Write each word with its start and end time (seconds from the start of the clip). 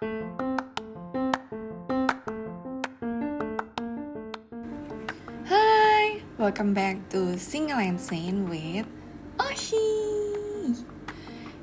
Hi, 0.00 0.08
welcome 6.38 6.72
back 6.72 6.96
to 7.10 7.36
Single 7.36 7.76
and 7.76 8.00
Sane 8.00 8.48
with 8.48 8.88
Oshi. 9.36 10.80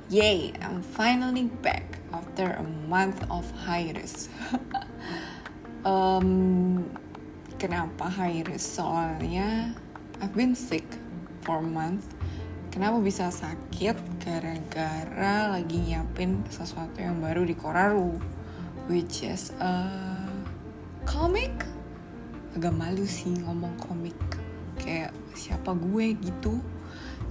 Yay, 0.10 0.54
I'm 0.62 0.84
finally 0.84 1.46
back 1.66 1.98
after 2.14 2.54
a 2.54 2.62
month 2.62 3.26
of 3.32 3.50
hiatus. 3.66 4.30
um, 5.84 6.94
kenapa 7.58 8.06
hiatus? 8.06 8.62
Soalnya 8.62 9.74
I've 10.22 10.38
been 10.38 10.54
sick 10.54 10.86
for 11.42 11.58
a 11.58 11.66
month. 11.66 12.14
Kenapa 12.78 13.02
bisa 13.02 13.34
sakit? 13.34 13.98
Gara-gara 14.22 15.50
lagi 15.50 15.82
nyiapin 15.82 16.46
sesuatu 16.46 17.02
yang 17.02 17.18
baru 17.18 17.42
di 17.42 17.58
Koraru, 17.58 18.14
which 18.86 19.26
is 19.26 19.50
a 19.58 19.90
comic 21.02 21.50
agak 22.54 22.78
malu 22.78 23.02
sih 23.10 23.34
ngomong 23.34 23.74
komik. 23.82 24.14
Kayak 24.78 25.10
siapa 25.34 25.74
gue 25.74 26.22
gitu. 26.22 26.62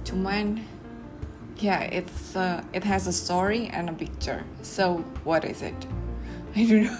Cuman 0.03 0.59
ya 1.63 1.79
yeah, 1.79 1.81
it's 1.95 2.35
uh, 2.35 2.59
it 2.75 2.83
has 2.83 3.07
a 3.07 3.15
story 3.15 3.71
and 3.71 3.87
a 3.87 3.95
picture. 3.95 4.43
So 4.67 5.07
what 5.23 5.47
is 5.47 5.63
it? 5.63 5.79
I 6.59 6.67
don't 6.67 6.91
know. 6.91 6.99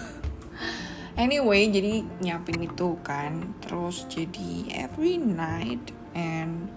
Anyway 1.20 1.68
jadi 1.68 2.00
nyiapin 2.24 2.64
itu 2.64 2.96
kan. 3.04 3.52
Terus 3.60 4.08
jadi 4.08 4.72
every 4.72 5.20
night 5.20 5.92
and 6.16 6.72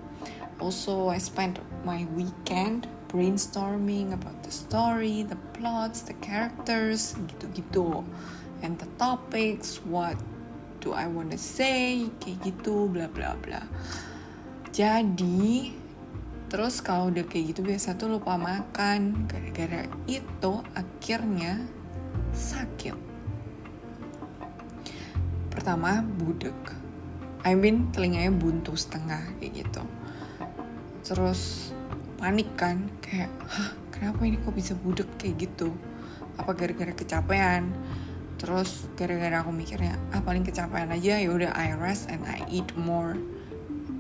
also 0.62 1.10
I 1.10 1.18
spent 1.18 1.58
my 1.82 2.06
weekend 2.14 2.86
brainstorming 3.10 4.14
about 4.14 4.40
the 4.46 4.54
story 4.54 5.26
the 5.26 5.36
plots 5.58 6.06
the 6.06 6.16
characters 6.22 7.18
gitu-gitu. 7.28 8.06
And 8.62 8.78
the 8.78 8.88
topics 9.02 9.82
what 9.82 10.16
do 10.80 10.94
I 10.94 11.10
wanna 11.10 11.42
say 11.42 12.08
kayak 12.22 12.46
gitu 12.46 12.88
bla 12.88 13.10
bla 13.10 13.34
bla. 13.42 13.66
Jadi 14.70 15.74
terus 16.48 16.80
kalau 16.80 17.10
udah 17.10 17.26
kayak 17.26 17.58
gitu 17.58 17.66
biasa 17.66 17.98
tuh 17.98 18.16
lupa 18.16 18.38
makan. 18.38 19.26
Gara-gara 19.26 19.90
itu 20.06 20.54
akhirnya 20.78 21.58
sakit. 22.32 22.96
Pertama 25.52 26.06
budek 26.06 26.78
I 27.42 27.58
mean 27.58 27.90
telinganya 27.90 28.30
buntu 28.30 28.78
setengah 28.78 29.36
kayak 29.42 29.66
gitu 29.66 29.84
terus 31.02 31.74
panik 32.22 32.54
kan 32.54 32.86
kayak 33.02 33.34
hah 33.50 33.74
kenapa 33.90 34.22
ini 34.26 34.38
kok 34.42 34.54
bisa 34.54 34.74
budek 34.78 35.10
kayak 35.18 35.50
gitu? 35.50 35.74
Apa 36.38 36.54
gara-gara 36.54 36.94
kecapean? 36.94 37.74
Terus 38.42 38.90
gara-gara 38.98 39.46
aku 39.46 39.54
mikirnya 39.54 39.98
ah 40.10 40.22
paling 40.26 40.42
kecapean 40.42 40.90
aja 40.90 41.22
ya 41.22 41.30
udah 41.30 41.54
I 41.54 41.78
rest 41.78 42.10
and 42.10 42.26
I 42.26 42.42
eat 42.50 42.70
more. 42.74 43.18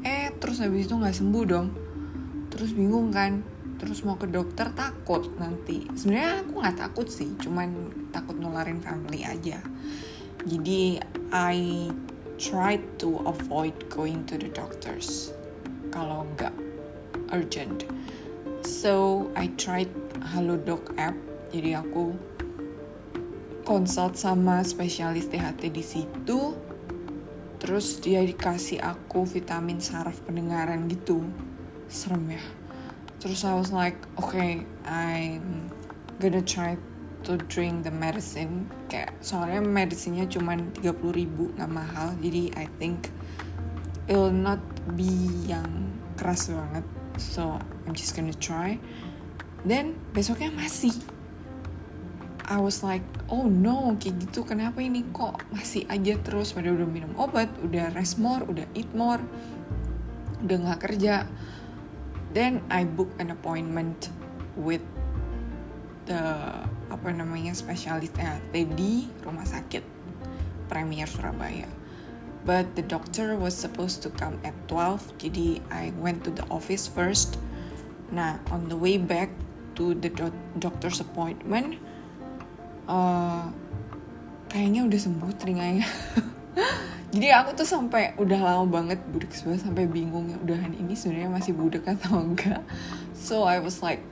Eh 0.02 0.34
terus 0.42 0.62
habis 0.62 0.90
itu 0.90 0.98
nggak 0.98 1.14
sembuh 1.14 1.44
dong. 1.46 1.68
Terus 2.50 2.74
bingung 2.74 3.14
kan 3.14 3.46
terus 3.78 4.06
mau 4.06 4.18
ke 4.18 4.30
dokter 4.30 4.70
takut 4.74 5.26
nanti. 5.42 5.86
Sebenarnya 5.98 6.46
aku 6.46 6.62
nggak 6.62 6.78
takut 6.78 7.10
sih 7.10 7.34
cuman 7.42 7.94
takut 8.10 8.38
nularin 8.38 8.82
family 8.82 9.26
aja. 9.26 9.62
Jadi 10.46 10.98
I 11.30 11.90
try 12.42 12.82
to 12.98 13.22
avoid 13.30 13.78
going 13.94 14.26
to 14.26 14.42
the 14.42 14.50
doctors. 14.50 15.30
Kalau 15.94 16.26
nggak 16.34 16.70
urgent. 17.32 17.88
So 18.62 19.28
I 19.34 19.50
tried 19.58 19.90
Halodoc 20.22 20.94
app. 20.96 21.18
Jadi 21.52 21.76
aku 21.76 22.16
konsult 23.66 24.16
sama 24.16 24.62
spesialis 24.64 25.28
THT 25.28 25.72
di 25.73 25.84
situ. 25.84 26.56
Terus 27.62 28.02
dia 28.02 28.22
dikasih 28.26 28.82
aku 28.82 29.26
vitamin 29.26 29.82
saraf 29.82 30.22
pendengaran 30.26 30.88
gitu. 30.88 31.26
Serem 31.92 32.38
ya. 32.38 32.44
Terus 33.22 33.45
I 33.45 33.54
was 33.54 33.70
like 33.70 33.98
okay 34.17 34.66
I'm 34.86 35.70
gonna 36.17 36.42
try 36.42 36.78
to 37.26 37.38
drink 37.50 37.86
the 37.86 37.94
medicine. 37.94 38.70
Kayak 38.89 39.14
soalnya 39.22 39.61
medisinya 39.61 40.26
cuma 40.26 40.58
30 40.58 40.82
ribu 41.14 41.54
nggak 41.54 41.72
mahal. 41.72 42.17
Jadi 42.17 42.50
I 42.58 42.66
think 42.82 43.14
it 44.10 44.17
will 44.17 44.34
not 44.34 44.61
be 44.98 45.11
yang 45.45 45.94
keras 46.17 46.50
banget 46.50 47.01
so 47.17 47.60
I'm 47.88 47.95
just 47.98 48.14
gonna 48.14 48.36
try 48.36 48.77
then 49.66 49.98
besoknya 50.14 50.54
masih 50.54 50.94
I 52.52 52.60
was 52.60 52.83
like, 52.83 53.05
oh 53.32 53.48
no, 53.48 53.95
kayak 53.95 54.27
gitu 54.27 54.44
kenapa 54.44 54.83
ini 54.83 55.08
kok 55.16 55.39
masih 55.55 55.88
aja 55.88 56.20
terus 56.20 56.52
pada 56.52 56.67
udah 56.67 56.83
minum 56.83 57.16
obat, 57.16 57.48
udah 57.64 57.95
rest 57.95 58.20
more, 58.20 58.44
udah 58.44 58.67
eat 58.76 58.92
more, 58.92 59.23
udah 60.44 60.58
nggak 60.60 60.83
kerja. 60.83 61.23
Then 62.36 62.60
I 62.67 62.83
book 62.83 63.08
an 63.23 63.32
appointment 63.32 64.11
with 64.60 64.83
the 66.11 66.20
apa 66.92 67.08
namanya 67.16 67.55
spesialis 67.55 68.11
THT 68.11 68.52
di 68.76 69.08
rumah 69.23 69.48
sakit 69.48 69.83
Premier 70.67 71.08
Surabaya. 71.08 71.72
But 72.42 72.74
the 72.74 72.82
doctor 72.82 73.38
was 73.38 73.54
supposed 73.54 74.02
to 74.04 74.10
come 74.10 74.42
at 74.42 74.58
12, 74.66 75.22
jadi 75.22 75.62
I 75.70 75.94
went 76.02 76.26
to 76.26 76.34
the 76.34 76.46
office 76.50 76.90
first. 76.90 77.38
Nah, 78.10 78.42
on 78.50 78.66
the 78.66 78.76
way 78.76 78.98
back 78.98 79.30
to 79.78 79.94
the 79.94 80.10
do 80.10 80.34
doctor's 80.58 80.98
appointment, 80.98 81.78
uh, 82.90 83.48
kayaknya 84.52 84.84
udah 84.84 85.00
sembuh 85.00 85.32
telinganya 85.40 85.88
jadi 87.16 87.40
aku 87.40 87.56
tuh 87.56 87.68
sampai 87.68 88.20
udah 88.20 88.40
lama 88.44 88.68
banget 88.68 89.00
budek 89.16 89.32
sebelah 89.32 89.64
sampai 89.64 89.88
bingung 89.88 90.28
ya 90.28 90.38
udahan 90.44 90.76
ini 90.76 90.92
sebenarnya 90.92 91.32
masih 91.32 91.56
budek 91.56 91.88
atau 91.88 92.20
enggak 92.20 92.60
so 93.16 93.48
I 93.48 93.64
was 93.64 93.80
like 93.80 94.04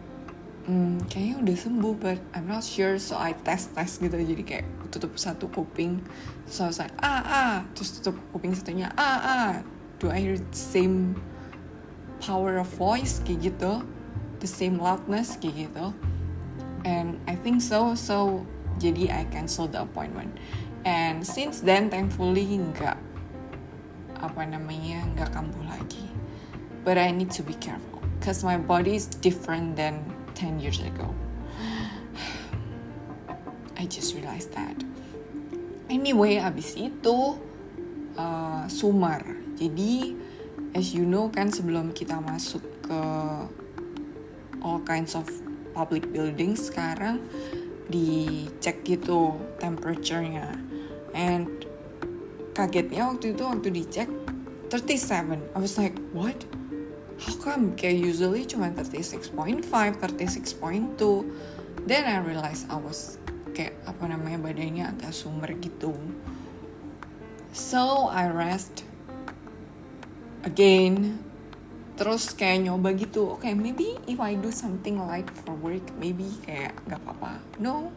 hmm, 0.69 1.09
kayaknya 1.09 1.35
udah 1.41 1.55
sembuh 1.57 1.95
but 1.97 2.21
I'm 2.37 2.45
not 2.45 2.61
sure 2.61 3.01
so 3.01 3.17
I 3.17 3.33
test 3.33 3.73
test 3.73 3.97
gitu 3.97 4.13
jadi 4.13 4.43
kayak 4.45 4.65
tutup 4.93 5.17
satu 5.17 5.49
kuping 5.49 6.05
so 6.45 6.65
I 6.65 6.67
was 6.69 6.77
like 6.77 6.93
ah 7.01 7.25
ah 7.25 7.55
terus 7.73 7.97
tutup 7.97 8.21
kuping 8.29 8.53
satunya 8.53 8.93
ah 8.93 9.17
ah 9.17 9.53
do 9.97 10.13
I 10.13 10.21
hear 10.21 10.37
the 10.37 10.55
same 10.55 11.19
power 12.19 12.59
of 12.59 12.67
voice? 12.75 13.19
Kayak 13.23 13.51
gitu 13.51 13.73
the 14.39 14.47
same 14.47 14.79
loudness 14.79 15.35
kayak 15.35 15.67
gitu. 15.67 15.91
And 16.87 17.19
I 17.27 17.35
think 17.35 17.59
so 17.59 17.95
so 17.95 18.47
jadi 18.79 19.11
I 19.11 19.21
cancel 19.27 19.67
the 19.67 19.83
appointment. 19.83 20.31
And 20.87 21.27
since 21.27 21.59
then 21.59 21.91
thankfully 21.91 22.47
nggak 22.47 22.95
apa 24.19 24.41
namanya 24.47 25.03
nggak 25.15 25.29
kambuh 25.35 25.63
lagi. 25.67 26.07
But 26.87 26.95
I 26.95 27.11
need 27.11 27.35
to 27.35 27.43
be 27.43 27.55
careful 27.59 27.99
because 28.19 28.47
my 28.47 28.55
body 28.55 28.95
is 28.95 29.11
different 29.19 29.75
than 29.75 29.99
10 30.39 30.63
years 30.63 30.79
ago. 30.79 31.11
I 33.79 33.83
just 33.91 34.15
realized 34.15 34.55
that. 34.55 34.79
Anyway 35.91 36.39
abis 36.39 36.79
itu 36.79 37.35
uh, 38.15 38.63
Sumar. 38.71 39.19
Jadi 39.59 40.15
as 40.71 40.95
you 40.95 41.03
know 41.03 41.27
kan 41.27 41.51
sebelum 41.51 41.91
kita 41.91 42.23
masuk 42.23 42.63
ke 42.87 43.01
all 44.63 44.79
kinds 44.87 45.19
of 45.19 45.27
public 45.75 46.07
buildings 46.15 46.71
sekarang 46.71 47.19
dicek 47.91 48.87
gitu 48.87 49.35
temperature-nya. 49.59 50.55
And 51.11 51.67
kagetnya 52.55 53.11
waktu 53.11 53.35
itu 53.35 53.43
waktu 53.43 53.67
dicek 53.75 54.07
37 54.71 55.55
I 55.55 55.59
was 55.59 55.81
like 55.81 55.97
what 56.13 56.37
how 57.19 57.35
come? 57.39 57.75
Kayak 57.75 57.99
usually 57.99 58.47
cuma 58.47 58.71
36.5 58.71 59.67
36.2 59.67 61.87
then 61.87 62.03
I 62.07 62.23
realized 62.23 62.71
I 62.71 62.79
was 62.79 63.19
kayak 63.51 63.75
apa 63.83 64.07
namanya 64.07 64.39
badannya 64.39 64.87
agak 64.87 65.11
sumber 65.11 65.51
gitu. 65.59 65.91
So 67.51 68.07
I 68.07 68.31
rest 68.31 68.87
again. 70.47 71.19
Terus 71.99 72.31
kayak 72.31 72.71
nyoba 72.71 72.95
gitu 72.95 73.35
oke 73.35 73.43
okay, 73.43 73.51
maybe 73.51 73.99
if 74.07 74.23
I 74.23 74.39
do 74.39 74.55
something 74.55 75.03
light 75.03 75.27
for 75.43 75.51
work 75.59 75.83
maybe 75.99 76.31
kayak 76.47 76.71
nggak 76.87 77.03
apa-apa. 77.03 77.43
No. 77.59 77.91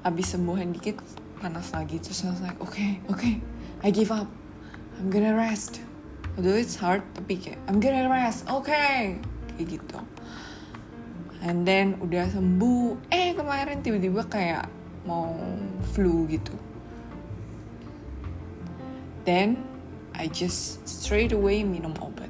Abis 0.00 0.32
sembuhan 0.32 0.72
dikit 0.72 0.96
panas 1.44 1.76
lagi 1.76 2.00
terus 2.00 2.24
I 2.24 2.32
was 2.32 2.40
like 2.40 2.56
oke 2.64 2.72
okay, 2.72 3.04
oke 3.12 3.20
okay, 3.20 3.44
I 3.84 3.92
give 3.92 4.08
up. 4.08 4.32
I'm 4.96 5.12
gonna 5.12 5.36
rest 5.36 5.89
although 6.36 6.58
it's 6.58 6.78
hard 6.78 7.02
tapi 7.16 7.38
kayak 7.38 7.58
I'm 7.66 7.78
gonna 7.82 8.06
rest 8.06 8.46
okay. 8.50 9.18
kayak 9.54 9.80
gitu. 9.80 9.98
And 11.40 11.64
then 11.64 11.96
udah 12.04 12.28
sembuh. 12.30 13.08
Eh 13.08 13.32
kemarin 13.32 13.80
tiba-tiba 13.80 14.28
kayak 14.28 14.68
mau 15.08 15.32
flu 15.96 16.28
gitu. 16.28 16.52
Then 19.24 19.64
I 20.12 20.28
just 20.28 20.84
straight 20.84 21.32
away 21.32 21.64
minum 21.64 21.96
obat. 22.04 22.28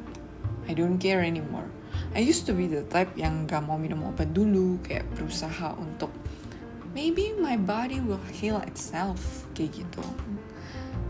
I 0.70 0.74
don't 0.78 1.02
care 1.02 1.22
anymore. 1.26 1.66
I 2.14 2.22
used 2.22 2.46
to 2.46 2.54
be 2.54 2.66
the 2.66 2.86
type 2.90 3.14
yang 3.14 3.46
gak 3.46 3.66
mau 3.66 3.78
minum 3.78 4.02
obat 4.06 4.34
dulu, 4.34 4.82
kayak 4.82 5.06
berusaha 5.14 5.78
untuk 5.78 6.10
maybe 6.94 7.34
my 7.38 7.54
body 7.54 8.02
will 8.02 8.22
heal 8.34 8.58
itself 8.66 9.46
kayak 9.54 9.86
gitu 9.86 10.02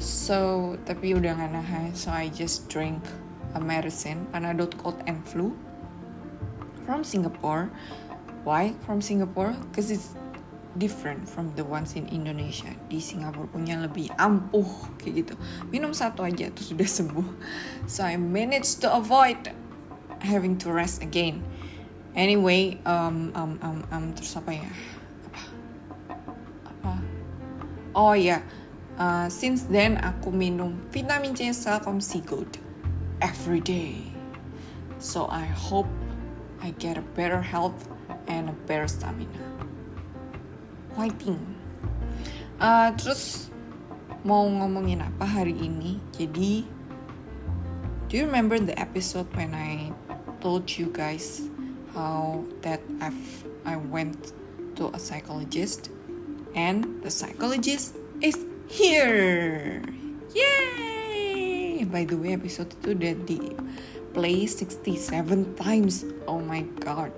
so 0.01 0.75
tapi 0.89 1.13
udah 1.13 1.37
gak 1.37 1.53
nahan 1.53 1.93
so 1.93 2.09
I 2.09 2.33
just 2.33 2.73
drink 2.73 3.05
a 3.55 3.61
medicine 3.61 4.27
Panadol 4.33 4.71
cold 4.79 4.99
and 5.07 5.27
flu. 5.27 5.57
From 6.87 7.05
Singapore. 7.05 7.71
Why 8.43 8.75
from 8.87 9.01
Singapore? 9.01 9.55
Because 9.69 9.91
it's 9.91 10.15
different 10.79 11.29
from 11.29 11.55
the 11.55 11.65
ones 11.65 11.95
in 11.95 12.09
Indonesia. 12.09 12.73
Di 12.89 12.99
Singapura 12.99 13.47
punya 13.51 13.79
lebih 13.79 14.11
ampuh 14.17 14.91
kayak 14.99 15.27
gitu. 15.27 15.35
Minum 15.71 15.95
satu 15.95 16.25
aja 16.25 16.51
tuh 16.51 16.75
sudah 16.75 16.89
sembuh. 16.89 17.29
So 17.87 18.07
I 18.07 18.17
managed 18.17 18.83
to 18.83 18.89
avoid 18.91 19.55
having 20.25 20.59
to 20.65 20.73
rest 20.73 21.03
again. 21.03 21.45
Anyway 22.17 22.83
um 22.83 23.31
um 23.39 23.61
um, 23.63 23.79
um 23.93 24.05
terus 24.17 24.35
apa 24.35 24.51
ya? 24.57 24.71
Oh 27.91 28.15
ya 28.15 28.39
yeah. 28.39 28.43
Uh, 29.01 29.27
since 29.33 29.65
then 29.73 29.97
aku 30.05 30.29
minum 30.29 30.77
vitamin 30.93 31.33
C 31.33 31.49
Celcom 31.57 31.99
C 32.05 32.21
Gold 32.21 32.61
every 33.25 33.65
day. 33.65 34.05
So 35.01 35.25
I 35.33 35.49
hope 35.49 35.89
I 36.61 36.77
get 36.77 37.01
a 37.01 37.05
better 37.17 37.41
health 37.41 37.89
and 38.29 38.53
a 38.53 38.57
better 38.69 38.87
stamina. 38.87 39.41
Fighting 40.93 41.41
uh, 42.61 42.93
terus 42.95 43.49
mau 44.23 44.45
ngomongin 44.45 45.01
apa 45.01 45.25
hari 45.25 45.57
ini? 45.57 45.97
Jadi 46.13 46.69
do 48.07 48.13
you 48.21 48.29
remember 48.29 48.61
the 48.61 48.77
episode 48.77 49.27
when 49.33 49.57
I 49.57 49.97
told 50.45 50.69
you 50.69 50.93
guys 50.93 51.49
how 51.97 52.45
that 52.61 52.85
I've 53.01 53.49
I 53.65 53.81
went 53.81 54.37
to 54.77 54.93
a 54.93 55.01
psychologist? 55.01 55.89
And 56.51 57.01
the 57.07 57.15
psychologist 57.15 57.95
is 58.19 58.50
here. 58.71 59.83
Yay! 60.31 61.83
By 61.91 62.07
the 62.07 62.15
way, 62.15 62.39
episode 62.39 62.71
itu 62.79 62.95
udah 62.95 63.15
di 63.27 63.51
play 64.15 64.47
67 64.47 65.59
times. 65.59 66.07
Oh 66.31 66.39
my 66.39 66.63
god. 66.79 67.11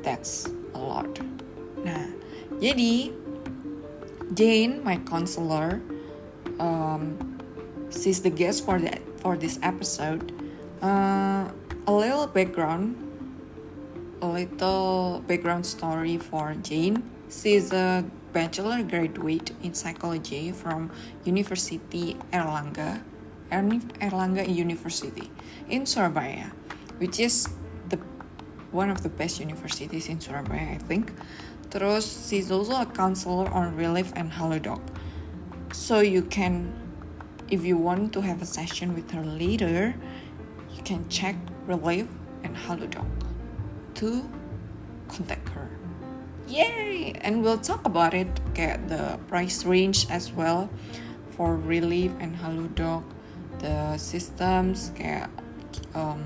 That's 0.00 0.48
a 0.72 0.80
lot. 0.80 1.20
Nah, 1.84 2.08
jadi 2.58 3.12
Jane, 4.32 4.80
my 4.80 4.96
counselor, 5.04 5.84
um, 6.56 7.20
she's 7.92 8.24
the 8.24 8.32
guest 8.32 8.64
for 8.64 8.80
that 8.80 9.04
for 9.20 9.36
this 9.36 9.60
episode. 9.60 10.32
Uh, 10.80 11.52
a 11.84 11.92
little 11.92 12.26
background, 12.26 12.96
a 14.24 14.26
little 14.26 15.20
background 15.28 15.68
story 15.68 16.16
for 16.16 16.56
Jane. 16.64 17.04
She's 17.28 17.70
a 17.76 18.08
bachelor 18.32 18.82
graduate 18.82 19.52
in 19.62 19.74
psychology 19.74 20.52
from 20.52 20.90
University 21.24 22.16
Erlangga, 22.32 23.02
Erlangga 23.50 24.48
University 24.48 25.30
in 25.68 25.84
Surabaya, 25.86 26.52
which 26.98 27.20
is 27.20 27.48
the 27.88 27.98
one 28.70 28.90
of 28.90 29.02
the 29.02 29.08
best 29.08 29.38
universities 29.40 30.08
in 30.08 30.20
Surabaya, 30.20 30.72
I 30.72 30.78
think. 30.78 31.12
Terus, 31.70 32.28
she's 32.28 32.50
also 32.50 32.80
a 32.80 32.86
counselor 32.86 33.48
on 33.48 33.76
Relief 33.76 34.12
and 34.16 34.30
Halodoc. 34.30 34.80
So 35.72 36.00
you 36.00 36.22
can, 36.22 36.72
if 37.50 37.64
you 37.64 37.76
want 37.76 38.12
to 38.14 38.20
have 38.20 38.42
a 38.42 38.46
session 38.46 38.94
with 38.94 39.10
her 39.12 39.24
later, 39.24 39.94
you 40.74 40.82
can 40.82 41.08
check 41.08 41.36
Relief 41.66 42.08
and 42.44 42.56
Halodoc 42.56 43.08
to 43.94 44.28
contact. 45.08 45.41
Yay! 46.52 47.16
And 47.24 47.42
we'll 47.42 47.56
talk 47.56 47.86
about 47.88 48.12
it, 48.12 48.28
get 48.52 48.88
the 48.92 49.18
price 49.26 49.64
range 49.64 50.04
as 50.10 50.30
well 50.32 50.68
for 51.32 51.56
Relief 51.56 52.12
and 52.20 52.36
Halodoc, 52.36 53.08
the 53.64 53.96
systems 53.96 54.92
kayak 54.92 55.32
um, 55.96 56.20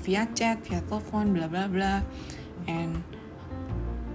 via 0.00 0.24
chat, 0.32 0.64
via 0.64 0.80
telepon, 0.88 1.36
blah 1.36 1.52
blah 1.52 1.68
blah, 1.68 2.00
and 2.64 3.04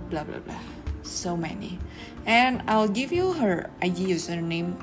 blah 0.09 0.25
blah 0.25 0.41
blah. 0.41 0.65
So 1.05 1.37
many. 1.37 1.77
And 2.25 2.65
I'll 2.65 2.89
give 2.89 3.13
you 3.13 3.37
her 3.37 3.69
IG 3.85 4.17
username 4.17 4.81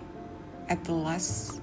at 0.71 0.87
the 0.87 0.95
last 0.95 1.59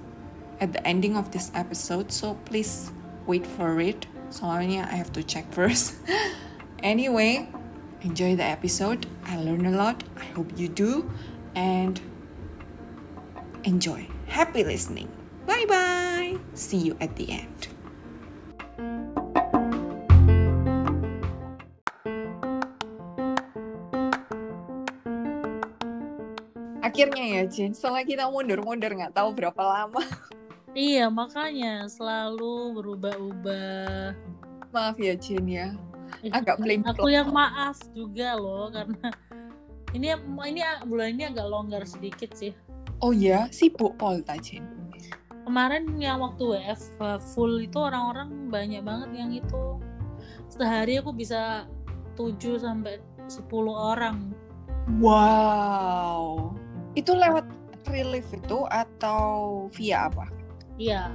at 0.60 0.76
the 0.76 0.84
ending 0.84 1.16
of 1.16 1.32
this 1.32 1.48
episode. 1.56 2.12
So 2.12 2.36
please 2.44 2.92
wait 3.24 3.48
for 3.48 3.80
it. 3.80 4.04
Soalnya 4.28 4.84
I 4.92 5.00
have 5.00 5.08
to 5.16 5.24
check 5.24 5.48
first. 5.56 5.96
anyway, 6.84 7.48
enjoy 8.02 8.36
the 8.36 8.44
episode. 8.44 9.06
I 9.24 9.36
learned 9.40 9.66
a 9.66 9.74
lot. 9.74 10.04
I 10.20 10.26
hope 10.36 10.52
you 10.56 10.68
do. 10.68 11.08
And 11.54 12.00
enjoy. 13.64 14.06
Happy 14.28 14.64
listening. 14.64 15.08
Bye 15.46 15.64
bye. 15.68 16.36
See 16.52 16.78
you 16.78 16.96
at 17.00 17.16
the 17.16 17.32
end. 17.32 17.72
Akhirnya 26.84 27.24
ya 27.24 27.42
Jen, 27.44 27.76
setelah 27.76 28.06
kita 28.06 28.24
mundur-mundur 28.30 28.88
nggak 28.94 29.12
tahu 29.12 29.34
berapa 29.36 29.58
lama. 29.60 30.00
Iya, 30.76 31.08
makanya 31.08 31.88
selalu 31.88 32.76
berubah-ubah. 32.76 34.12
Maaf 34.72 34.96
ya 35.00 35.16
Jen 35.16 35.48
ya 35.48 35.72
agak 36.30 36.56
blame 36.62 36.84
aku 36.86 37.08
yang 37.10 37.30
maaf 37.30 37.78
juga 37.92 38.34
loh 38.34 38.70
karena 38.70 39.08
ini 39.96 40.12
ini 40.46 40.60
bulan 40.86 41.08
ini 41.16 41.24
agak 41.30 41.46
longgar 41.46 41.82
sedikit 41.86 42.34
sih. 42.34 42.54
Oh 43.04 43.12
ya 43.12 43.46
sibuk 43.52 43.94
Paul 44.00 44.24
Tajin 44.24 44.76
kemarin 45.46 45.86
yang 46.02 46.18
waktu 46.18 46.42
WF 46.42 46.82
uh, 46.98 47.18
full 47.22 47.62
itu 47.62 47.78
orang-orang 47.78 48.50
banyak 48.50 48.82
banget 48.82 49.10
yang 49.14 49.30
itu. 49.30 49.78
Sehari 50.50 50.98
aku 50.98 51.14
bisa 51.14 51.70
7 52.18 52.58
sampai 52.58 52.98
10 53.30 53.46
orang. 53.70 54.34
Wow. 54.98 56.50
Itu 56.98 57.14
lewat 57.14 57.46
relief 57.86 58.26
itu 58.34 58.66
atau 58.66 59.66
via 59.70 60.10
apa? 60.10 60.26
Iya 60.76 61.06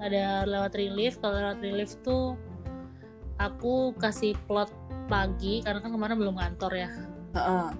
ada 0.00 0.48
lewat 0.48 0.72
relief. 0.72 1.20
Kalau 1.20 1.36
lewat 1.36 1.60
relief 1.60 1.92
tuh 2.00 2.40
aku 3.38 3.94
kasih 3.96 4.34
plot 4.50 4.70
pagi 5.08 5.64
karena 5.64 5.80
kan 5.80 5.90
kemarin 5.94 6.18
belum 6.18 6.36
kantor 6.36 6.72
ya. 6.74 6.90
Uh-uh. 7.28 7.70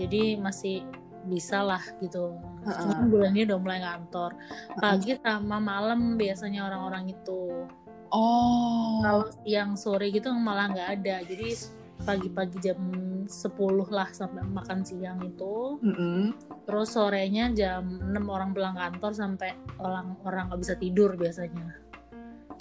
jadi 0.00 0.40
masih 0.40 0.82
bisa 1.28 1.62
lah 1.62 1.82
gitu. 2.02 2.34
Uh-uh. 2.66 3.06
bulan 3.06 3.36
ini 3.36 3.46
udah 3.46 3.58
mulai 3.60 3.80
kantor 3.82 4.34
pagi 4.80 5.14
uh-uh. 5.14 5.22
sama 5.22 5.58
malam 5.62 6.18
biasanya 6.18 6.66
orang-orang 6.66 7.14
itu. 7.14 7.68
Oh. 8.12 9.00
Kalau 9.00 9.24
siang 9.44 9.78
sore 9.78 10.12
gitu 10.12 10.32
malah 10.34 10.72
nggak 10.72 10.88
ada. 11.00 11.16
Jadi 11.24 11.80
pagi-pagi 12.02 12.58
jam 12.58 12.80
10 13.30 13.30
lah 13.94 14.10
sampai 14.10 14.42
makan 14.42 14.82
siang 14.82 15.22
itu. 15.22 15.78
Mm-hmm. 15.78 16.20
terus 16.66 16.94
sorenya 16.94 17.50
jam 17.54 17.86
6 18.10 18.14
orang 18.26 18.50
pulang 18.54 18.74
kantor 18.74 19.12
sampai 19.14 19.54
orang 19.78 20.18
orang 20.26 20.50
nggak 20.50 20.60
bisa 20.60 20.74
tidur 20.76 21.14
biasanya. 21.14 21.78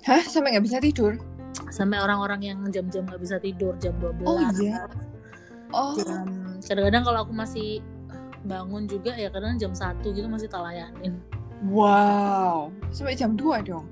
Hah? 0.05 0.21
Sampai 0.25 0.53
nggak 0.53 0.65
bisa 0.65 0.77
tidur 0.77 1.17
sampai 1.71 1.99
orang-orang 1.99 2.41
yang 2.41 2.59
jam-jam 2.71 3.03
nggak 3.07 3.21
bisa 3.21 3.35
tidur 3.39 3.75
jam 3.79 3.95
12 3.99 4.23
oh 4.27 4.39
iya? 4.59 4.87
Oh. 5.71 5.95
Kadang-kadang 6.67 7.03
kalau 7.07 7.19
aku 7.23 7.31
masih 7.31 7.79
bangun 8.43 8.89
juga 8.89 9.15
ya 9.15 9.31
kadang 9.31 9.55
jam 9.55 9.71
satu 9.71 10.11
gitu 10.11 10.27
masih 10.27 10.51
talayanin 10.51 11.15
wow. 11.69 12.67
Sampai 12.91 13.15
jam 13.15 13.39
2 13.39 13.63
dong? 13.63 13.87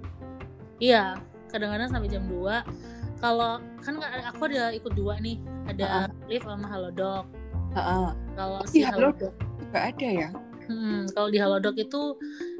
Iya 0.79 1.19
kadang-kadang 1.49 1.89
sampai 1.91 2.09
jam 2.11 2.23
2 2.27 3.19
kalau 3.19 3.59
kan 3.83 3.99
aku 4.31 4.47
ada 4.47 4.71
ikut 4.71 4.95
dua 4.95 5.19
nih. 5.19 5.43
Ada 5.67 5.85
uh 5.85 5.95
-uh. 6.07 6.09
live 6.31 6.45
sama 6.47 6.67
halodoc 6.71 7.27
uh 7.75 7.79
-uh. 7.79 8.07
kalau 8.33 8.59
si 8.65 8.81
halodoc 8.81 9.35
juga 9.59 9.79
ada 9.91 10.07
ya? 10.07 10.29
Hmm, 10.69 11.05
kalau 11.11 11.29
di 11.29 11.37
halodoc 11.41 11.75
itu 11.77 12.15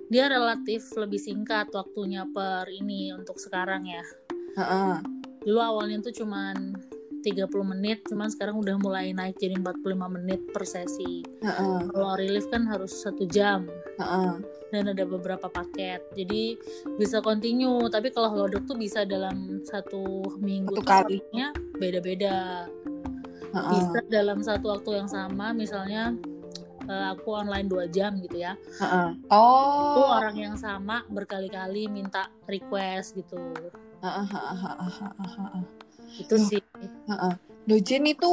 dia 0.10 0.26
relatif 0.26 0.90
lebih 0.98 1.22
singkat 1.22 1.70
waktunya 1.70 2.26
per 2.34 2.66
ini 2.70 3.14
untuk 3.14 3.38
sekarang 3.38 3.86
ya 3.86 4.02
Uh-uh. 4.58 5.04
Dulu 5.46 5.60
awalnya 5.60 6.04
tuh 6.04 6.24
cuman 6.24 6.76
30 7.22 7.52
menit, 7.76 8.00
cuman 8.08 8.32
sekarang 8.32 8.56
udah 8.60 8.80
mulai 8.80 9.12
naik 9.12 9.36
jadi 9.40 9.60
45 9.60 10.16
menit 10.16 10.40
per 10.50 10.64
sesi. 10.64 11.24
Uh-uh. 11.44 11.92
Kalau 11.92 12.16
relief 12.16 12.48
kan 12.48 12.64
harus 12.68 13.04
satu 13.04 13.28
jam. 13.28 13.68
Uh-uh. 14.00 14.40
Dan 14.70 14.94
ada 14.94 15.02
beberapa 15.02 15.50
paket, 15.50 16.06
jadi 16.14 16.54
bisa 16.96 17.20
continue. 17.26 17.90
Tapi 17.90 18.14
kalau 18.14 18.30
holodoc 18.30 18.70
tuh 18.70 18.78
bisa 18.78 19.02
dalam 19.04 19.66
satu 19.66 20.22
minggu 20.38 20.78
satu 20.80 20.86
kali. 20.86 21.20
beda-beda. 21.82 22.70
Uh-uh. 23.50 23.72
Bisa 23.74 24.00
dalam 24.08 24.40
satu 24.46 24.72
waktu 24.78 25.04
yang 25.04 25.10
sama, 25.10 25.52
misalnya 25.52 26.14
uh, 26.86 27.18
aku 27.18 27.34
online 27.34 27.66
dua 27.66 27.90
jam 27.90 28.22
gitu 28.22 28.46
ya. 28.46 28.54
Uh-uh. 28.80 29.18
Oh. 29.34 29.98
Itu 29.98 30.02
orang 30.06 30.38
yang 30.38 30.56
sama 30.56 31.02
berkali-kali 31.10 31.90
minta 31.90 32.30
request 32.46 33.18
gitu 33.18 33.42
itu 36.20 36.36
sih. 36.40 36.62
dojen 37.70 38.04
itu 38.10 38.32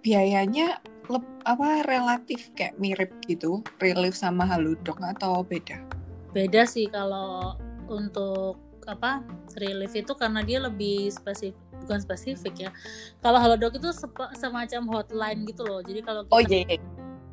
biayanya 0.00 0.80
lep, 1.10 1.24
apa 1.44 1.84
relatif 1.84 2.48
kayak 2.56 2.78
mirip 2.80 3.10
gitu 3.26 3.60
relief 3.82 4.16
sama 4.16 4.46
halodoc 4.46 4.96
atau 5.02 5.42
beda? 5.44 5.82
Beda 6.30 6.64
sih 6.64 6.86
kalau 6.88 7.58
untuk 7.90 8.56
apa 8.86 9.20
relief 9.58 9.92
itu 9.92 10.14
karena 10.16 10.40
dia 10.40 10.62
lebih 10.62 11.12
spesifik 11.12 11.58
bukan 11.84 12.00
spesifik 12.00 12.54
ya. 12.68 12.70
Kalau 13.18 13.38
halodoc 13.42 13.76
itu 13.76 13.90
semacam 14.38 14.82
hotline 14.88 15.42
gitu 15.48 15.66
loh. 15.66 15.80
Jadi 15.82 16.00
kalau 16.04 16.22
kita, 16.28 16.34
oh, 16.36 16.42
yeah. 16.46 16.64
Iya. 16.68 16.78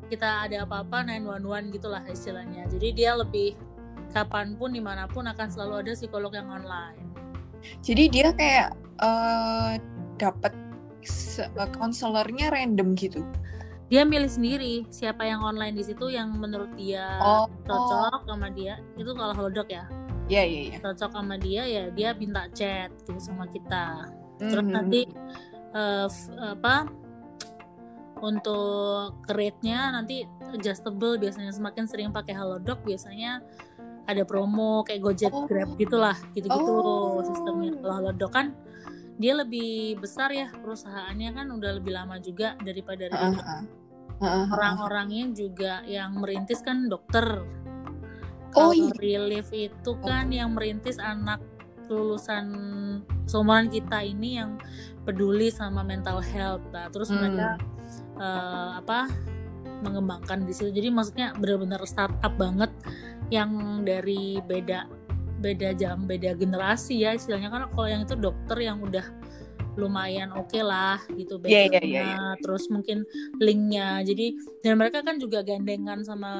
kita 0.08 0.28
ada 0.48 0.56
apa-apa 0.64 1.04
911 1.04 1.74
gitulah 1.76 2.02
istilahnya. 2.08 2.64
Jadi 2.72 2.88
dia 2.96 3.12
lebih 3.14 3.54
kapan 4.10 4.56
pun 4.56 4.72
di 4.72 4.80
mana 4.80 5.04
pun 5.04 5.28
akan 5.28 5.48
selalu 5.52 5.84
ada 5.84 5.92
psikolog 5.92 6.32
yang 6.32 6.48
online 6.48 7.17
jadi 7.80 8.04
dia 8.08 8.28
kayak 8.34 8.68
uh, 9.00 9.78
dapat 10.18 10.52
konselornya 11.78 12.50
random 12.50 12.98
gitu 12.98 13.22
dia 13.88 14.04
milih 14.04 14.28
sendiri 14.28 14.84
siapa 14.92 15.24
yang 15.24 15.40
online 15.40 15.72
di 15.72 15.84
situ 15.86 16.12
yang 16.12 16.36
menurut 16.36 16.68
dia 16.76 17.16
oh, 17.24 17.48
cocok 17.64 18.20
oh. 18.20 18.26
sama 18.28 18.52
dia 18.52 18.76
itu 19.00 19.10
kalau 19.16 19.32
halodoc 19.32 19.70
ya 19.72 19.88
Iya 20.28 20.44
iya 20.44 20.60
iya. 20.68 20.78
Cocok 20.84 21.10
sama 21.16 21.40
dia 21.40 21.64
ya 21.64 21.84
dia 21.88 22.12
minta 22.12 22.46
chat 22.52 22.92
gitu 23.00 23.16
sama 23.16 23.48
kita. 23.48 24.12
Terus 24.36 24.60
mm 24.60 24.68
-hmm. 24.68 24.76
nanti 24.76 25.00
uh, 25.72 26.08
apa 26.52 26.84
untuk 28.20 29.16
rate-nya 29.30 29.94
nanti 29.94 30.26
adjustable 30.52 31.16
biasanya 31.16 31.54
semakin 31.54 31.84
sering 31.88 32.10
pakai 32.12 32.36
halodoc 32.36 32.82
biasanya 32.84 33.40
ada 34.08 34.24
promo 34.24 34.80
kayak 34.88 35.04
Gojek 35.04 35.32
oh. 35.36 35.44
Grab 35.44 35.76
gitulah 35.76 36.16
gitu-gitu 36.32 36.72
oh. 36.72 37.20
sistemnya. 37.20 37.76
Kalau 37.76 37.94
halodoc 38.00 38.32
kan 38.32 38.56
dia 39.18 39.34
lebih 39.34 39.98
besar 39.98 40.30
ya 40.30 40.48
perusahaannya 40.54 41.30
kan 41.34 41.46
udah 41.50 41.70
lebih 41.82 41.92
lama 41.92 42.16
juga 42.22 42.54
daripada 42.62 43.10
uh 43.10 43.34
-huh. 43.34 44.46
orang-orangnya 44.54 45.34
juga 45.34 45.82
yang 45.84 46.22
merintis 46.22 46.62
kan 46.62 46.86
dokter 46.86 47.42
kalau 48.54 48.72
oh, 48.72 48.74
iya. 48.74 48.94
relief 48.96 49.50
itu 49.52 49.92
kan 50.00 50.32
yang 50.32 50.56
merintis 50.56 50.96
anak 50.96 51.42
lulusan 51.88 52.46
seumuran 53.28 53.68
kita 53.68 54.04
ini 54.04 54.40
yang 54.40 54.56
peduli 55.04 55.48
sama 55.52 55.84
mental 55.84 56.20
health 56.20 56.64
nah, 56.72 56.88
terus 56.92 57.08
hmm. 57.08 57.16
mereka 57.18 57.48
uh, 58.20 58.80
apa 58.80 59.08
mengembangkan 59.84 60.44
di 60.44 60.52
situ 60.52 60.72
jadi 60.72 60.92
maksudnya 60.92 61.32
benar-benar 61.36 61.80
startup 61.88 62.34
banget 62.36 62.72
yang 63.28 63.82
dari 63.84 64.40
beda 64.44 64.88
beda 65.38 65.70
jam 65.78 66.04
beda 66.04 66.34
generasi 66.34 67.04
ya 67.06 67.14
istilahnya. 67.14 67.48
Kan 67.52 67.62
kalau 67.72 67.88
yang 67.88 68.02
itu 68.04 68.16
dokter 68.18 68.58
yang 68.58 68.82
udah 68.82 69.04
lumayan 69.78 70.34
oke 70.34 70.50
okay 70.50 70.66
lah 70.66 70.98
gitu 71.14 71.38
yeah, 71.46 71.70
yeah, 71.70 71.84
yeah, 71.86 72.06
yeah. 72.18 72.32
terus 72.42 72.66
mungkin 72.66 73.06
linknya. 73.38 74.02
Jadi 74.02 74.34
dan 74.66 74.74
mereka 74.74 75.06
kan 75.06 75.22
juga 75.22 75.46
gandengan 75.46 76.02
sama 76.02 76.32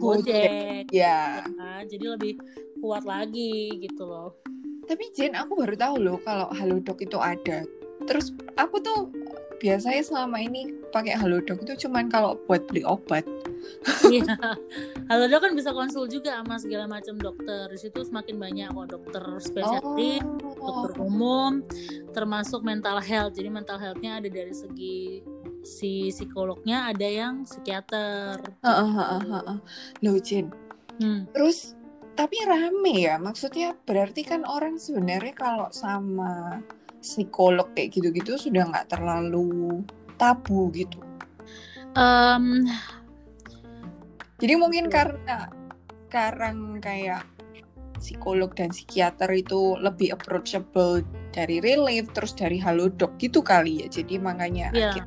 Gojek 0.00 0.88
yeah. 0.90 1.44
ya 1.44 1.84
jadi 1.84 2.16
lebih 2.16 2.40
kuat 2.80 3.04
lagi 3.04 3.68
gitu 3.84 4.08
loh. 4.08 4.32
Tapi 4.84 5.12
Jen 5.16 5.32
aku 5.32 5.56
baru 5.64 5.76
tahu 5.76 5.96
loh 6.00 6.18
kalau 6.24 6.48
Halodoc 6.52 7.00
itu 7.00 7.16
ada 7.16 7.64
terus 8.04 8.32
aku 8.54 8.80
tuh 8.80 9.10
biasanya 9.58 10.02
selama 10.04 10.42
ini 10.42 10.76
pakai 10.92 11.16
Halodoc 11.16 11.64
itu 11.64 11.88
cuman 11.88 12.12
kalau 12.12 12.36
buat 12.44 12.68
beli 12.68 12.84
obat 12.84 13.24
Iya. 14.04 14.36
Halo 15.10 15.24
dok 15.28 15.40
kan 15.44 15.52
bisa 15.56 15.70
konsul 15.72 16.08
juga 16.08 16.40
sama 16.40 16.56
segala 16.60 16.84
macam 16.88 17.16
dokter. 17.16 17.68
Di 17.72 17.78
situ 17.80 18.00
semakin 18.04 18.36
banyak 18.36 18.68
kok 18.72 18.88
dokter 18.92 19.24
spesialis, 19.40 20.24
oh. 20.24 20.64
dokter 20.64 20.92
umum, 21.00 21.64
termasuk 22.12 22.60
mental 22.64 23.00
health. 23.00 23.36
Jadi 23.36 23.48
mental 23.48 23.80
healthnya 23.80 24.20
ada 24.20 24.28
dari 24.28 24.54
segi 24.54 25.24
si 25.64 26.12
psikolognya, 26.12 26.92
ada 26.92 27.08
yang 27.08 27.48
psikiater. 27.48 28.40
Loh 30.04 30.16
Jin. 30.20 30.52
Hmm. 31.00 31.26
Terus 31.32 31.76
tapi 32.14 32.36
rame 32.46 32.94
ya. 33.04 33.16
Maksudnya 33.18 33.74
berarti 33.84 34.22
kan 34.24 34.46
orang 34.46 34.78
sebenarnya 34.78 35.34
kalau 35.34 35.68
sama 35.72 36.62
psikolog 37.04 37.68
kayak 37.76 37.92
gitu-gitu 37.92 38.40
sudah 38.40 38.64
nggak 38.64 38.88
terlalu 38.96 39.84
tabu 40.16 40.72
gitu. 40.72 40.96
Um, 41.92 42.64
jadi 44.40 44.56
mungkin 44.56 44.88
karena 44.88 45.52
sekarang 46.08 46.80
kayak 46.80 47.28
psikolog 48.00 48.50
dan 48.56 48.72
psikiater 48.72 49.30
itu 49.30 49.76
lebih 49.78 50.16
approachable 50.16 51.04
dari 51.30 51.60
relief 51.60 52.08
terus 52.16 52.32
dari 52.32 52.56
halodoc 52.56 53.14
gitu 53.20 53.44
kali 53.44 53.84
ya. 53.84 53.86
Jadi 53.92 54.18
makanya 54.18 54.72
yeah. 54.72 55.04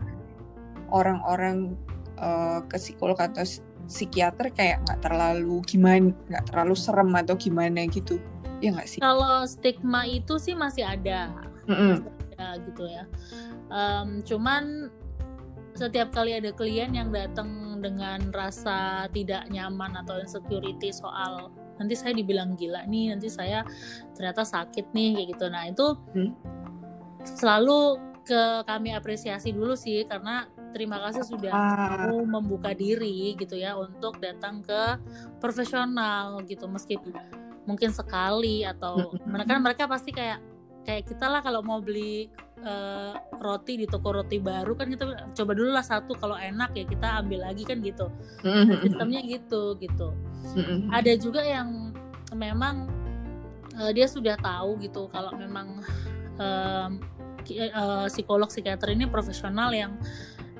orang-orang 0.93 1.73
uh, 2.21 2.63
ke 2.69 2.77
psikolog 2.79 3.17
atau 3.19 3.43
psikiater 3.87 4.51
kayak 4.51 4.83
nggak 4.87 4.99
terlalu 5.03 5.63
gimana, 5.63 6.11
nggak 6.27 6.45
terlalu 6.51 6.75
serem 6.75 7.11
atau 7.15 7.35
gimana 7.39 7.87
gitu. 7.87 8.19
Ya 8.59 8.73
nggak 8.73 8.87
sih? 8.87 8.99
Kalau 8.99 9.45
stigma 9.47 10.03
itu 10.09 10.35
sih 10.41 10.57
masih 10.57 10.83
ada, 10.83 11.31
mm 11.67 11.97
ada 12.37 12.61
gitu 12.69 12.85
ya. 12.85 13.03
Um, 13.73 14.21
cuman 14.21 14.93
setiap 15.73 16.13
kali 16.13 16.37
ada 16.37 16.53
klien 16.53 16.89
yang 16.93 17.09
datang 17.09 17.81
dengan 17.81 18.29
rasa 18.33 19.09
tidak 19.13 19.45
nyaman 19.49 19.93
atau 20.01 20.17
insecurity 20.21 20.89
soal 20.89 21.53
nanti 21.77 21.93
saya 21.93 22.17
dibilang 22.17 22.57
gila 22.57 22.89
nih 22.89 23.13
nanti 23.13 23.29
saya 23.29 23.61
ternyata 24.17 24.41
sakit 24.41 24.89
nih 24.97 25.13
kayak 25.13 25.27
gitu 25.37 25.45
nah 25.53 25.63
itu 25.69 25.85
hmm? 26.17 26.31
selalu 27.37 28.01
ke 28.25 28.65
kami 28.65 28.97
apresiasi 28.97 29.53
dulu 29.53 29.77
sih 29.77 30.03
karena 30.09 30.49
terima 30.73 30.97
kasih 30.99 31.23
sudah 31.23 31.53
ah. 31.53 32.09
mau 32.09 32.41
membuka 32.41 32.73
diri 32.73 33.37
gitu 33.37 33.55
ya 33.55 33.77
untuk 33.77 34.17
datang 34.17 34.65
ke 34.65 34.99
profesional 35.37 36.41
gitu 36.43 36.65
meskipun 36.65 37.13
mungkin 37.69 37.93
sekali 37.93 38.65
atau 38.65 39.13
mereka 39.23 39.53
mereka 39.61 39.83
pasti 39.85 40.11
kayak 40.11 40.41
kayak 40.87 41.03
kita 41.03 41.27
lah 41.27 41.43
kalau 41.43 41.59
mau 41.59 41.83
beli 41.83 42.31
uh, 42.63 43.19
roti 43.43 43.75
di 43.75 43.85
toko 43.85 44.15
roti 44.15 44.39
baru 44.39 44.71
kan 44.71 44.87
kita 44.87 45.35
coba 45.35 45.51
dulu 45.51 45.75
lah 45.75 45.83
satu 45.83 46.15
kalau 46.15 46.39
enak 46.39 46.71
ya 46.79 46.87
kita 46.87 47.19
ambil 47.19 47.43
lagi 47.43 47.67
kan 47.67 47.83
gitu. 47.83 48.07
Nah, 48.47 48.79
sistemnya 48.79 49.19
gitu 49.27 49.75
gitu. 49.83 50.15
Ada 50.95 51.19
juga 51.19 51.43
yang 51.43 51.91
memang 52.31 52.87
uh, 53.75 53.91
dia 53.91 54.07
sudah 54.07 54.39
tahu 54.39 54.79
gitu 54.79 55.11
kalau 55.11 55.35
memang 55.35 55.83
uh, 56.39 56.87
uh, 57.75 58.07
psikolog 58.07 58.47
psikiater 58.47 58.95
ini 58.95 59.11
profesional 59.11 59.75
yang 59.75 59.99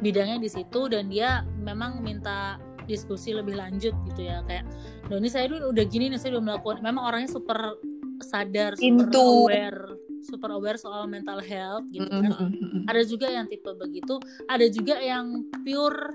bidangnya 0.04 0.44
di 0.44 0.52
situ 0.52 0.92
dan 0.92 1.08
dia 1.08 1.48
memang 1.56 2.04
minta 2.04 2.60
diskusi 2.84 3.32
lebih 3.32 3.56
lanjut 3.56 3.96
gitu 4.12 4.28
ya. 4.28 4.44
Kayak 4.44 4.68
Doni 5.08 5.32
saya 5.32 5.48
dulu 5.48 5.72
udah 5.72 5.86
gini 5.88 6.12
nih 6.12 6.20
saya 6.20 6.36
udah 6.36 6.52
melakukan. 6.52 6.84
Memang 6.84 7.04
orangnya 7.08 7.32
super 7.32 7.80
sadar 8.18 8.74
super 8.76 9.14
aware 9.14 10.07
super 10.28 10.52
aware 10.52 10.76
soal 10.76 11.08
mental 11.08 11.40
health 11.40 11.88
gitu 11.88 12.06
kan. 12.06 12.52
Ada 12.92 13.02
juga 13.08 13.28
yang 13.32 13.48
tipe 13.48 13.72
begitu, 13.80 14.20
ada 14.52 14.68
juga 14.68 15.00
yang 15.00 15.48
pure 15.64 16.12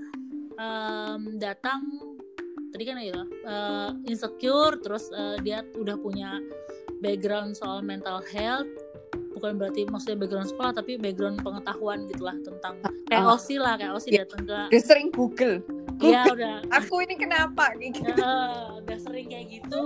um, 0.60 1.40
datang 1.40 1.80
tadi 2.72 2.84
kan 2.88 2.96
ya 3.04 3.20
uh, 3.44 3.90
insecure 4.08 4.80
terus 4.80 5.12
uh, 5.12 5.36
dia 5.44 5.60
udah 5.76 5.96
punya 6.00 6.40
background 7.04 7.52
soal 7.52 7.84
mental 7.84 8.24
health 8.32 8.68
bukan 9.36 9.60
berarti 9.60 9.84
maksudnya 9.84 10.16
background 10.24 10.48
sekolah 10.48 10.72
tapi 10.72 10.96
background 10.96 11.44
pengetahuan 11.44 12.08
gitulah 12.08 12.36
tentang 12.40 12.80
kayak 13.12 13.24
uh, 13.28 13.34
OSI 13.36 13.56
lah 13.60 13.74
kayak 13.76 13.92
OSI 13.98 14.08
ya, 14.08 14.24
datang 14.24 14.42
ke 14.48 14.58
udah 14.72 14.82
sering 14.86 15.08
Google. 15.12 15.56
Iya 16.02 16.22
udah. 16.34 16.56
Aku 16.82 16.98
ini 17.04 17.14
kenapa 17.14 17.74
gitu 17.78 18.00
uh, 18.22 18.80
udah 18.80 18.98
sering 19.02 19.28
kayak 19.28 19.46
gitu 19.60 19.82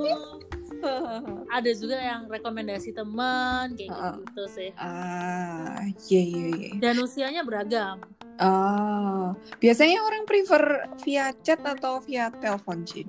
ada 1.56 1.70
juga 1.74 1.96
yang 1.98 2.30
rekomendasi 2.30 2.94
teman 2.94 3.74
kayak 3.74 3.90
uh, 3.92 4.16
gitu 4.22 4.44
sih. 4.48 4.70
Ah 4.78 5.82
iya 6.08 6.22
iya 6.22 6.46
iya. 6.54 6.68
Dan 6.78 7.02
usianya 7.02 7.42
beragam. 7.42 8.00
Oh 8.36 9.32
biasanya 9.58 10.04
orang 10.04 10.28
prefer 10.28 10.92
via 11.02 11.32
chat 11.40 11.60
atau 11.64 12.04
via 12.04 12.28
telepon 12.36 12.84
Jin 12.84 13.08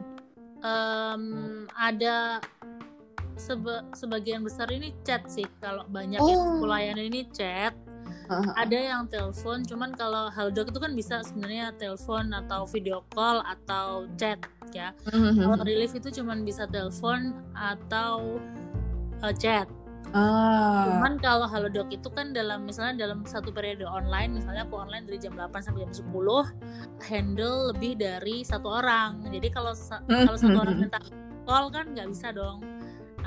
um, 0.64 1.24
ada 1.78 2.42
sebe 3.38 3.86
sebagian 3.94 4.42
besar 4.42 4.70
ini 4.74 4.94
chat 5.06 5.26
sih. 5.30 5.46
Kalau 5.62 5.86
banyak 5.90 6.18
oh. 6.18 6.28
yang 6.28 6.44
pelayanan 6.62 7.06
ini 7.14 7.22
chat 7.30 7.74
uh-huh. 8.30 8.54
ada 8.56 8.78
yang 8.78 9.04
telepon 9.08 9.64
cuman 9.64 9.96
kalau 9.96 10.30
halodoc 10.32 10.70
itu 10.72 10.80
kan 10.80 10.94
bisa 10.94 11.16
sebenarnya 11.26 11.74
telepon 11.76 12.32
atau 12.32 12.68
video 12.70 13.04
call 13.12 13.42
atau 13.44 14.06
chat 14.20 14.40
ya 14.76 14.92
uh-huh. 15.10 15.56
kalau 15.56 15.64
relief 15.64 15.96
itu 15.96 16.22
cuman 16.22 16.44
bisa 16.44 16.68
telepon 16.70 17.34
atau 17.56 18.40
uh, 19.24 19.34
chat 19.36 19.68
Ah. 20.16 20.88
Cuman 20.88 21.20
kalau 21.20 21.52
halodoc 21.52 21.92
itu 21.92 22.08
kan 22.08 22.32
dalam 22.32 22.64
misalnya 22.64 23.08
dalam 23.08 23.28
satu 23.28 23.52
periode 23.52 23.84
online, 23.84 24.40
misalnya 24.40 24.64
aku 24.64 24.80
online 24.80 25.04
dari 25.04 25.20
jam 25.20 25.36
8 25.36 25.52
sampai 25.60 25.84
jam 25.84 25.92
10, 25.92 26.08
handle 27.12 27.76
lebih 27.76 28.00
dari 28.00 28.48
satu 28.48 28.72
orang. 28.72 29.20
Jadi 29.28 29.48
kalau 29.52 29.76
kalau 30.08 30.38
satu 30.40 30.58
orang 30.64 30.78
minta 30.80 31.00
call 31.44 31.68
kan 31.72 31.92
nggak 31.92 32.08
bisa 32.08 32.32
dong. 32.32 32.64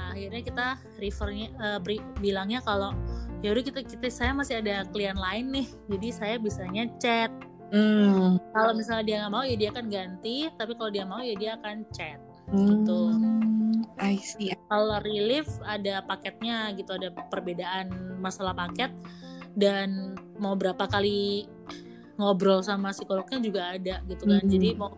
Nah, 0.01 0.17
akhirnya 0.17 0.43
kita 0.43 0.67
refernya 0.97 1.49
uh, 1.61 1.79
bilangnya 2.17 2.65
kalau 2.65 2.97
ya 3.45 3.53
udah 3.53 3.65
kita 3.65 3.85
kita 3.85 4.09
saya 4.09 4.33
masih 4.33 4.65
ada 4.65 4.89
klien 4.89 5.17
lain 5.17 5.53
nih 5.53 5.69
jadi 5.93 6.09
saya 6.13 6.35
bisanya 6.41 6.89
chat 6.97 7.29
Hmm. 7.71 8.35
Kalau 8.51 8.75
misalnya 8.75 9.05
dia 9.07 9.17
nggak 9.23 9.33
mau 9.33 9.45
ya 9.47 9.55
dia 9.55 9.71
akan 9.71 9.87
ganti, 9.87 10.51
tapi 10.59 10.75
kalau 10.75 10.91
dia 10.91 11.07
mau 11.07 11.23
ya 11.23 11.35
dia 11.39 11.55
akan 11.55 11.87
chat. 11.95 12.19
Gitu. 12.51 13.01
Hmm. 13.15 13.87
I 14.03 14.19
see. 14.19 14.51
Kalau 14.67 14.99
relief 15.07 15.47
ada 15.63 16.03
paketnya 16.03 16.75
gitu, 16.75 16.99
ada 16.99 17.15
perbedaan 17.31 18.19
masalah 18.19 18.59
paket 18.59 18.91
dan 19.55 20.19
mau 20.43 20.59
berapa 20.59 20.83
kali 20.91 21.47
ngobrol 22.19 22.61
sama 22.61 22.91
psikolognya 22.91 23.39
juga 23.39 23.63
ada 23.71 24.03
gitu 24.11 24.27
kan. 24.27 24.43
Hmm. 24.43 24.51
Jadi 24.51 24.69
mau 24.75 24.91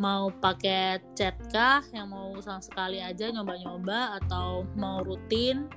mau 0.00 0.32
paket 0.40 1.04
chat 1.12 1.36
kah 1.52 1.84
yang 1.92 2.08
mau 2.08 2.32
sama 2.40 2.64
sekali 2.64 3.04
aja 3.04 3.28
nyoba-nyoba 3.28 4.16
atau 4.24 4.64
mau 4.72 5.04
rutin 5.04 5.68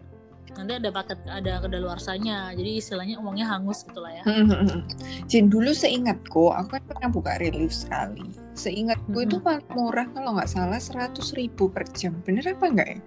nanti 0.56 0.80
ada 0.80 0.90
paket 0.96 1.20
ada 1.28 1.60
kedaluarsanya 1.60 2.56
jadi 2.56 2.80
istilahnya 2.80 3.20
uangnya 3.20 3.52
hangus 3.52 3.84
gitu 3.84 4.00
lah 4.00 4.16
ya 4.16 4.24
Jin 5.28 5.52
dulu 5.52 5.76
seingatku 5.76 6.56
aku 6.56 6.80
kan 6.80 6.84
pernah 6.88 7.10
buka 7.12 7.36
relief 7.44 7.76
sekali 7.76 8.32
seingatku 8.56 9.12
hmm. 9.12 9.28
itu 9.28 9.38
paling 9.44 9.68
murah 9.76 10.08
kalau 10.16 10.40
nggak 10.40 10.48
salah 10.48 10.80
seratus 10.80 11.36
ribu 11.36 11.68
per 11.68 11.84
jam 11.92 12.16
bener 12.24 12.48
apa 12.48 12.66
enggak 12.66 12.90
ya 12.96 13.02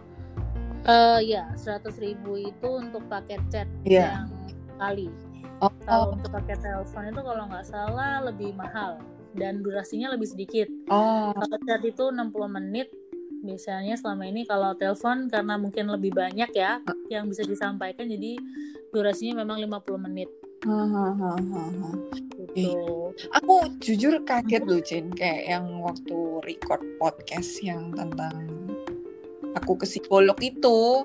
Uh, 0.87 1.19
ya, 1.19 1.51
seratus 1.59 1.99
ribu 1.99 2.39
itu 2.39 2.69
untuk 2.79 3.03
paket 3.11 3.43
chat 3.51 3.67
yeah. 3.83 4.23
yang 4.23 4.31
kali. 4.79 5.11
Oh, 5.59 5.75
kalau 5.83 6.15
oh. 6.15 6.15
untuk 6.15 6.31
paket 6.31 6.63
telepon 6.63 7.11
itu 7.11 7.23
kalau 7.27 7.45
nggak 7.51 7.67
salah 7.67 8.23
lebih 8.23 8.55
mahal 8.55 9.03
dan 9.37 9.61
durasinya 9.61 10.13
lebih 10.17 10.29
sedikit. 10.33 10.69
Oh. 10.89 11.31
Kalau 11.37 11.59
chat 11.69 11.83
itu 11.85 12.05
60 12.11 12.33
menit. 12.51 12.89
Biasanya 13.47 13.95
selama 13.95 14.27
ini 14.27 14.43
kalau 14.43 14.75
telepon 14.75 15.31
karena 15.31 15.55
mungkin 15.55 15.87
lebih 15.93 16.11
banyak 16.17 16.51
ya 16.57 16.83
uh. 16.83 16.97
yang 17.13 17.31
bisa 17.31 17.47
disampaikan 17.47 18.09
jadi 18.11 18.41
durasinya 18.91 19.45
memang 19.45 19.63
50 19.63 20.07
menit. 20.09 20.29
Gitu. 22.57 22.73
Aku 23.39 23.55
jujur 23.79 24.19
kaget 24.25 24.63
loh 24.65 24.81
Jen 24.83 25.13
kayak 25.13 25.47
yang 25.47 25.79
waktu 25.85 26.17
record 26.43 26.83
podcast 26.99 27.61
yang 27.63 27.93
tentang 27.95 28.35
aku 29.55 29.79
ke 29.79 29.87
psikolog 29.87 30.37
itu 30.41 31.05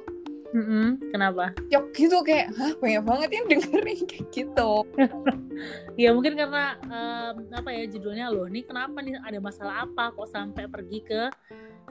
Mm 0.51 0.63
-hmm. 0.67 0.87
Kenapa? 1.15 1.55
Yuk 1.71 1.95
gitu 1.95 2.17
kayak, 2.27 2.51
hah 2.59 2.75
banyak 2.75 3.03
banget 3.07 3.29
yang 3.31 3.45
dengerin 3.47 4.01
kayak 4.11 4.27
gitu. 4.35 4.71
ya 6.01 6.11
mungkin 6.11 6.35
karena 6.35 6.75
um, 6.91 7.35
apa 7.55 7.69
ya 7.71 7.83
judulnya 7.87 8.27
loh, 8.27 8.51
nih 8.51 8.67
kenapa 8.67 8.99
nih 8.99 9.15
ada 9.23 9.39
masalah 9.39 9.87
apa 9.87 10.11
kok 10.11 10.27
sampai 10.27 10.67
pergi 10.67 10.99
ke 11.07 11.31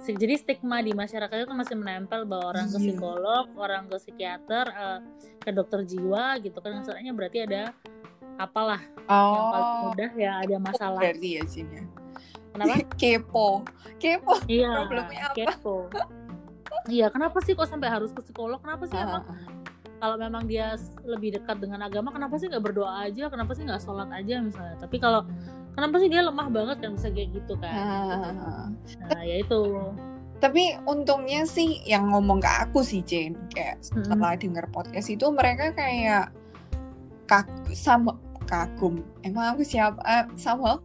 jadi 0.01 0.33
stigma 0.41 0.81
di 0.81 0.97
masyarakat 0.97 1.45
itu 1.45 1.53
masih 1.53 1.77
menempel 1.77 2.25
bahwa 2.25 2.57
orang 2.57 2.73
ke 2.73 2.81
iya. 2.81 2.85
psikolog, 2.89 3.45
orang 3.61 3.85
ke 3.85 3.97
psikiater, 4.01 4.65
uh, 4.73 5.01
ke 5.45 5.53
dokter 5.53 5.85
jiwa 5.85 6.41
gitu 6.41 6.57
kan 6.57 6.81
masalahnya 6.81 7.13
berarti 7.13 7.45
ada 7.45 7.77
apalah 8.41 8.81
oh. 9.13 9.29
yang 9.37 9.47
paling 9.53 9.77
mudah 9.85 10.11
ya 10.17 10.33
ada 10.41 10.57
masalah. 10.57 11.01
Berarti 11.05 11.29
ya 11.37 11.43
sini. 11.45 11.85
Kenapa? 12.57 12.77
kepo, 13.01 13.49
kepo. 14.01 14.35
Iya, 14.49 14.89
kepo 15.37 15.93
iya 16.89 17.13
kenapa 17.13 17.43
sih 17.45 17.53
kok 17.53 17.69
sampai 17.69 17.91
harus 17.93 18.15
ke 18.15 18.21
psikolog? 18.25 18.63
Kenapa 18.63 18.87
sih 18.89 18.97
emang 18.97 19.25
kalau 20.01 20.17
memang 20.17 20.49
dia 20.49 20.81
lebih 21.05 21.37
dekat 21.37 21.61
dengan 21.61 21.85
agama 21.85 22.09
kenapa 22.09 22.41
sih 22.41 22.49
nggak 22.49 22.65
berdoa 22.65 23.05
aja? 23.05 23.29
Kenapa 23.29 23.53
sih 23.53 23.69
nggak 23.69 23.83
sholat 23.85 24.09
aja 24.15 24.41
misalnya? 24.41 24.77
Tapi 24.81 24.97
kalau 24.97 25.29
kenapa 25.77 26.01
sih 26.01 26.09
dia 26.09 26.25
lemah 26.25 26.49
banget 26.49 26.77
kan 26.81 26.97
bisa 26.97 27.09
kayak 27.13 27.29
gitu 27.37 27.55
kan? 27.61 27.75
Nah 29.13 29.23
ya 29.27 29.37
itu. 29.45 29.61
Tapi 30.41 30.73
untungnya 30.89 31.45
sih 31.45 31.85
yang 31.85 32.09
ngomong 32.17 32.41
ke 32.41 32.49
aku 32.49 32.81
sih 32.81 33.05
Jane. 33.05 33.37
Kayak 33.53 33.85
setelah 33.85 34.33
hmm. 34.33 34.41
denger 34.41 34.67
podcast 34.73 35.13
itu 35.13 35.27
mereka 35.29 35.77
kayak 35.77 36.33
kagum 37.29 37.69
sama 37.77 38.17
kagum. 38.49 39.05
Emang 39.21 39.53
aku 39.53 39.61
siapa? 39.61 40.01
Uh, 40.01 40.25
sama 40.41 40.81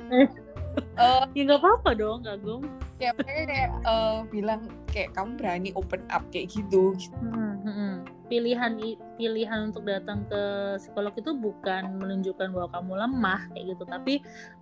uh, 0.99 1.23
ya 1.31 1.41
nggak 1.47 1.59
apa-apa 1.61 1.89
dong 1.95 2.19
kagum 2.23 2.61
ya 2.95 3.11
mereka 3.11 3.43
kayak 3.51 3.71
uh, 3.83 4.23
bilang 4.31 4.71
kayak 4.87 5.11
kamu 5.11 5.35
berani 5.35 5.69
open 5.75 6.03
up 6.07 6.23
kayak 6.31 6.47
gitu, 6.47 6.95
Hmm, 7.19 7.59
hmm. 7.59 7.93
pilihan 8.31 8.79
pilihan 9.19 9.59
untuk 9.69 9.83
datang 9.83 10.23
ke 10.31 10.41
psikolog 10.79 11.13
itu 11.13 11.35
bukan 11.35 11.99
menunjukkan 11.99 12.49
bahwa 12.55 12.69
kamu 12.71 12.91
lemah 13.05 13.41
kayak 13.51 13.65
gitu. 13.75 13.83
Tapi 13.83 14.13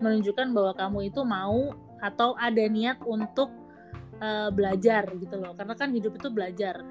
menunjukkan 0.01 0.47
bahwa 0.49 0.73
kamu 0.73 0.99
itu 1.13 1.21
mau 1.21 1.77
atau 2.01 2.33
ada 2.41 2.65
niat 2.65 2.99
untuk 3.05 3.53
uh, 4.19 4.49
belajar 4.49 5.07
gitu 5.15 5.35
loh. 5.37 5.53
Karena 5.53 5.77
kan 5.77 5.93
hidup 5.93 6.17
itu 6.17 6.27
belajar. 6.33 6.81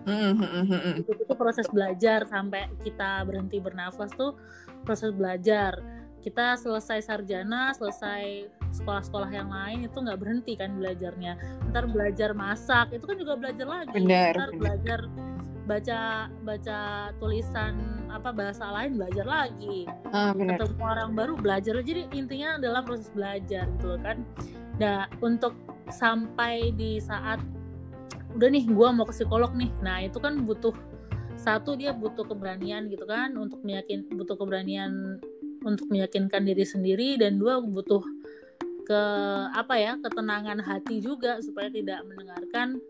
Hmm, 0.00 0.32
hmm, 0.32 1.04
hidup 1.04 1.16
itu 1.28 1.34
proses 1.36 1.68
belajar 1.68 2.24
sampai 2.24 2.72
kita 2.80 3.20
berhenti 3.28 3.60
bernafas 3.60 4.08
tuh 4.16 4.32
proses 4.80 5.12
belajar 5.12 5.76
kita 6.20 6.56
selesai 6.60 7.00
sarjana 7.04 7.72
selesai 7.72 8.48
sekolah-sekolah 8.70 9.30
yang 9.32 9.50
lain 9.50 9.88
itu 9.88 9.96
nggak 9.96 10.20
berhenti 10.20 10.54
kan 10.54 10.76
belajarnya. 10.78 11.36
Ntar 11.72 11.90
belajar 11.90 12.30
masak 12.36 12.94
itu 12.94 13.04
kan 13.04 13.16
juga 13.18 13.34
belajar 13.40 13.66
lagi. 13.66 13.94
Bener, 13.96 14.32
ntar 14.36 14.50
bener. 14.54 14.60
belajar 14.60 15.00
baca 15.70 16.26
baca 16.42 16.78
tulisan 17.22 17.78
apa 18.10 18.34
bahasa 18.34 18.66
lain 18.74 18.98
belajar 18.98 19.26
lagi. 19.26 19.86
Ah, 20.10 20.34
ketemu 20.34 20.82
orang 20.82 21.10
baru 21.14 21.34
belajar. 21.38 21.78
Jadi 21.78 22.10
intinya 22.14 22.58
adalah 22.58 22.82
proses 22.82 23.10
belajar 23.14 23.70
gitu 23.78 23.96
kan. 24.02 24.22
Nah 24.82 25.06
untuk 25.22 25.54
sampai 25.90 26.74
di 26.74 26.98
saat 26.98 27.38
udah 28.34 28.48
nih 28.50 28.66
gue 28.66 28.88
mau 28.90 29.06
ke 29.06 29.14
psikolog 29.14 29.54
nih. 29.54 29.70
Nah 29.82 30.02
itu 30.02 30.18
kan 30.18 30.42
butuh 30.42 30.74
satu 31.38 31.72
dia 31.78 31.94
butuh 31.94 32.26
keberanian 32.26 32.90
gitu 32.90 33.06
kan. 33.06 33.38
Untuk 33.38 33.62
meyakin 33.62 34.10
butuh 34.10 34.34
keberanian 34.34 35.22
untuk 35.64 35.88
meyakinkan 35.92 36.44
diri 36.44 36.64
sendiri 36.64 37.20
dan 37.20 37.36
dua 37.36 37.60
butuh 37.60 38.02
ke 38.84 39.02
apa 39.54 39.74
ya 39.78 39.92
ketenangan 40.02 40.58
hati 40.64 40.98
juga 40.98 41.38
supaya 41.38 41.70
tidak 41.70 42.02
mendengarkan 42.10 42.82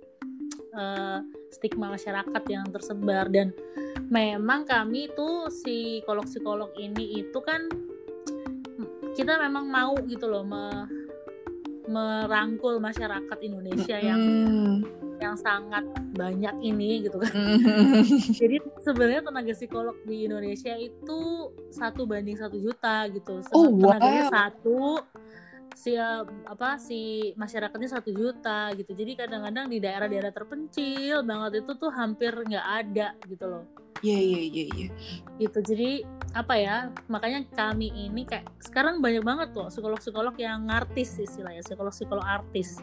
uh, 0.72 1.20
stigma 1.52 1.92
masyarakat 1.92 2.42
yang 2.48 2.64
tersebar. 2.72 3.28
Dan 3.28 3.52
memang 4.08 4.64
kami 4.64 5.12
tuh 5.12 5.52
psikolog-psikolog 5.52 6.72
ini 6.80 7.20
itu 7.20 7.38
kan 7.44 7.68
kita 9.12 9.36
memang 9.42 9.68
mau 9.68 9.92
gitu 10.06 10.30
loh 10.30 10.46
merangkul 11.90 12.78
masyarakat 12.78 13.38
Indonesia 13.42 13.98
yang 13.98 14.22
yang 15.20 15.36
sangat 15.36 15.84
banyak 16.16 16.54
ini 16.64 17.04
gitu 17.04 17.20
kan. 17.20 17.34
Jadi 18.40 18.56
sebenarnya 18.80 19.20
tenaga 19.20 19.52
psikolog 19.52 19.96
di 20.08 20.24
Indonesia 20.24 20.72
itu 20.80 21.50
satu 21.68 22.08
banding 22.08 22.40
satu 22.40 22.56
juta 22.56 23.04
gitu. 23.12 23.44
Oh, 23.52 23.68
tenaganya 23.68 24.30
wow. 24.30 24.32
satu 24.32 24.78
si 25.80 25.96
apa 25.96 26.76
si 26.76 27.32
masyarakatnya 27.40 27.88
satu 27.88 28.12
juta 28.12 28.68
gitu. 28.76 28.92
Jadi 28.92 29.16
kadang-kadang 29.16 29.72
di 29.72 29.80
daerah-daerah 29.80 30.28
terpencil 30.28 31.24
banget 31.24 31.64
itu 31.64 31.72
tuh 31.80 31.88
hampir 31.88 32.36
nggak 32.36 32.66
ada 32.84 33.16
gitu 33.24 33.48
loh. 33.48 33.64
Iya 34.04 34.20
iya 34.20 34.40
iya 34.44 34.64
iya. 34.76 34.88
Gitu. 35.40 35.58
Jadi 35.64 35.90
apa 36.36 36.54
ya 36.60 36.92
makanya 37.08 37.48
kami 37.56 37.88
ini 37.96 38.28
kayak 38.28 38.44
sekarang 38.60 39.00
banyak 39.00 39.24
banget 39.24 39.56
tuh 39.56 39.72
psikolog-psikolog 39.72 40.36
yang 40.36 40.68
artis 40.68 41.16
istilahnya 41.16 41.64
psikolog-psikolog 41.64 42.22
artis 42.28 42.76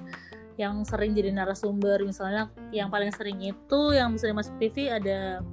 yang 0.58 0.82
sering 0.82 1.14
jadi 1.14 1.30
narasumber. 1.30 2.02
Misalnya 2.02 2.50
yang 2.74 2.90
paling 2.90 3.14
sering 3.14 3.38
itu 3.46 3.82
yang 3.94 4.18
sering 4.18 4.34
masuk 4.34 4.58
TV 4.58 4.90
ada 4.90 5.46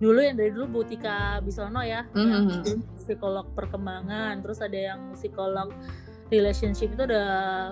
dulu 0.00 0.18
yang 0.24 0.40
dari 0.40 0.50
dulu 0.50 0.82
Butika 0.82 1.38
Bisono 1.44 1.84
ya 1.84 2.08
mm 2.10 2.16
-hmm. 2.16 2.26
yang 2.32 2.44
psikolog 2.96 3.44
perkembangan. 3.52 4.40
Terus 4.40 4.58
ada 4.64 4.78
yang 4.96 5.12
psikolog 5.12 5.68
relationship 6.32 6.96
itu 6.96 7.02
ada 7.04 7.24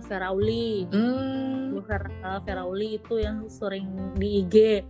Ferauli. 0.04 0.84
Hmm. 0.92 1.80
Ferauli 2.44 3.00
itu 3.00 3.18
yang 3.18 3.48
sering 3.48 4.14
di 4.20 4.44
IG 4.44 4.84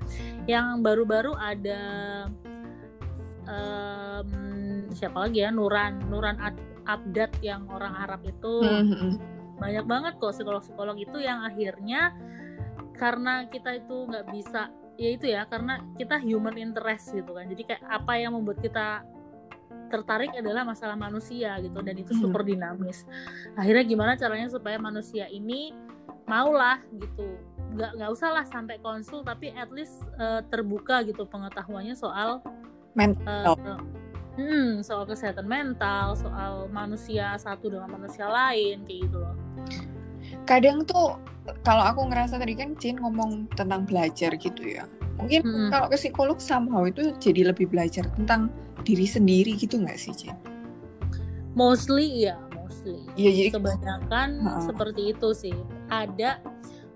yang 0.51 0.83
baru-baru 0.83 1.33
ada 1.39 1.83
um, 3.47 4.91
siapa 4.91 5.31
lagi 5.31 5.47
ya? 5.47 5.55
Nuran 5.55 6.03
Nuran 6.11 6.37
Abdat 6.85 7.31
yang 7.41 7.71
orang 7.71 7.95
Arab 7.95 8.27
itu. 8.27 8.55
Hmm. 8.61 9.17
banyak 9.61 9.85
banget 9.85 10.17
kok 10.17 10.33
psikolog-psikolog 10.33 10.97
itu 10.97 11.21
yang 11.21 11.45
akhirnya 11.45 12.17
karena 12.97 13.45
kita 13.53 13.77
itu 13.77 14.09
nggak 14.09 14.33
bisa 14.33 14.73
ya 14.97 15.09
itu 15.13 15.29
ya 15.29 15.45
karena 15.45 15.85
kita 16.01 16.17
human 16.17 16.57
interest 16.57 17.13
gitu 17.13 17.37
kan. 17.37 17.45
Jadi 17.45 17.69
kayak 17.69 17.85
apa 17.85 18.13
yang 18.17 18.41
membuat 18.41 18.65
kita 18.65 19.05
tertarik 19.91 20.31
adalah 20.39 20.63
masalah 20.63 20.95
manusia 20.95 21.59
gitu 21.59 21.83
dan 21.83 21.99
itu 21.99 22.15
hmm. 22.15 22.23
super 22.23 22.47
dinamis. 22.47 23.05
Akhirnya 23.59 23.85
gimana 23.85 24.13
caranya 24.15 24.49
supaya 24.49 24.79
manusia 24.79 25.27
ini 25.27 25.75
maulah 26.31 26.79
gitu. 26.95 27.37
Nggak 27.75 27.91
nggak 27.99 28.11
usah 28.15 28.31
lah 28.31 28.45
sampai 28.47 28.79
konsul 28.79 29.27
tapi 29.27 29.51
at 29.53 29.69
least 29.75 30.07
uh, 30.17 30.41
terbuka 30.47 31.03
gitu 31.03 31.27
pengetahuannya 31.27 31.99
soal 31.99 32.41
mental. 32.95 33.59
uh, 33.59 33.83
hmm, 34.39 34.81
soal 34.87 35.05
kesehatan 35.07 35.47
mental 35.47 36.15
soal 36.15 36.71
manusia 36.71 37.35
satu 37.37 37.71
dengan 37.71 37.91
manusia 37.91 38.27
lain 38.31 38.87
kayak 38.87 39.11
gitu 39.11 39.19
loh. 39.19 39.35
Kadang 40.47 40.87
tuh 40.87 41.19
kalau 41.67 41.83
aku 41.83 42.07
ngerasa 42.07 42.39
tadi 42.39 42.55
kan 42.55 42.77
Jin 42.79 43.01
ngomong 43.01 43.51
tentang 43.59 43.85
belajar 43.85 44.35
gitu 44.39 44.63
ya. 44.63 44.87
Mungkin 45.21 45.45
hmm. 45.45 45.69
kalau 45.69 45.87
ke 45.93 45.97
psikolog 46.01 46.39
somehow 46.41 46.87
itu 46.89 47.13
jadi 47.21 47.53
lebih 47.53 47.69
belajar 47.69 48.09
tentang 48.17 48.49
diri 48.83 49.07
sendiri 49.07 49.57
gitu 49.57 49.81
nggak 49.81 49.99
sih 49.99 50.13
Jen? 50.15 50.37
Mostly 51.59 52.31
ya, 52.31 52.39
mostly. 52.55 53.03
Iya, 53.19 53.31
jadi 53.35 53.51
kebanyakan 53.59 54.29
uh. 54.47 54.63
seperti 54.63 55.13
itu 55.13 55.29
sih. 55.35 55.57
Ada 55.91 56.39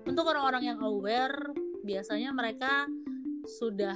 untuk 0.07 0.25
orang-orang 0.29 0.75
yang 0.75 0.79
aware 0.79 1.51
biasanya 1.83 2.31
mereka 2.31 2.87
sudah 3.45 3.93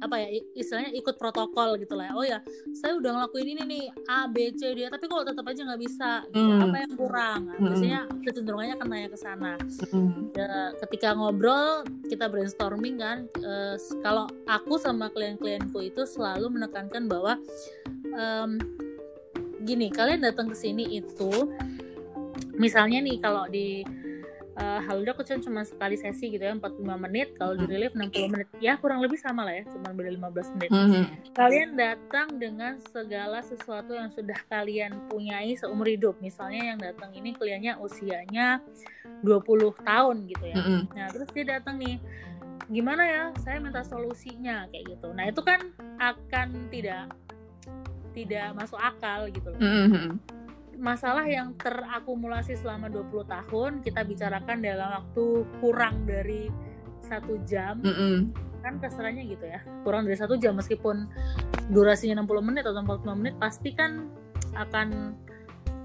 apa 0.00 0.16
ya 0.20 0.28
istilahnya 0.56 0.92
ikut 0.96 1.16
protokol 1.20 1.76
gitu 1.80 1.96
lah 1.96 2.12
oh 2.16 2.24
ya 2.24 2.40
saya 2.76 2.96
udah 2.96 3.20
ngelakuin 3.20 3.56
ini 3.56 3.62
nih 3.64 3.84
A 4.08 4.28
B 4.28 4.52
C 4.56 4.72
D 4.72 4.88
tapi 4.88 5.04
kok 5.08 5.28
tetap 5.28 5.44
aja 5.44 5.60
nggak 5.64 5.80
bisa 5.80 6.12
gitu. 6.28 6.40
mm. 6.40 6.60
apa 6.60 6.76
yang 6.84 6.92
kurang 6.96 7.40
nah, 7.48 7.56
mm. 7.56 7.64
biasanya 7.68 8.00
kecenderungannya 8.24 8.74
akan 8.80 8.88
nanya 8.88 9.08
ke 9.12 9.18
sana 9.20 9.52
mm. 9.60 10.12
ya, 10.36 10.48
ketika 10.84 11.08
ngobrol 11.16 11.84
kita 12.08 12.28
brainstorming 12.28 12.96
kan 13.00 13.28
uh, 13.44 13.76
kalau 14.00 14.28
aku 14.48 14.76
sama 14.80 15.08
klien-klienku 15.12 15.80
itu 15.84 16.04
selalu 16.04 16.52
menekankan 16.52 17.04
bahwa 17.04 17.36
um, 18.12 18.60
gini 19.64 19.88
kalian 19.88 20.24
datang 20.24 20.52
ke 20.52 20.56
sini 20.56 21.00
itu 21.00 21.48
misalnya 22.56 23.00
nih 23.00 23.16
kalau 23.20 23.48
di 23.48 23.84
uh, 24.58 24.80
Haluda 24.82 25.14
aku 25.14 25.22
cuma 25.26 25.66
sekali 25.66 25.98
sesi 25.98 26.30
gitu 26.30 26.42
ya 26.42 26.54
45 26.54 27.04
menit. 27.08 27.28
Kalau 27.38 27.54
di 27.58 27.66
hmm. 27.66 27.72
relief 27.72 27.92
60 27.94 28.32
menit. 28.32 28.48
Ya 28.62 28.78
kurang 28.78 29.02
lebih 29.02 29.18
sama 29.18 29.46
lah 29.46 29.54
ya 29.54 29.64
cuma 29.70 29.90
beda 29.90 30.10
15 30.10 30.54
menit. 30.58 30.70
Mm-hmm. 30.74 31.04
kalian 31.34 31.70
datang 31.78 32.28
dengan 32.38 32.72
segala 32.90 33.42
sesuatu 33.42 33.94
yang 33.94 34.10
sudah 34.10 34.38
kalian 34.46 35.10
punyai 35.10 35.54
seumur 35.58 35.86
hidup. 35.90 36.18
Misalnya 36.22 36.74
yang 36.74 36.78
datang 36.78 37.10
ini 37.14 37.34
kliennya 37.34 37.78
usianya 37.78 38.62
20 39.22 39.74
tahun 39.82 40.16
gitu 40.30 40.44
ya. 40.44 40.56
Mm-hmm. 40.58 40.80
nah 40.94 41.06
terus 41.10 41.28
dia 41.34 41.44
datang 41.58 41.76
nih 41.80 41.98
gimana 42.70 43.02
ya 43.04 43.22
saya 43.44 43.60
minta 43.60 43.82
solusinya 43.84 44.70
kayak 44.70 44.96
gitu. 44.96 45.08
Nah 45.12 45.28
itu 45.28 45.40
kan 45.42 45.60
akan 46.00 46.70
tidak 46.70 47.12
tidak 48.14 48.54
masuk 48.54 48.78
akal 48.78 49.26
gitu. 49.28 49.50
Loh 49.50 49.60
mm-hmm 49.60 50.33
masalah 50.78 51.24
yang 51.26 51.54
terakumulasi 51.56 52.58
selama 52.58 52.90
20 52.90 53.26
tahun 53.26 53.70
kita 53.80 54.00
bicarakan 54.04 54.58
dalam 54.60 54.88
waktu 55.00 55.24
kurang 55.58 56.04
dari 56.04 56.48
satu 57.04 57.38
jam 57.44 57.80
mm 57.84 57.94
-mm. 57.94 58.16
kan 58.64 58.80
keserannya 58.80 59.28
gitu 59.28 59.44
ya 59.44 59.60
kurang 59.84 60.08
dari 60.08 60.16
satu 60.16 60.40
jam 60.40 60.56
meskipun 60.56 61.08
durasinya 61.68 62.24
60 62.24 62.48
menit 62.48 62.64
atau 62.64 62.80
45 62.80 63.20
menit 63.20 63.34
pasti 63.36 63.70
kan 63.76 64.08
akan 64.54 65.18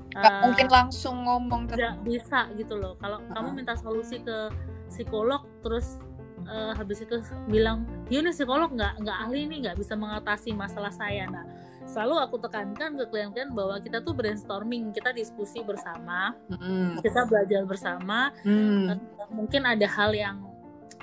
Gak 0.09 0.25
uh, 0.25 0.41
mungkin 0.49 0.67
langsung 0.73 1.21
ngomong 1.21 1.69
tidak 1.69 2.01
bisa 2.01 2.49
gitu 2.57 2.73
loh 2.81 2.97
kalau 2.97 3.21
uh 3.21 3.29
-huh. 3.29 3.33
kamu 3.37 3.61
minta 3.61 3.77
solusi 3.77 4.17
ke 4.25 4.49
psikolog 4.89 5.45
terus 5.61 6.01
uh, 6.49 6.73
habis 6.73 7.05
itu 7.05 7.21
bilang 7.45 7.85
ya 8.09 8.25
nih 8.25 8.33
psikolog 8.33 8.73
nggak 8.73 9.05
nggak 9.05 9.17
ahli 9.21 9.45
nih 9.45 9.69
nggak 9.69 9.77
bisa 9.77 9.93
mengatasi 9.93 10.57
masalah 10.57 10.89
saya 10.89 11.29
nah 11.29 11.45
selalu 11.89 12.15
aku 12.21 12.35
tekankan 12.37 12.93
ke 12.93 13.05
klien-klien 13.09 13.49
bahwa 13.49 13.81
kita 13.81 14.05
tuh 14.05 14.13
brainstorming, 14.13 14.93
kita 14.93 15.09
diskusi 15.09 15.65
bersama, 15.65 16.37
mm. 16.53 17.01
kita 17.01 17.25
belajar 17.25 17.65
bersama. 17.65 18.29
Mm. 18.45 19.01
Mungkin 19.33 19.65
ada 19.65 19.87
hal 19.89 20.13
yang 20.13 20.37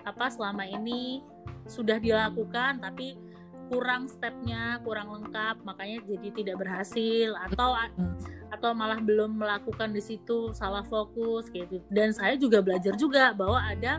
apa 0.07 0.31
selama 0.31 0.63
ini 0.63 1.27
sudah 1.67 1.99
dilakukan 1.99 2.79
tapi 2.79 3.19
kurang 3.67 4.07
stepnya, 4.07 4.79
kurang 4.87 5.11
lengkap, 5.11 5.67
makanya 5.67 5.99
jadi 6.07 6.29
tidak 6.31 6.57
berhasil 6.63 7.35
atau 7.51 7.75
atau 8.55 8.71
malah 8.71 9.03
belum 9.03 9.43
melakukan 9.43 9.91
di 9.91 9.99
situ 9.99 10.55
salah 10.55 10.87
fokus 10.87 11.51
gitu. 11.51 11.83
Dan 11.91 12.15
saya 12.15 12.39
juga 12.39 12.63
belajar 12.63 12.95
juga 12.95 13.35
bahwa 13.35 13.59
ada 13.59 13.99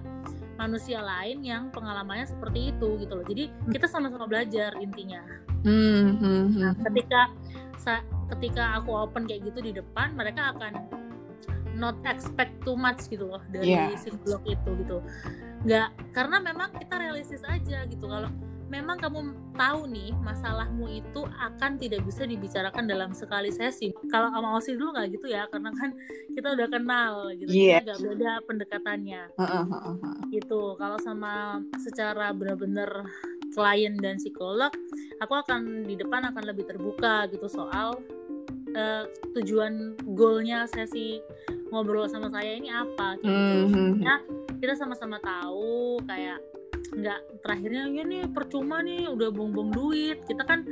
manusia 0.57 0.99
lain 0.99 1.45
yang 1.45 1.69
pengalamannya 1.69 2.25
seperti 2.25 2.73
itu 2.73 2.97
gitu 2.99 3.13
loh. 3.13 3.25
Jadi 3.25 3.53
kita 3.69 3.85
sama-sama 3.85 4.25
belajar 4.25 4.73
intinya. 4.81 5.21
Hmm, 5.61 6.17
hmm, 6.17 6.43
hmm. 6.51 6.61
Nah, 6.61 6.73
ketika 6.89 7.21
ketika 8.35 8.81
aku 8.81 8.91
open 8.91 9.29
kayak 9.29 9.47
gitu 9.47 9.59
di 9.63 9.71
depan, 9.77 10.17
mereka 10.17 10.51
akan 10.57 10.73
not 11.77 11.95
expect 12.09 12.51
too 12.65 12.73
much 12.73 13.05
gitu 13.07 13.29
loh 13.29 13.39
dari 13.53 13.77
yeah. 13.77 13.93
psikolog 13.93 14.41
itu 14.49 14.69
gitu. 14.83 14.97
Nggak 15.63 15.89
karena 16.11 16.37
memang 16.41 16.73
kita 16.75 16.97
realistis 16.97 17.45
aja 17.45 17.85
gitu 17.85 18.09
kalau 18.09 18.33
memang 18.67 18.99
kamu 18.99 19.31
tahu 19.55 19.87
nih 19.89 20.11
masalahmu 20.21 20.85
itu 20.91 21.23
akan 21.23 21.79
tidak 21.79 22.03
bisa 22.03 22.27
dibicarakan 22.27 22.85
dalam 22.85 23.11
sekali 23.15 23.49
sesi. 23.49 23.95
Kalau 24.11 24.27
sama 24.29 24.59
Osi 24.59 24.75
dulu 24.75 24.93
nggak 24.95 25.07
gitu 25.17 25.27
ya, 25.31 25.47
karena 25.47 25.71
kan 25.73 25.95
kita 26.35 26.47
udah 26.53 26.67
kenal 26.67 27.13
gitu, 27.35 27.49
yeah. 27.51 27.79
nggak 27.81 27.99
beda 28.03 28.31
pendekatannya. 28.45 29.23
Uh, 29.39 29.43
uh, 29.43 29.65
uh, 29.65 29.87
uh. 29.95 30.19
Gitu. 30.29 30.61
Kalau 30.75 30.97
sama 30.99 31.63
secara 31.79 32.35
benar-benar 32.35 33.07
klien 33.55 33.95
dan 33.97 34.19
psikolog, 34.19 34.71
aku 35.23 35.33
akan 35.33 35.87
di 35.87 35.95
depan 35.95 36.27
akan 36.29 36.43
lebih 36.45 36.67
terbuka 36.67 37.25
gitu 37.31 37.47
soal 37.47 37.97
uh, 38.75 39.03
tujuan 39.33 39.95
goalnya 40.13 40.67
sesi 40.67 41.23
ngobrol 41.71 42.07
sama 42.07 42.31
saya 42.31 42.55
ini 42.55 42.69
apa 42.71 43.15
gitu. 43.19 43.31
Mm 43.31 43.67
-hmm. 43.71 43.91
Ya, 44.03 44.15
kita 44.59 44.73
sama-sama 44.75 45.19
tahu 45.19 45.99
kayak 46.07 46.39
nggak 46.93 47.19
terakhirnya 47.43 47.83
ya 47.91 48.03
nih 48.03 48.23
percuma 48.31 48.81
nih 48.81 49.09
udah 49.09 49.29
buang-buang 49.33 49.71
duit. 49.73 50.17
Kita 50.25 50.43
kan 50.43 50.65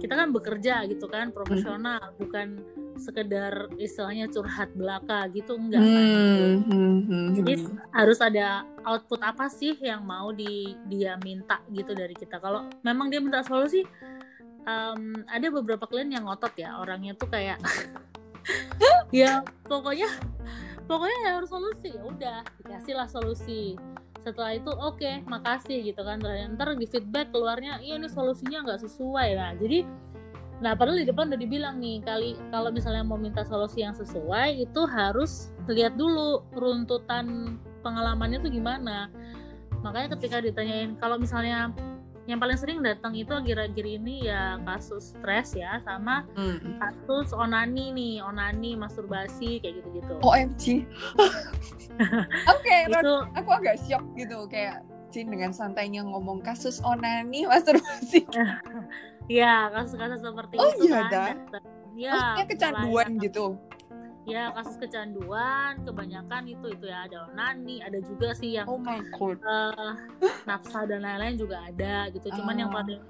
kita 0.00 0.14
kan 0.16 0.28
bekerja 0.32 0.88
gitu 0.88 1.06
kan 1.06 1.30
profesional. 1.30 2.00
Hmm. 2.00 2.16
bukan 2.20 2.48
sekedar 3.00 3.72
istilahnya 3.80 4.28
curhat 4.28 4.68
belaka 4.76 5.24
gitu 5.32 5.56
enggak 5.56 5.80
kan? 5.80 5.88
hmm, 5.88 6.56
hmm, 6.68 6.98
hmm, 7.08 7.26
jadi 7.40 7.52
hmm. 7.56 7.76
harus 7.96 8.20
ada 8.20 8.68
output 8.84 9.24
apa 9.24 9.48
sih 9.48 9.72
yang 9.80 10.04
mau 10.04 10.36
di 10.36 10.76
dia 10.84 11.16
minta 11.24 11.64
gitu 11.72 11.96
dari 11.96 12.12
kita? 12.12 12.36
Kalau 12.36 12.68
memang 12.84 13.08
dia 13.08 13.24
minta 13.24 13.40
solusi 13.40 13.80
um, 14.68 15.24
ada 15.24 15.48
beberapa 15.48 15.88
klien 15.88 16.12
yang 16.12 16.28
ngotot 16.28 16.52
ya. 16.60 16.76
Orangnya 16.76 17.16
tuh 17.16 17.32
kayak 17.32 17.56
ya 19.10 19.40
pokoknya 19.64 20.08
pokoknya 20.84 21.18
harus 21.38 21.50
solusi 21.50 21.88
ya 21.94 22.02
udah 22.02 22.38
dikasih 22.62 22.94
lah 22.98 23.08
solusi 23.08 23.78
setelah 24.20 24.52
itu 24.56 24.70
oke 24.70 25.00
okay, 25.00 25.24
makasih 25.24 25.92
gitu 25.92 26.00
kan. 26.04 26.20
Ntar 26.54 26.76
di 26.76 26.86
feedback 26.88 27.32
keluarnya 27.32 27.80
iya 27.80 27.96
ini 27.96 28.08
solusinya 28.08 28.64
nggak 28.64 28.80
sesuai. 28.84 29.28
Lah 29.36 29.52
jadi 29.56 29.84
nah 30.60 30.76
padahal 30.76 31.00
di 31.00 31.08
depan 31.08 31.32
udah 31.32 31.40
dibilang 31.40 31.80
nih 31.80 32.04
kali 32.04 32.36
kalau 32.52 32.68
misalnya 32.68 33.00
mau 33.00 33.16
minta 33.16 33.40
solusi 33.48 33.80
yang 33.80 33.96
sesuai 33.96 34.60
itu 34.60 34.80
harus 34.84 35.56
lihat 35.72 35.96
dulu 35.96 36.44
runtutan 36.52 37.56
pengalamannya 37.80 38.44
tuh 38.44 38.52
gimana. 38.52 39.08
Makanya 39.80 40.12
ketika 40.20 40.44
ditanyain 40.44 41.00
kalau 41.00 41.16
misalnya 41.16 41.72
yang 42.30 42.38
paling 42.38 42.54
sering 42.54 42.78
datang 42.78 43.10
itu 43.18 43.34
akhir-akhir 43.34 43.82
ini 43.82 44.30
ya 44.30 44.62
kasus 44.62 45.18
stres 45.18 45.58
ya 45.58 45.82
sama 45.82 46.22
hmm. 46.38 46.78
kasus 46.78 47.34
onani 47.34 47.90
nih 47.90 48.14
onani 48.22 48.78
masturbasi 48.78 49.58
kayak 49.58 49.82
gitu-gitu. 49.82 50.14
OMG 50.22 50.64
oke 52.54 52.62
okay, 52.62 52.86
itu 52.86 53.14
aku 53.34 53.50
agak 53.50 53.76
shock 53.82 54.04
gitu 54.14 54.46
kayak 54.46 54.86
Jin 55.10 55.26
dengan 55.26 55.50
santainya 55.50 56.06
ngomong 56.06 56.38
kasus 56.46 56.78
onani 56.86 57.44
masturbasi. 57.50 58.24
Ya 59.30 59.70
kasus-kasus 59.70 60.26
seperti 60.26 60.58
oh, 60.58 60.74
itu 60.74 60.90
iya, 60.90 61.06
kan 61.06 61.38
ya 61.94 62.10
maksudnya 62.10 62.46
kecanduan 62.50 63.08
gitu 63.22 63.54
ya 64.28 64.52
kasus 64.52 64.76
kecanduan 64.76 65.80
kebanyakan 65.80 66.44
itu 66.44 66.66
itu 66.76 66.84
ya 66.86 67.08
ada 67.08 67.32
onani 67.32 67.80
ada 67.80 67.98
juga 68.04 68.36
sih 68.36 68.60
yang 68.60 68.68
oh 68.68 68.76
my 68.76 69.00
God. 69.16 69.40
Uh, 69.40 69.96
nafsa 70.44 70.84
dan 70.84 71.00
lain-lain 71.00 71.40
juga 71.40 71.64
ada 71.64 72.12
gitu 72.12 72.28
cuman 72.36 72.54
uh. 72.56 72.60
yang 72.60 72.70
ah. 72.70 72.76
paling 72.82 73.00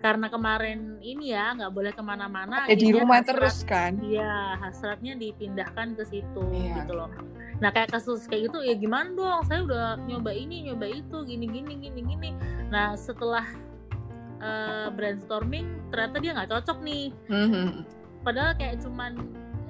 karena 0.00 0.32
kemarin 0.32 0.96
ini 1.04 1.36
ya 1.36 1.52
nggak 1.52 1.72
boleh 1.76 1.92
ke 1.92 2.00
mana-mana 2.00 2.64
ya, 2.64 2.72
di 2.72 2.88
rumah 2.88 3.20
hasrat, 3.20 3.36
terus 3.36 3.56
kan 3.68 4.00
iya 4.00 4.56
hasratnya 4.56 5.12
dipindahkan 5.20 5.92
ke 5.92 6.08
situ 6.08 6.44
yeah. 6.56 6.80
gitu 6.80 6.96
loh 6.96 7.12
nah 7.60 7.68
kayak 7.68 7.92
kasus 7.92 8.24
kayak 8.24 8.48
gitu 8.48 8.64
ya 8.64 8.72
gimana 8.80 9.12
dong 9.12 9.44
saya 9.44 9.60
udah 9.60 10.00
nyoba 10.08 10.32
ini 10.32 10.72
nyoba 10.72 10.88
itu 10.88 11.16
gini 11.28 11.44
gini 11.44 11.76
gini 11.76 12.00
gini 12.00 12.30
nah 12.72 12.96
setelah 12.96 13.44
uh, 14.40 14.88
brainstorming 14.96 15.68
ternyata 15.92 16.16
dia 16.16 16.32
nggak 16.32 16.48
cocok 16.48 16.78
nih 16.80 17.12
mm 17.28 17.48
-hmm. 17.52 17.68
padahal 18.24 18.56
kayak 18.56 18.80
cuman 18.80 19.20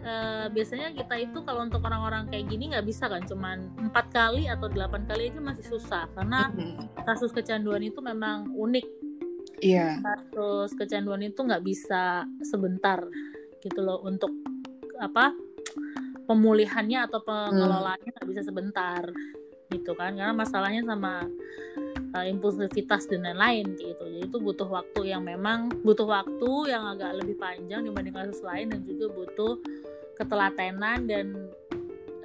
uh, 0.04 0.46
biasanya 0.52 0.92
kita 0.96 1.14
itu 1.20 1.38
kalau 1.44 1.64
untuk 1.64 1.84
orang-orang 1.84 2.28
kayak 2.28 2.48
gini 2.48 2.72
nggak 2.72 2.86
bisa 2.86 3.08
kan 3.08 3.24
cuman 3.24 3.70
empat 3.78 4.06
kali 4.12 4.48
atau 4.48 4.66
delapan 4.68 5.04
kali 5.06 5.32
aja 5.32 5.40
masih 5.40 5.64
susah 5.66 6.04
karena 6.16 6.50
mm-hmm. 6.52 7.04
kasus 7.04 7.30
kecanduan 7.32 7.82
itu 7.84 8.00
memang 8.00 8.50
unik 8.52 8.86
iya 9.60 9.96
yeah. 10.00 10.04
kasus 10.04 10.76
kecanduan 10.76 11.24
itu 11.24 11.40
nggak 11.40 11.64
bisa 11.64 12.24
sebentar 12.44 13.00
gitu 13.60 13.80
loh 13.84 14.00
untuk 14.04 14.32
apa 15.00 15.32
pemulihannya 16.24 17.08
atau 17.08 17.20
pengelolaannya 17.24 18.10
nggak 18.12 18.26
mm. 18.26 18.32
bisa 18.32 18.42
sebentar 18.44 19.04
gitu 19.70 19.94
kan 19.94 20.18
karena 20.18 20.34
masalahnya 20.34 20.82
sama 20.82 21.22
uh, 22.14 22.26
impulsivitas 22.26 23.06
dan 23.06 23.22
lain-lain 23.22 23.78
gitu 23.78 24.02
jadi 24.02 24.26
itu 24.26 24.38
butuh 24.42 24.66
waktu 24.66 25.14
yang 25.14 25.22
memang 25.22 25.70
butuh 25.86 26.06
waktu 26.06 26.50
yang 26.74 26.82
agak 26.90 27.22
lebih 27.22 27.38
panjang 27.38 27.86
dibanding 27.86 28.14
kasus 28.14 28.42
lain 28.42 28.74
dan 28.74 28.82
juga 28.82 29.06
butuh 29.14 29.54
ketelatenan 30.20 31.08
dan 31.08 31.26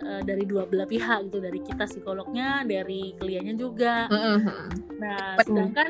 uh, 0.04 0.22
dari 0.28 0.44
dua 0.44 0.68
belah 0.68 0.88
pihak 0.88 1.32
gitu 1.32 1.40
dari 1.40 1.60
kita 1.64 1.88
psikolognya 1.88 2.68
dari 2.68 3.16
kliennya 3.16 3.56
juga. 3.56 4.12
Mm-hmm. 4.12 4.60
nah 5.00 5.40
sedangkan 5.44 5.90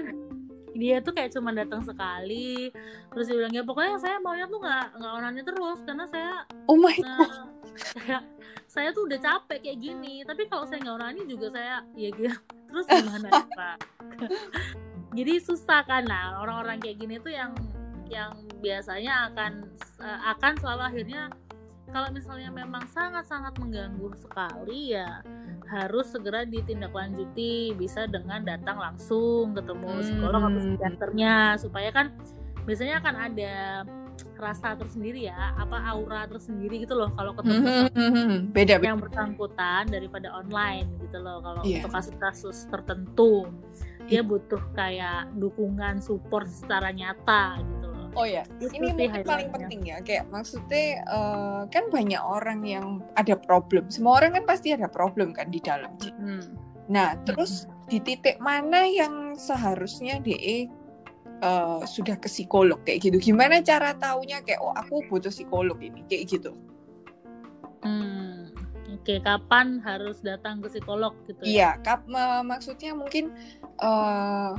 dia 0.76 1.00
tuh 1.00 1.16
kayak 1.16 1.32
cuma 1.32 1.56
datang 1.56 1.80
sekali 1.88 2.68
terus 3.08 3.32
dia 3.32 3.40
bilang 3.40 3.54
ya 3.56 3.64
pokoknya 3.64 3.96
saya 3.96 4.20
maunya 4.20 4.44
tuh 4.52 4.60
nggak 4.60 4.86
nggak 5.00 5.12
onannya 5.24 5.44
terus 5.48 5.80
karena 5.88 6.06
saya 6.12 6.44
oh 6.68 6.76
my 6.76 6.98
god. 7.00 7.32
uh, 7.32 7.56
saya, 7.76 8.18
saya 8.74 8.88
tuh 8.92 9.08
udah 9.08 9.20
capek 9.20 9.60
kayak 9.64 9.80
gini. 9.80 10.16
Tapi 10.24 10.48
kalau 10.48 10.66
saya 10.68 10.84
nggak 10.84 10.96
onani 11.00 11.22
juga 11.28 11.48
saya 11.52 11.84
ya 11.96 12.10
gitu. 12.12 12.32
Terus 12.70 12.86
gimana 12.92 13.28
pak? 13.32 13.78
Jadi 15.18 15.34
susah 15.40 15.82
kan? 15.88 16.04
Nah 16.08 16.44
orang-orang 16.44 16.80
kayak 16.84 16.98
gini 17.00 17.16
tuh 17.24 17.32
yang 17.32 17.56
yang 18.12 18.36
biasanya 18.62 19.32
akan 19.34 19.66
uh, 20.04 20.20
akan 20.36 20.54
selalu 20.62 20.84
akhirnya 20.84 21.22
kalau 21.96 22.12
misalnya 22.12 22.52
memang 22.52 22.84
sangat-sangat 22.92 23.56
mengganggu 23.56 24.12
sekali 24.20 24.92
ya 24.92 25.24
harus 25.72 26.12
segera 26.12 26.44
ditindaklanjuti 26.44 27.72
bisa 27.80 28.04
dengan 28.12 28.44
datang 28.44 28.76
langsung 28.76 29.56
ketemu 29.56 29.88
hmm. 29.88 30.02
psikolog 30.04 30.42
atau 30.44 30.60
psikiaternya 30.60 31.36
supaya 31.56 31.90
kan 31.96 32.12
biasanya 32.68 33.00
akan 33.00 33.16
ada 33.16 33.56
rasa 34.36 34.76
tersendiri 34.76 35.32
ya 35.32 35.56
apa 35.56 35.80
aura 35.88 36.28
tersendiri 36.28 36.84
gitu 36.84 37.00
loh 37.00 37.16
kalau 37.16 37.32
ketemu 37.40 37.64
mm 37.64 37.88
-hmm. 37.96 38.40
beda, 38.52 38.76
beda 38.76 38.92
yang 38.92 39.00
bersangkutan 39.00 39.88
daripada 39.88 40.28
online 40.36 40.92
gitu 41.00 41.24
loh 41.24 41.40
kalau 41.40 41.64
yeah. 41.64 41.80
untuk 41.80 41.96
kasus-kasus 41.96 42.68
tertentu 42.68 43.48
dia 44.12 44.20
butuh 44.20 44.60
kayak 44.76 45.32
dukungan 45.40 46.04
support 46.04 46.52
secara 46.52 46.92
nyata 46.92 47.64
gitu 47.64 47.85
Oh 48.16 48.24
ya, 48.24 48.48
ini 48.64 48.96
mungkin 48.96 49.28
paling 49.28 49.52
penting 49.52 49.92
ya. 49.92 50.00
Kayak 50.00 50.32
maksudnya 50.32 51.04
uh, 51.12 51.68
kan 51.68 51.92
banyak 51.92 52.20
orang 52.24 52.64
yang 52.64 53.04
ada 53.20 53.36
problem. 53.36 53.92
Semua 53.92 54.24
orang 54.24 54.40
kan 54.40 54.44
pasti 54.48 54.72
ada 54.72 54.88
problem 54.88 55.36
kan 55.36 55.52
di 55.52 55.60
dalam. 55.60 55.92
Hmm. 56.00 56.56
Nah, 56.88 57.20
terus 57.28 57.68
hmm. 57.68 57.92
di 57.92 58.00
titik 58.00 58.40
mana 58.40 58.88
yang 58.88 59.36
seharusnya 59.36 60.24
DE 60.24 60.72
uh, 61.44 61.84
sudah 61.84 62.16
ke 62.16 62.32
psikolog 62.32 62.80
kayak 62.88 63.04
gitu? 63.04 63.20
Gimana 63.20 63.60
cara 63.60 63.92
taunya 64.00 64.40
kayak 64.40 64.64
oh 64.64 64.72
aku 64.72 65.04
butuh 65.12 65.32
psikolog 65.32 65.76
ini 65.84 66.08
kayak 66.08 66.40
gitu? 66.40 66.56
Hmm. 67.84 68.48
Oke, 68.96 69.20
kapan 69.20 69.84
harus 69.84 70.24
datang 70.24 70.64
ke 70.64 70.72
psikolog 70.72 71.14
gitu 71.28 71.42
ya? 71.44 71.52
Iya, 71.52 71.70
kap 71.84 72.08
maksudnya 72.48 72.96
mungkin 72.96 73.36
uh, 73.84 74.56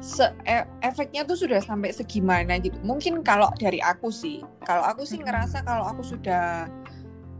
se 0.00 0.26
e 0.46 0.64
efeknya 0.82 1.26
tuh 1.26 1.38
sudah 1.38 1.60
sampai 1.62 1.90
segimana 1.94 2.58
gitu. 2.62 2.76
Mungkin 2.82 3.22
kalau 3.22 3.50
dari 3.56 3.78
aku 3.82 4.10
sih, 4.10 4.42
kalau 4.66 4.84
aku 4.84 5.06
sih 5.06 5.20
ngerasa 5.20 5.62
kalau 5.62 5.86
aku 5.88 6.02
sudah 6.04 6.68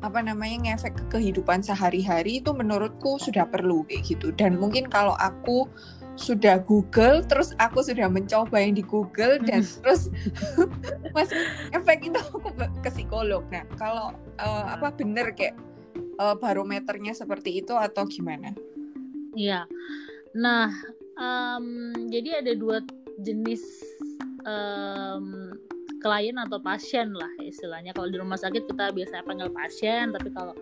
apa 0.05 0.21
namanya 0.21 0.77
ngefek 0.77 1.01
ke 1.01 1.05
kehidupan 1.17 1.65
sehari-hari 1.65 2.45
itu 2.45 2.53
menurutku 2.53 3.17
sudah 3.17 3.49
perlu 3.49 3.89
kayak 3.89 4.05
gitu. 4.05 4.33
Dan 4.37 4.61
mungkin 4.61 4.89
kalau 4.93 5.17
aku 5.17 5.65
sudah 6.15 6.63
Google, 6.63 7.27
terus 7.27 7.57
aku 7.59 7.83
sudah 7.83 8.07
mencoba 8.07 8.63
yang 8.63 8.79
di 8.79 8.85
Google 8.87 9.43
dan 9.43 9.67
terus 9.67 10.13
masih 11.17 11.41
efek 11.75 12.07
itu 12.07 12.19
aku 12.21 12.39
ke 12.55 12.91
psikolog. 12.93 13.43
Nah, 13.51 13.67
kalau 13.75 14.15
uh, 14.39 14.65
apa 14.77 14.95
bener 14.95 15.35
kayak 15.35 15.59
uh, 16.23 16.39
barometernya 16.39 17.17
seperti 17.17 17.65
itu 17.65 17.75
atau 17.75 18.07
gimana? 18.07 18.55
Iya. 19.35 19.67
Nah, 20.39 20.71
um, 21.19 21.93
jadi 22.11 22.45
ada 22.45 22.53
dua 22.55 22.83
jenis 23.23 23.63
um, 24.47 25.55
klien 26.05 26.37
atau 26.37 26.61
pasien 26.61 27.17
lah 27.17 27.33
istilahnya 27.41 27.97
kalau 27.97 28.13
di 28.13 28.21
rumah 28.21 28.37
sakit 28.37 28.69
kita 28.69 28.93
biasanya 28.93 29.25
panggil 29.25 29.49
pasien 29.49 30.13
tapi 30.13 30.29
kalau 30.37 30.53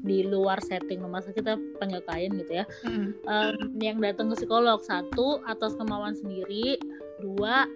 di 0.00 0.24
luar 0.24 0.56
setting 0.64 1.04
rumah 1.04 1.20
sakit 1.20 1.44
kita 1.44 1.60
panggil 1.76 2.00
klien 2.08 2.32
gitu 2.40 2.64
ya 2.64 2.64
mm. 2.88 3.08
um, 3.28 3.56
yang 3.76 4.00
datang 4.00 4.32
ke 4.32 4.40
psikolog 4.40 4.80
satu 4.80 5.44
atas 5.44 5.76
kemauan 5.76 6.16
sendiri 6.16 6.80
dua 7.20 7.68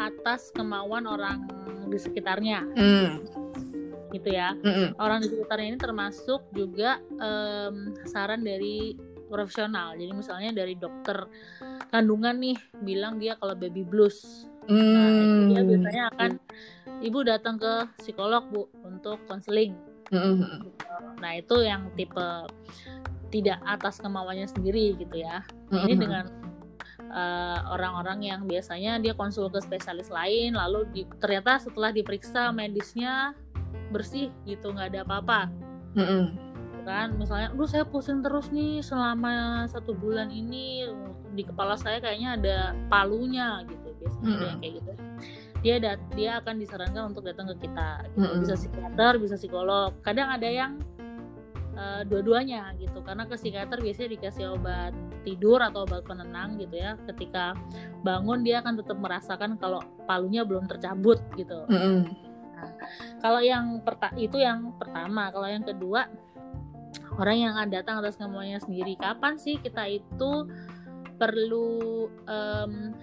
atas 0.00 0.48
kemauan 0.56 1.04
orang 1.04 1.44
di 1.92 2.00
sekitarnya 2.00 2.64
mm. 2.72 3.12
gitu 4.16 4.28
ya 4.32 4.56
mm 4.56 4.64
-mm. 4.64 4.88
orang 4.96 5.20
di 5.20 5.28
sekitarnya 5.28 5.76
ini 5.76 5.78
termasuk 5.78 6.40
juga 6.56 6.96
um, 7.20 7.92
saran 8.08 8.40
dari 8.40 8.96
profesional. 9.34 9.98
Jadi 9.98 10.12
misalnya 10.14 10.50
dari 10.54 10.78
dokter 10.78 11.26
kandungan 11.90 12.38
nih 12.38 12.54
bilang 12.86 13.18
dia 13.18 13.34
kalau 13.34 13.58
baby 13.58 13.82
blues. 13.82 14.46
Nah, 14.70 14.78
hmm. 14.78 15.50
Nah, 15.50 15.50
dia 15.50 15.62
biasanya 15.66 16.02
akan 16.14 16.30
ibu 17.02 17.18
datang 17.26 17.58
ke 17.58 17.90
psikolog 17.98 18.46
bu 18.54 18.70
untuk 18.86 19.18
konseling. 19.26 19.74
Hmm. 20.14 20.70
Nah 21.18 21.32
itu 21.34 21.66
yang 21.66 21.90
tipe 21.98 22.46
tidak 23.34 23.58
atas 23.66 23.98
kemauannya 23.98 24.46
sendiri 24.46 24.94
gitu 24.94 25.18
ya. 25.18 25.42
Nah, 25.74 25.82
ini 25.90 25.98
hmm. 25.98 26.02
dengan 26.06 26.24
eh, 27.10 27.58
orang-orang 27.74 28.22
uh, 28.22 28.26
yang 28.30 28.40
biasanya 28.46 29.02
dia 29.02 29.12
konsul 29.18 29.50
ke 29.50 29.58
spesialis 29.58 30.06
lain, 30.06 30.54
lalu 30.54 30.86
di, 30.94 31.02
ternyata 31.18 31.58
setelah 31.58 31.90
diperiksa 31.90 32.54
medisnya 32.54 33.34
bersih 33.90 34.30
gitu 34.46 34.70
nggak 34.70 34.94
ada 34.94 35.00
apa-apa. 35.02 35.40
-hmm 35.98 36.43
kan 36.84 37.16
misalnya 37.16 37.48
lu 37.56 37.64
saya 37.64 37.88
pusing 37.88 38.20
terus 38.20 38.52
nih 38.52 38.84
selama 38.84 39.64
satu 39.66 39.96
bulan 39.96 40.28
ini 40.28 40.86
di 41.34 41.42
kepala 41.42 41.74
saya 41.74 41.98
kayaknya 41.98 42.38
ada 42.38 42.58
palunya 42.92 43.64
gitu 43.66 43.88
biasanya 43.98 44.24
mm 44.24 44.36
-hmm. 44.36 44.46
yang 44.46 44.58
kayak 44.60 44.74
gitu 44.78 44.92
dia 45.64 45.76
dat 45.80 46.00
dia 46.12 46.30
akan 46.44 46.60
disarankan 46.60 47.02
untuk 47.16 47.24
datang 47.24 47.48
ke 47.56 47.66
kita 47.66 48.04
gitu. 48.12 48.20
mm 48.20 48.24
-hmm. 48.28 48.40
bisa 48.44 48.54
psikiater 48.54 49.12
bisa 49.16 49.34
psikolog 49.40 49.90
kadang 50.04 50.28
ada 50.28 50.44
yang 50.44 50.72
uh, 51.74 52.02
dua-duanya 52.04 52.76
gitu 52.76 53.00
karena 53.00 53.24
ke 53.24 53.34
psikiater 53.34 53.80
biasanya 53.80 54.10
dikasih 54.20 54.44
obat 54.54 54.92
tidur 55.24 55.58
atau 55.64 55.88
obat 55.88 56.04
penenang 56.04 56.60
gitu 56.60 56.76
ya 56.76 57.00
ketika 57.08 57.56
bangun 58.04 58.44
dia 58.44 58.60
akan 58.60 58.76
tetap 58.76 59.00
merasakan 59.00 59.56
kalau 59.56 59.80
palunya 60.04 60.44
belum 60.44 60.68
tercabut 60.68 61.18
gitu 61.34 61.64
mm 61.66 61.74
-hmm. 61.80 61.98
nah, 62.54 62.70
kalau 63.24 63.40
yang 63.40 63.80
perta 63.80 64.12
itu 64.20 64.36
yang 64.36 64.76
pertama 64.76 65.32
kalau 65.32 65.48
yang 65.48 65.64
kedua 65.64 66.06
orang 67.18 67.36
yang 67.38 67.50
akan 67.56 67.68
datang 67.70 67.94
atas 68.00 68.18
kemauannya 68.18 68.60
sendiri. 68.62 68.98
Kapan 68.98 69.38
sih 69.38 69.58
kita 69.60 69.86
itu 69.86 70.48
perlu 71.16 72.10
um, 72.26 72.94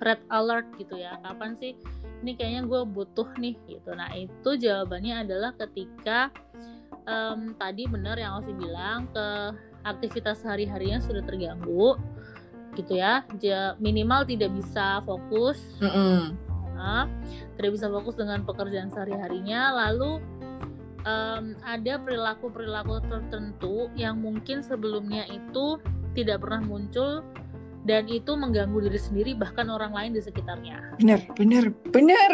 red 0.00 0.20
alert 0.32 0.68
gitu 0.80 0.96
ya? 0.98 1.20
Kapan 1.20 1.56
sih? 1.56 1.76
Ini 2.24 2.32
kayaknya 2.40 2.62
gue 2.64 2.82
butuh 2.88 3.28
nih 3.36 3.56
gitu. 3.68 3.92
Nah 3.92 4.08
itu 4.16 4.56
jawabannya 4.56 5.28
adalah 5.28 5.52
ketika 5.60 6.32
um, 7.04 7.52
tadi 7.60 7.84
benar 7.84 8.16
yang 8.16 8.40
Osi 8.40 8.52
bilang 8.56 9.08
ke 9.12 9.26
aktivitas 9.84 10.40
sehari-harinya 10.40 11.04
sudah 11.04 11.20
terganggu 11.20 12.00
gitu 12.74 12.96
ya. 12.96 13.22
Minimal 13.76 14.24
tidak 14.24 14.50
bisa 14.56 15.04
fokus. 15.04 15.60
Mm 15.84 15.90
-hmm. 15.92 16.20
nah, 16.74 17.06
tidak 17.54 17.70
bisa 17.76 17.86
fokus 17.92 18.16
dengan 18.16 18.42
pekerjaan 18.42 18.88
sehari-harinya 18.88 19.72
lalu 19.84 20.18
um, 21.04 21.54
ada 21.62 22.00
perilaku-perilaku 22.00 23.04
tertentu 23.06 23.88
yang 23.94 24.18
mungkin 24.18 24.64
sebelumnya 24.64 25.28
itu 25.28 25.78
tidak 26.16 26.42
pernah 26.42 26.64
muncul 26.64 27.22
dan 27.84 28.08
itu 28.08 28.32
mengganggu 28.32 28.88
diri 28.88 29.00
sendiri 29.00 29.32
bahkan 29.36 29.68
orang 29.68 29.92
lain 29.92 30.16
di 30.16 30.22
sekitarnya. 30.24 30.96
Benar, 30.98 31.20
benar, 31.36 31.64
benar. 31.92 32.30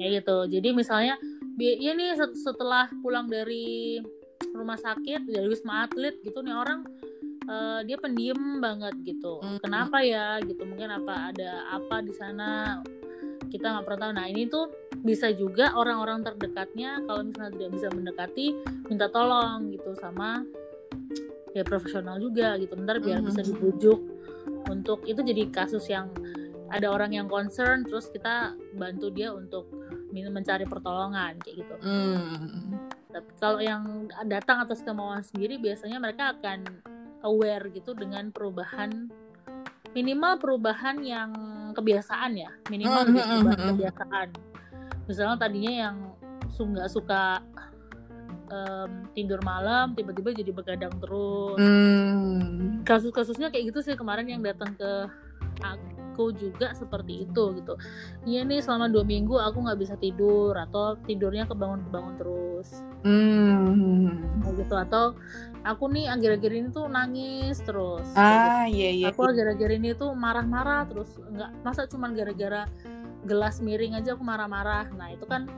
ya 0.00 0.06
gitu. 0.16 0.48
Jadi 0.48 0.68
misalnya 0.72 1.20
ya 1.60 1.92
nih 1.92 2.16
setelah 2.32 2.88
pulang 3.04 3.28
dari 3.28 4.00
rumah 4.56 4.80
sakit 4.80 5.28
dari 5.28 5.46
wisma 5.46 5.84
atlet 5.84 6.16
gitu 6.24 6.40
nih 6.40 6.56
orang 6.56 6.88
uh, 7.44 7.84
dia 7.84 8.00
pendiam 8.00 8.64
banget 8.64 8.96
gitu. 9.04 9.44
Mm 9.44 9.46
-hmm. 9.46 9.60
Kenapa 9.60 10.00
ya 10.00 10.40
gitu? 10.40 10.64
Mungkin 10.64 10.88
apa 10.88 11.36
ada 11.36 11.68
apa 11.76 12.00
di 12.00 12.16
sana 12.16 12.80
kita 13.50 13.66
nggak 13.76 13.84
pernah 13.84 14.00
tahu 14.08 14.12
nah 14.16 14.26
ini 14.30 14.46
tuh 14.46 14.70
bisa 15.02 15.34
juga 15.34 15.74
orang-orang 15.74 16.22
terdekatnya 16.22 17.02
kalau 17.04 17.26
misalnya 17.26 17.52
tidak 17.58 17.70
bisa 17.74 17.86
mendekati 17.90 18.46
minta 18.86 19.06
tolong 19.10 19.68
gitu 19.74 19.92
sama 19.98 20.46
ya 21.50 21.66
profesional 21.66 22.22
juga 22.22 22.54
gitu 22.62 22.78
ntar 22.78 23.02
biar 23.02 23.18
mm 23.18 23.26
-hmm. 23.26 23.28
bisa 23.34 23.40
dibujuk 23.42 24.00
untuk 24.70 25.02
itu 25.04 25.20
jadi 25.20 25.50
kasus 25.50 25.90
yang 25.90 26.08
ada 26.70 26.86
orang 26.86 27.10
yang 27.10 27.26
concern 27.26 27.82
terus 27.82 28.06
kita 28.14 28.54
bantu 28.78 29.10
dia 29.10 29.34
untuk 29.34 29.66
mencari 30.10 30.66
pertolongan 30.66 31.38
kayak 31.42 31.66
gitu. 31.66 31.74
Mm. 31.82 32.78
Tapi 33.10 33.30
kalau 33.42 33.58
yang 33.58 34.06
datang 34.26 34.62
atas 34.62 34.82
kemauan 34.82 35.22
sendiri 35.22 35.58
biasanya 35.58 35.98
mereka 35.98 36.34
akan 36.38 36.66
aware 37.26 37.66
gitu 37.74 37.94
dengan 37.94 38.30
perubahan 38.30 39.10
minimal 39.90 40.38
perubahan 40.38 41.02
yang 41.02 41.30
kebiasaan 41.80 42.32
ya 42.36 42.50
minimal 42.68 43.02
mm 43.04 43.10
-hmm. 43.10 43.24
perubahan 43.26 43.60
kebiasaan 43.74 44.28
misalnya 45.08 45.36
tadinya 45.40 45.72
yang 45.72 45.96
nggak 46.60 46.92
suka 46.92 47.40
um, 48.52 49.08
tidur 49.16 49.40
malam 49.40 49.96
tiba-tiba 49.96 50.36
jadi 50.36 50.52
begadang 50.52 50.92
terus 51.00 51.56
mm. 51.56 52.84
kasus-kasusnya 52.84 53.48
kayak 53.48 53.72
gitu 53.72 53.80
sih 53.80 53.96
kemarin 53.96 54.28
yang 54.28 54.44
datang 54.44 54.76
ke 54.76 55.08
aku 55.64 56.36
juga 56.36 56.76
seperti 56.76 57.24
itu 57.24 57.42
gitu 57.56 57.74
iya 58.28 58.44
nih 58.44 58.60
selama 58.60 58.92
dua 58.92 59.08
minggu 59.08 59.40
aku 59.40 59.64
nggak 59.64 59.80
bisa 59.80 59.94
tidur 59.96 60.52
atau 60.52 61.00
tidurnya 61.08 61.48
kebangun 61.48 61.80
kebangun 61.88 62.14
terus 62.20 62.68
hmm. 63.08 64.52
gitu 64.60 64.74
atau 64.76 65.16
aku 65.64 65.92
nih 65.92 66.08
akhir-akhir 66.08 66.52
ini 66.52 66.68
tuh 66.72 66.86
nangis 66.88 67.60
terus. 67.60 68.08
Ah 68.16 68.64
iya 68.64 68.90
iya. 68.92 69.06
Aku 69.12 69.28
akhir-akhir 69.28 69.70
ini 69.76 69.92
tuh 69.92 70.16
marah-marah 70.16 70.88
terus 70.88 71.20
nggak 71.20 71.50
masa 71.60 71.84
cuma 71.84 72.08
gara-gara 72.12 72.64
gelas 73.28 73.60
miring 73.60 73.96
aja 73.96 74.16
aku 74.16 74.24
marah-marah. 74.24 74.88
Nah 74.96 75.12
itu 75.12 75.24
kan 75.28 75.48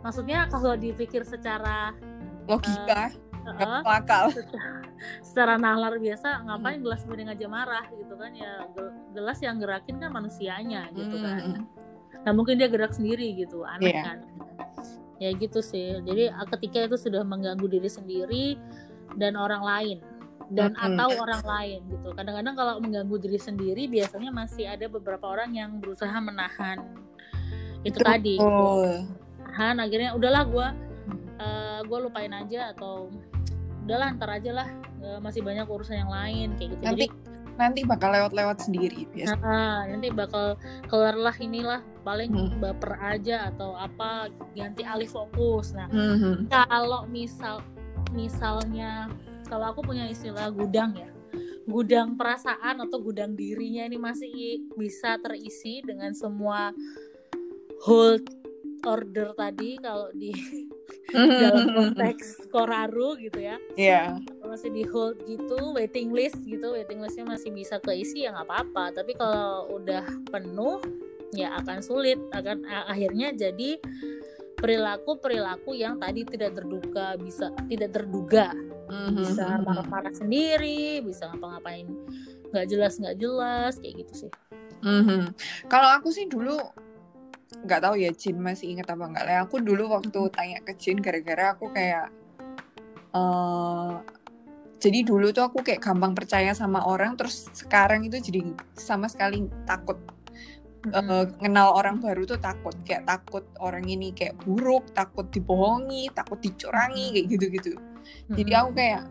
maksudnya 0.00 0.48
kalau 0.48 0.74
dipikir 0.74 1.22
secara 1.28 1.92
logika 2.48 3.12
uh, 3.44 3.82
uh, 3.84 3.96
akal. 4.00 4.32
secara 5.26 5.58
nalar 5.58 5.98
biasa 5.98 6.46
ngapain 6.46 6.78
hmm. 6.78 6.84
gelas 6.86 7.02
miring 7.04 7.28
aja 7.34 7.46
marah 7.50 7.84
gitu 7.92 8.14
kan 8.16 8.32
ya. 8.32 8.52
Gelas 9.12 9.38
yang 9.44 9.60
gerakin 9.60 10.00
kan 10.00 10.10
manusianya 10.12 10.88
gitu 10.96 11.16
kan. 11.20 11.40
hmm. 11.60 11.64
nah 12.22 12.30
mungkin 12.30 12.54
dia 12.54 12.70
gerak 12.70 12.94
sendiri 12.94 13.34
gitu 13.34 13.66
aneh 13.66 13.92
yeah. 13.92 14.04
kan. 14.06 14.18
Ya 15.20 15.30
gitu 15.36 15.60
sih. 15.62 16.00
Jadi 16.02 16.30
ketika 16.56 16.86
itu 16.86 16.96
sudah 16.98 17.22
mengganggu 17.26 17.66
diri 17.66 17.90
sendiri 17.90 18.46
dan 19.16 19.36
orang 19.36 19.62
lain 19.62 19.98
dan 20.52 20.76
hmm. 20.76 20.84
atau 20.84 21.08
orang 21.16 21.42
lain 21.42 21.80
gitu 21.88 22.08
kadang-kadang 22.12 22.54
kalau 22.54 22.74
mengganggu 22.82 23.16
diri 23.24 23.40
sendiri 23.40 23.88
biasanya 23.88 24.28
masih 24.28 24.68
ada 24.68 24.84
beberapa 24.90 25.24
orang 25.32 25.56
yang 25.56 25.80
berusaha 25.80 26.12
menahan 26.20 26.82
itu 27.82 27.98
Betul. 27.98 28.08
tadi 28.08 28.36
gitu. 28.36 28.48
menahan 29.48 29.76
akhirnya 29.80 30.10
udahlah 30.12 30.42
gue 30.44 30.68
uh, 31.40 31.80
gue 31.88 31.98
lupain 32.04 32.32
aja 32.32 32.76
atau 32.76 33.08
udahlah 33.88 34.14
ntar 34.14 34.30
aja 34.38 34.52
lah 34.52 34.68
masih 35.18 35.42
banyak 35.42 35.66
urusan 35.66 35.98
yang 35.98 36.12
lain 36.12 36.54
kayak 36.54 36.78
gitu 36.78 36.82
nanti 36.86 37.06
Jadi, 37.10 37.32
nanti 37.58 37.80
bakal 37.84 38.14
lewat-lewat 38.14 38.64
sendiri 38.64 39.04
biasa 39.12 39.36
nah, 39.42 39.84
nanti 39.84 40.08
bakal 40.14 40.56
keluar 40.88 41.18
lah 41.18 41.36
inilah 41.36 41.82
paling 42.06 42.30
hmm. 42.32 42.62
baper 42.62 42.96
aja 43.02 43.52
atau 43.52 43.76
apa 43.76 44.30
ganti 44.56 44.86
alih 44.86 45.10
fokus 45.10 45.74
nah 45.76 45.90
hmm. 45.90 46.48
kalau 46.48 47.04
misal 47.10 47.60
misalnya 48.12 49.08
kalau 49.48 49.72
aku 49.72 49.80
punya 49.82 50.06
istilah 50.08 50.48
gudang 50.52 50.94
ya 50.96 51.10
gudang 51.66 52.18
perasaan 52.18 52.82
atau 52.84 52.98
gudang 52.98 53.38
dirinya 53.38 53.86
ini 53.86 53.98
masih 53.98 54.66
bisa 54.74 55.16
terisi 55.22 55.80
dengan 55.80 56.10
semua 56.12 56.74
hold 57.86 58.26
order 58.82 59.30
tadi 59.38 59.78
kalau 59.78 60.10
di 60.10 60.34
dalam 61.42 61.70
konteks 61.70 62.50
Koraru 62.50 63.14
gitu 63.22 63.38
ya. 63.38 63.56
Iya. 63.78 64.18
Yeah. 64.18 64.42
Masih 64.42 64.74
di 64.74 64.84
hold 64.90 65.22
gitu, 65.24 65.72
waiting 65.72 66.10
list 66.10 66.42
gitu, 66.44 66.74
waiting 66.74 66.98
listnya 66.98 67.24
masih 67.24 67.54
bisa 67.54 67.78
keisi 67.78 68.26
ya 68.26 68.34
nggak 68.34 68.46
apa-apa. 68.48 68.90
Tapi 69.02 69.14
kalau 69.14 69.70
udah 69.70 70.02
penuh 70.28 70.82
ya 71.32 71.54
akan 71.62 71.78
sulit, 71.80 72.18
akan 72.34 72.66
akhirnya 72.66 73.32
jadi 73.32 73.78
perilaku 74.62 75.18
perilaku 75.18 75.74
yang 75.74 75.98
tadi 75.98 76.22
tidak 76.22 76.54
terduga 76.54 77.18
bisa 77.18 77.50
tidak 77.66 77.90
terduga 77.90 78.54
mm-hmm. 78.86 79.18
bisa 79.18 79.42
mm-hmm. 79.42 79.66
marah-marah 79.66 80.14
sendiri 80.14 81.02
bisa 81.02 81.26
ngapa-ngapain 81.34 81.90
nggak 82.54 82.66
jelas 82.70 82.94
nggak 83.02 83.18
jelas 83.18 83.72
kayak 83.82 84.06
gitu 84.06 84.12
sih 84.26 84.32
mm-hmm. 84.86 85.34
kalau 85.66 85.90
aku 85.98 86.14
sih 86.14 86.30
dulu 86.30 86.62
nggak 87.66 87.80
tahu 87.82 87.94
ya 87.98 88.14
Jin 88.14 88.38
masih 88.38 88.78
ingat 88.78 88.94
apa 88.94 89.04
enggak 89.04 89.24
lah 89.26 89.36
aku 89.42 89.58
dulu 89.58 89.90
waktu 89.90 90.20
tanya 90.30 90.58
ke 90.62 90.78
Jin 90.78 91.02
gara-gara 91.02 91.58
aku 91.58 91.66
kayak 91.74 92.14
uh, 93.12 93.98
jadi 94.82 95.06
dulu 95.06 95.30
tuh 95.30 95.46
aku 95.46 95.62
kayak 95.62 95.78
gampang 95.78 96.14
percaya 96.14 96.54
sama 96.54 96.82
orang 96.86 97.14
terus 97.14 97.50
sekarang 97.54 98.02
itu 98.02 98.18
jadi 98.18 98.40
sama 98.74 99.06
sekali 99.06 99.46
takut 99.62 99.98
uh, 100.90 101.24
kenal 101.38 101.78
orang 101.78 102.02
baru 102.02 102.26
tuh 102.26 102.42
takut 102.42 102.74
kayak 102.82 103.06
takut 103.06 103.46
orang 103.62 103.86
ini 103.86 104.10
kayak 104.10 104.34
buruk 104.42 104.90
takut 104.96 105.30
dibohongi 105.30 106.10
takut 106.10 106.42
dicurangi 106.42 107.14
kayak 107.14 107.26
gitu-gitu. 107.30 107.72
Jadi 108.34 108.50
aku 108.50 108.70
kayak 108.74 109.02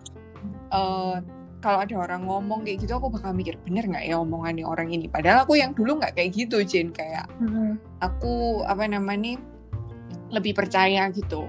uh, 0.76 1.24
kalau 1.62 1.80
ada 1.86 1.96
orang 1.96 2.26
ngomong 2.26 2.66
kayak 2.66 2.84
gitu 2.84 2.98
aku 2.98 3.14
bakal 3.14 3.32
mikir 3.38 3.56
bener 3.64 3.86
nggak 3.86 4.04
ya 4.10 4.18
omongan 4.20 4.58
nih 4.58 4.68
orang 4.68 4.90
ini? 4.92 5.06
Padahal 5.08 5.46
aku 5.46 5.56
yang 5.62 5.72
dulu 5.78 6.02
nggak 6.02 6.18
kayak 6.18 6.34
gitu 6.34 6.60
Jin. 6.66 6.90
Kayak 6.92 7.30
aku 8.02 8.66
apa 8.66 8.90
namanya 8.90 9.38
lebih 10.34 10.58
percaya 10.58 11.08
gitu. 11.14 11.46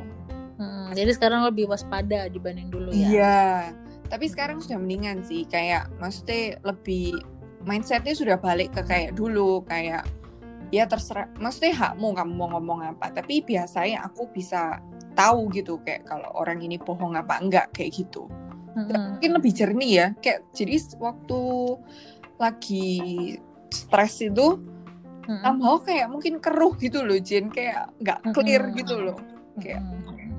Hmm, 0.61 0.92
jadi 0.92 1.16
sekarang 1.16 1.48
lebih 1.48 1.66
waspada 1.66 2.28
dibanding 2.28 2.68
dulu 2.68 2.92
ya? 2.92 3.08
Iya. 3.08 3.42
Tapi 4.12 4.28
sekarang 4.28 4.61
sudah 4.61 4.76
mendingan 4.76 5.24
sih. 5.24 5.48
Kayak 5.48 5.88
maksudnya 5.96 6.61
lebih 6.61 7.16
mindsetnya 7.64 8.14
sudah 8.14 8.37
balik 8.38 8.75
ke 8.75 8.83
kayak 8.85 9.12
dulu 9.14 9.62
kayak 9.66 10.07
ya 10.72 10.88
terserah 10.88 11.29
maksudnya 11.37 11.77
hakmu 11.77 12.16
kamu 12.16 12.33
mau 12.33 12.48
ngomong 12.57 12.81
apa 12.96 13.12
tapi 13.12 13.44
biasanya 13.44 14.09
aku 14.09 14.33
bisa 14.33 14.81
tahu 15.12 15.53
gitu 15.53 15.77
kayak 15.85 16.09
kalau 16.09 16.33
orang 16.33 16.64
ini 16.64 16.81
bohong 16.81 17.12
apa 17.12 17.37
enggak 17.38 17.68
kayak 17.77 17.92
gitu 17.92 18.25
hmm. 18.72 19.20
mungkin 19.20 19.31
lebih 19.37 19.53
jernih 19.53 19.92
ya 19.92 20.07
kayak 20.25 20.48
jadi 20.57 20.81
waktu 20.96 21.40
lagi 22.40 22.88
stres 23.68 24.25
itu 24.25 24.57
hmm. 25.29 25.40
somehow 25.44 25.77
kayak 25.77 26.09
mungkin 26.09 26.40
keruh 26.40 26.72
gitu 26.81 27.05
loh 27.05 27.20
Jen 27.20 27.53
kayak 27.53 27.92
nggak 28.01 28.33
clear 28.33 28.72
hmm. 28.72 28.75
gitu 28.81 28.94
loh 28.96 29.18
kayak 29.61 29.85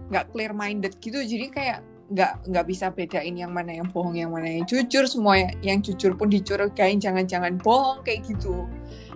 nggak 0.10 0.26
clear 0.34 0.52
minded 0.58 0.94
gitu 0.98 1.22
jadi 1.22 1.46
kayak 1.54 1.80
nggak 2.12 2.52
nggak 2.52 2.66
bisa 2.68 2.92
bedain 2.92 3.36
yang 3.36 3.56
mana 3.56 3.80
yang 3.80 3.88
bohong 3.88 4.20
yang 4.20 4.36
mana 4.36 4.60
yang 4.60 4.68
jujur 4.68 5.08
semua 5.08 5.40
yang, 5.40 5.54
yang 5.64 5.80
jujur 5.80 6.14
pun 6.20 6.28
dicurigain 6.28 7.00
jangan-jangan 7.00 7.56
bohong 7.64 8.04
kayak 8.04 8.28
gitu 8.28 8.68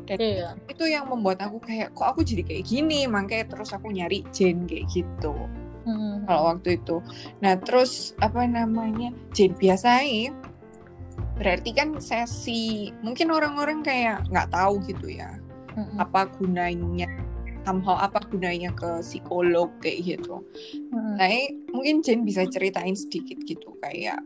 dan 0.07 0.17
yeah. 0.23 0.55
itu 0.71 0.87
yang 0.87 1.11
membuat 1.11 1.43
aku 1.43 1.59
kayak 1.59 1.91
kok 1.91 2.15
aku 2.15 2.23
jadi 2.23 2.47
kayak 2.47 2.63
gini 2.63 3.05
makanya 3.11 3.51
terus 3.51 3.75
aku 3.75 3.91
nyari 3.91 4.23
Jen 4.31 4.63
kayak 4.63 4.87
gitu 4.87 5.35
hmm. 5.83 6.23
kalau 6.23 6.55
waktu 6.55 6.79
itu. 6.79 7.03
Nah 7.43 7.59
terus 7.59 8.15
apa 8.23 8.47
namanya 8.47 9.11
jadi 9.35 9.51
biasanya 9.51 10.31
berarti 11.37 11.69
kan 11.75 11.99
sesi 12.01 12.89
mungkin 13.03 13.29
orang-orang 13.29 13.85
kayak 13.85 14.25
nggak 14.31 14.49
tahu 14.49 14.81
gitu 14.89 15.11
ya 15.11 15.37
hmm. 15.77 16.01
apa 16.01 16.25
gunanya 16.33 17.05
somehow 17.67 17.99
apa 17.99 18.23
gunanya 18.31 18.71
ke 18.71 19.03
psikolog 19.03 19.67
kayak 19.83 20.15
gitu. 20.15 20.39
Hmm. 20.95 21.19
Nah 21.19 21.27
mungkin 21.75 21.99
Jen 21.99 22.23
bisa 22.23 22.47
ceritain 22.47 22.95
sedikit 22.95 23.43
gitu 23.43 23.75
kayak 23.83 24.23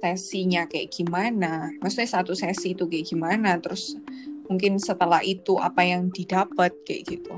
sesinya 0.00 0.64
kayak 0.68 0.92
gimana, 0.92 1.72
maksudnya 1.80 2.20
satu 2.20 2.32
sesi 2.36 2.76
itu 2.76 2.84
kayak 2.84 3.08
gimana, 3.08 3.56
terus 3.60 3.96
mungkin 4.46 4.78
setelah 4.78 5.24
itu 5.24 5.56
apa 5.58 5.82
yang 5.82 6.12
didapat 6.12 6.72
kayak 6.84 7.16
gitu. 7.16 7.34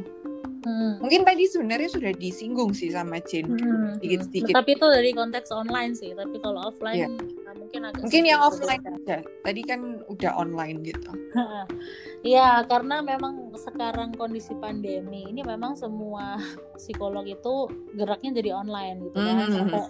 Hmm. 0.67 0.99
Mungkin 0.99 1.23
tadi 1.23 1.45
sebenarnya 1.47 1.91
sudah 1.91 2.13
disinggung 2.17 2.75
sih 2.75 2.91
sama 2.91 3.23
Jin 3.23 3.55
hmm. 3.55 3.99
sedikit-sedikit. 3.99 4.55
Tapi 4.59 4.71
itu 4.75 4.87
dari 4.91 5.11
konteks 5.15 5.49
online 5.55 5.93
sih. 5.95 6.11
Tapi 6.17 6.37
kalau 6.43 6.71
offline 6.73 6.99
yeah. 7.07 7.45
nah, 7.47 7.55
mungkin 7.55 7.81
agak 7.87 8.03
mungkin 8.03 8.25
yang 8.27 8.41
offline 8.43 8.83
aja. 8.83 9.23
Tadi 9.23 9.61
kan 9.63 9.81
udah 10.11 10.33
online 10.35 10.83
gitu. 10.83 11.11
Iya, 12.27 12.67
karena 12.67 12.99
memang 12.99 13.55
sekarang 13.55 14.11
kondisi 14.19 14.51
pandemi 14.59 15.23
ini 15.31 15.47
memang 15.47 15.79
semua 15.79 16.35
psikolog 16.81 17.23
itu 17.23 17.71
geraknya 17.95 18.43
jadi 18.43 18.59
online 18.59 19.07
gitu 19.07 19.19
kan. 19.23 19.37
Hmm. 19.39 19.55
Sampai 19.55 19.83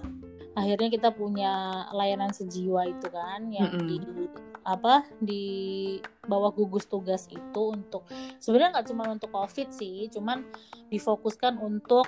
akhirnya 0.59 0.89
kita 0.91 1.09
punya 1.15 1.87
layanan 1.95 2.35
sejiwa 2.35 2.91
itu 2.91 3.07
kan 3.09 3.47
yang 3.55 3.71
mm 3.71 3.79
-hmm. 3.79 3.89
di 3.89 3.97
apa 4.69 5.07
di 5.25 5.45
bawah 6.29 6.53
gugus 6.53 6.85
tugas 6.85 7.25
itu 7.33 7.63
untuk 7.73 8.05
sebenarnya 8.37 8.79
nggak 8.79 8.89
cuma 8.93 9.09
untuk 9.09 9.33
covid 9.33 9.73
sih 9.73 10.13
cuman 10.13 10.45
difokuskan 10.93 11.57
untuk 11.57 12.05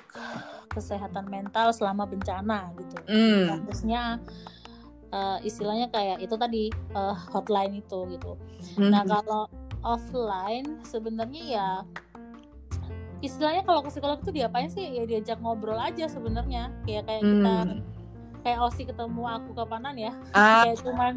kesehatan 0.68 1.24
mental 1.32 1.72
selama 1.72 2.04
bencana 2.04 2.68
gitu 2.76 2.96
mm. 3.08 3.64
harusnya 3.64 4.20
uh, 5.08 5.40
istilahnya 5.40 5.88
kayak 5.88 6.20
itu 6.20 6.36
tadi 6.36 6.68
uh, 6.92 7.16
hotline 7.32 7.80
itu 7.80 7.98
gitu 8.12 8.36
mm. 8.76 8.92
nah 8.92 9.08
kalau 9.08 9.48
offline 9.80 10.84
sebenarnya 10.84 11.42
ya 11.48 11.68
istilahnya 13.24 13.64
kalau 13.64 13.80
ke 13.84 13.88
psikolog 13.88 14.20
itu 14.20 14.32
diapain 14.36 14.68
sih 14.68 14.84
ya 14.84 15.04
diajak 15.08 15.40
ngobrol 15.40 15.80
aja 15.80 16.08
sebenarnya 16.12 16.72
kayak 16.84 17.08
kayak 17.08 17.22
mm. 17.24 17.32
kita 17.32 17.56
kayak 18.42 18.60
Osi 18.64 18.82
ketemu 18.88 19.22
aku 19.26 19.50
kapanan 19.56 19.94
ya 19.96 20.12
ah. 20.32 20.64
kayak 20.64 20.80
cuman 20.82 21.12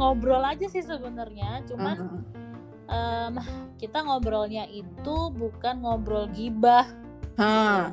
ngobrol 0.00 0.42
aja 0.44 0.66
sih 0.68 0.80
sebenarnya 0.80 1.64
cuman 1.68 1.96
uh 1.96 2.08
-huh. 2.08 2.22
um, 2.88 3.32
kita 3.80 4.00
ngobrolnya 4.00 4.64
itu 4.68 5.16
bukan 5.34 5.84
ngobrol 5.84 6.24
gibah 6.32 6.88
huh. 7.36 7.92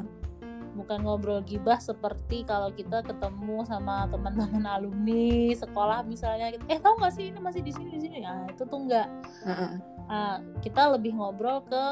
bukan 0.78 1.00
ngobrol 1.04 1.42
gibah 1.42 1.82
seperti 1.82 2.46
kalau 2.46 2.70
kita 2.72 3.02
ketemu 3.02 3.66
sama 3.66 4.06
teman-teman 4.08 4.64
alumni 4.78 5.52
sekolah 5.58 6.06
misalnya 6.06 6.54
eh 6.70 6.80
tau 6.80 6.96
gak 7.02 7.18
sih 7.18 7.34
ini 7.34 7.40
masih 7.42 7.66
di 7.66 7.74
sini 7.74 7.98
di 7.98 8.02
sini 8.08 8.18
nah 8.24 8.46
itu 8.48 8.64
tuh 8.64 8.80
enggak 8.88 9.08
uh 9.44 9.50
-huh. 9.52 9.72
uh, 10.08 10.38
kita 10.62 10.96
lebih 10.96 11.18
ngobrol 11.18 11.60
ke 11.66 11.86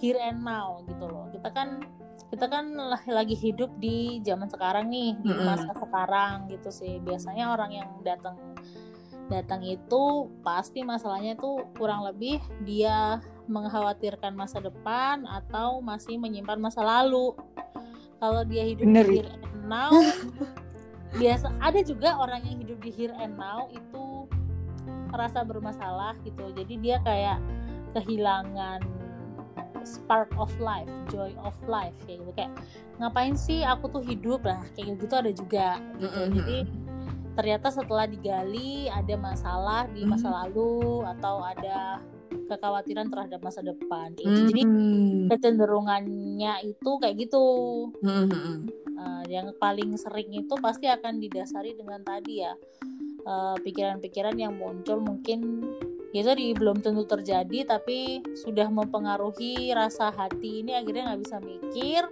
here 0.00 0.20
and 0.20 0.40
now 0.40 0.80
gitu 0.88 1.04
loh 1.06 1.28
kita 1.32 1.48
kan 1.52 1.84
kita 2.30 2.46
kan 2.46 2.70
lagi 3.10 3.34
hidup 3.34 3.74
di 3.82 4.22
zaman 4.22 4.46
sekarang 4.46 4.86
nih 4.86 5.18
di 5.18 5.34
masa 5.34 5.74
sekarang 5.74 6.46
gitu 6.46 6.70
sih. 6.70 7.02
Biasanya 7.02 7.50
orang 7.50 7.70
yang 7.74 7.90
datang 8.06 8.38
datang 9.26 9.62
itu 9.66 10.30
pasti 10.42 10.82
masalahnya 10.86 11.34
tuh 11.38 11.66
kurang 11.74 12.06
lebih 12.06 12.38
dia 12.66 13.18
mengkhawatirkan 13.50 14.34
masa 14.34 14.62
depan 14.62 15.26
atau 15.26 15.82
masih 15.82 16.22
menyimpan 16.22 16.62
masa 16.62 16.86
lalu. 16.86 17.34
Kalau 18.22 18.46
dia 18.46 18.62
hidup 18.62 18.86
Bener. 18.86 19.06
di 19.10 19.18
here 19.18 19.30
and 19.34 19.66
now 19.66 19.90
biasa 21.20 21.50
ada 21.58 21.80
juga 21.82 22.14
orang 22.14 22.46
yang 22.46 22.62
hidup 22.62 22.78
di 22.78 22.90
here 22.94 23.14
and 23.18 23.34
now 23.34 23.66
itu 23.74 24.30
merasa 25.10 25.42
bermasalah 25.42 26.14
gitu. 26.22 26.54
Jadi 26.54 26.78
dia 26.78 27.02
kayak 27.02 27.42
kehilangan 27.98 28.99
spark 29.84 30.30
of 30.36 30.50
life, 30.60 30.88
joy 31.08 31.32
of 31.42 31.56
life 31.66 31.94
kayak 32.04 32.22
gitu 32.22 32.32
kayak 32.36 32.52
ngapain 33.00 33.34
sih 33.34 33.64
aku 33.64 33.88
tuh 33.88 34.02
hidup 34.04 34.44
lah 34.44 34.60
kayak 34.76 35.00
gitu 35.00 35.14
ada 35.16 35.32
juga 35.32 35.68
gitu. 35.98 36.06
Mm 36.06 36.12
-hmm. 36.12 36.34
Jadi 36.36 36.58
ternyata 37.38 37.68
setelah 37.72 38.04
digali 38.04 38.90
ada 38.92 39.14
masalah 39.16 39.88
di 39.88 40.04
masa 40.04 40.28
mm 40.28 40.32
-hmm. 40.32 40.40
lalu 40.44 40.74
atau 41.16 41.36
ada 41.40 41.78
kekhawatiran 42.30 43.06
terhadap 43.10 43.40
masa 43.42 43.60
depan 43.62 44.12
kayak 44.14 44.26
gitu. 44.26 44.28
Mm 44.28 44.36
-hmm. 44.36 44.50
Jadi 44.50 44.62
kecenderungannya 45.32 46.54
itu 46.66 46.90
kayak 47.00 47.16
gitu. 47.16 47.46
Mm 48.04 48.24
-hmm. 48.28 48.54
uh, 48.98 49.22
yang 49.30 49.48
paling 49.56 49.96
sering 49.96 50.30
itu 50.34 50.54
pasti 50.60 50.86
akan 50.90 51.22
didasari 51.22 51.72
dengan 51.78 52.02
tadi 52.02 52.42
ya 52.42 52.52
eh, 53.20 53.56
pikiran-pikiran 53.62 54.34
uh, 54.36 54.42
yang 54.42 54.54
muncul 54.56 54.98
mungkin 54.98 55.62
ya 56.10 56.22
tadi 56.26 56.50
belum 56.54 56.82
tentu 56.82 57.06
terjadi 57.06 57.66
tapi 57.66 58.24
sudah 58.34 58.66
mempengaruhi 58.66 59.70
rasa 59.70 60.10
hati 60.10 60.66
ini 60.66 60.74
akhirnya 60.74 61.14
nggak 61.14 61.22
bisa 61.22 61.36
mikir 61.38 62.02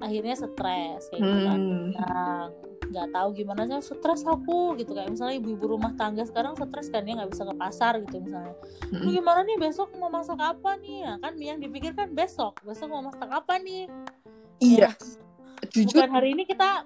akhirnya 0.00 0.34
stres 0.36 1.08
kayak 1.12 1.20
gitu 1.20 1.40
kan. 1.44 1.58
Hmm. 1.60 1.88
nah, 1.96 2.42
nggak 2.86 3.08
tahu 3.12 3.28
gimana 3.34 3.66
sih 3.66 3.96
stres 3.96 4.22
aku 4.24 4.76
gitu. 4.76 4.92
Kayak 4.92 5.16
misalnya 5.16 5.36
ibu-ibu 5.40 5.76
rumah 5.76 5.92
tangga 5.96 6.24
sekarang 6.24 6.56
stres 6.56 6.88
kan 6.92 7.04
dia 7.04 7.16
nggak 7.16 7.32
bisa 7.32 7.44
ke 7.48 7.54
pasar 7.56 7.92
gitu 8.04 8.16
misalnya. 8.20 8.54
Hmm. 8.92 9.08
gimana 9.08 9.40
nih 9.44 9.58
besok 9.60 9.88
mau 9.96 10.12
masak 10.12 10.38
apa 10.40 10.76
nih? 10.80 11.04
Nah, 11.04 11.16
kan 11.20 11.32
yang 11.40 11.58
dipikirkan 11.60 12.12
besok 12.12 12.60
besok 12.64 12.92
mau 12.92 13.04
masak 13.04 13.28
apa 13.28 13.56
nih? 13.60 13.88
Iya 14.56 14.92
ya, 15.72 15.84
bukan 15.84 16.10
hari 16.12 16.32
ini 16.32 16.44
kita 16.48 16.84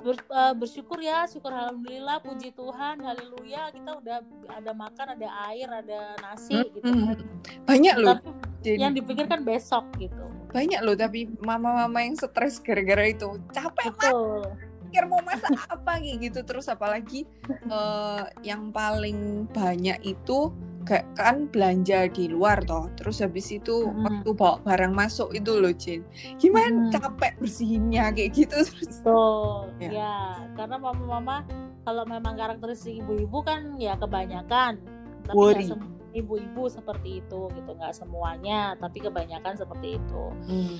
ber, 0.00 0.16
uh, 0.30 0.54
bersyukur 0.54 0.98
ya 1.02 1.26
syukur 1.26 1.50
alhamdulillah 1.52 2.22
puji 2.22 2.54
Tuhan 2.54 3.02
haleluya. 3.02 3.70
Kita 3.74 3.90
udah 3.98 4.18
ada 4.50 4.72
makan 4.72 5.06
ada 5.18 5.28
air 5.52 5.68
ada 5.68 6.16
nasi 6.22 6.56
hmm, 6.56 6.72
gitu 6.78 6.88
kan. 6.88 7.18
Banyak 7.66 7.96
loh. 7.98 8.18
Jadi, 8.62 8.78
yang 8.78 8.94
dipikirkan 8.94 9.42
besok 9.42 9.84
gitu. 9.98 10.24
Banyak 10.54 10.80
loh 10.86 10.94
tapi 10.94 11.26
mama-mama 11.42 11.98
yang 12.02 12.14
stres 12.14 12.62
gara-gara 12.62 13.10
itu. 13.10 13.38
Capek 13.50 13.90
Betul. 13.90 14.46
pikir 14.86 15.04
mau 15.08 15.24
masak 15.24 15.56
apa 15.72 15.98
gitu 15.98 16.40
terus. 16.46 16.70
Apalagi 16.70 17.26
uh, 17.66 18.30
yang 18.46 18.70
paling 18.70 19.50
banyak 19.50 19.98
itu 20.04 20.54
kayak 20.82 21.06
kan 21.14 21.46
belanja 21.48 22.10
di 22.10 22.26
luar 22.30 22.62
toh 22.66 22.90
terus 22.98 23.22
habis 23.22 23.50
itu 23.54 23.86
hmm. 23.86 24.02
waktu 24.02 24.30
bawa 24.34 24.56
barang 24.66 24.92
masuk 24.92 25.30
itu 25.34 25.52
loh 25.58 25.74
Jin 25.74 26.02
gimana 26.42 26.90
hmm. 26.90 26.92
capek 26.94 27.32
bersihinnya 27.38 28.10
kayak 28.10 28.30
gitu 28.34 28.56
terus 28.68 29.02
tuh 29.02 29.70
ya. 29.78 29.90
ya 29.90 30.16
karena 30.58 30.76
mama-mama 30.78 31.46
kalau 31.86 32.06
memang 32.06 32.34
karakteristik 32.34 33.02
ibu-ibu 33.02 33.38
kan 33.42 33.78
ya 33.78 33.94
kebanyakan 33.98 34.78
tapi 35.26 35.70
ibu-ibu 36.12 36.68
seperti 36.68 37.24
itu 37.24 37.40
gitu 37.56 37.70
nggak 37.72 37.94
semuanya 37.96 38.76
tapi 38.76 39.00
kebanyakan 39.00 39.56
seperti 39.56 39.96
itu 39.96 40.24
hmm. 40.50 40.78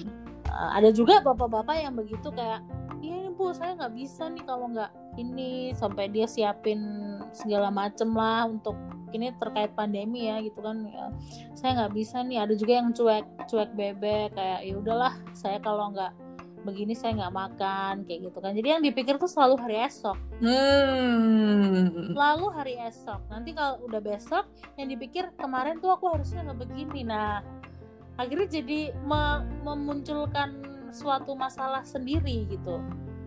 uh, 0.50 0.70
ada 0.76 0.92
juga 0.92 1.24
bapak-bapak 1.24 1.78
yang 1.78 1.94
begitu 1.96 2.28
kayak 2.34 2.60
iya 3.00 3.32
bu 3.32 3.50
saya 3.56 3.74
nggak 3.74 3.94
bisa 3.96 4.28
nih 4.28 4.44
kalau 4.44 4.68
nggak 4.70 4.92
ini 5.16 5.72
sampai 5.74 6.12
dia 6.12 6.28
siapin 6.28 6.80
segala 7.32 7.72
macem 7.72 8.12
lah 8.12 8.46
untuk 8.46 8.76
ini 9.14 9.32
terkait 9.36 9.72
pandemi 9.76 10.26
ya 10.26 10.40
gitu 10.40 10.60
kan 10.60 10.82
ya, 10.88 11.12
saya 11.54 11.70
nggak 11.78 11.92
bisa 11.94 12.24
nih 12.24 12.38
ada 12.42 12.54
juga 12.56 12.72
yang 12.82 12.90
cuek 12.90 13.24
cuek 13.48 13.70
bebek 13.76 14.34
kayak 14.34 14.60
ya 14.66 14.74
udahlah 14.76 15.14
saya 15.32 15.60
kalau 15.62 15.92
nggak 15.92 16.12
begini 16.62 16.94
saya 16.94 17.18
nggak 17.18 17.34
makan 17.34 17.94
kayak 18.06 18.30
gitu 18.30 18.38
kan. 18.38 18.54
Jadi 18.54 18.68
yang 18.70 18.82
dipikir 18.82 19.18
tuh 19.18 19.26
selalu 19.26 19.58
hari 19.58 19.76
esok. 19.82 20.18
Hmm. 20.38 22.14
lalu 22.14 22.46
hari 22.54 22.74
esok. 22.78 23.18
Nanti 23.26 23.50
kalau 23.50 23.82
udah 23.82 23.98
besok 23.98 24.46
yang 24.78 24.86
dipikir 24.86 25.34
kemarin 25.34 25.82
tuh 25.82 25.90
aku 25.90 26.06
harusnya 26.14 26.46
nggak 26.46 26.62
begini. 26.62 27.02
Nah 27.02 27.42
akhirnya 28.14 28.62
jadi 28.62 28.94
me 29.02 29.42
memunculkan 29.66 30.54
suatu 30.92 31.32
masalah 31.32 31.82
sendiri 31.82 32.44
gitu 32.46 32.78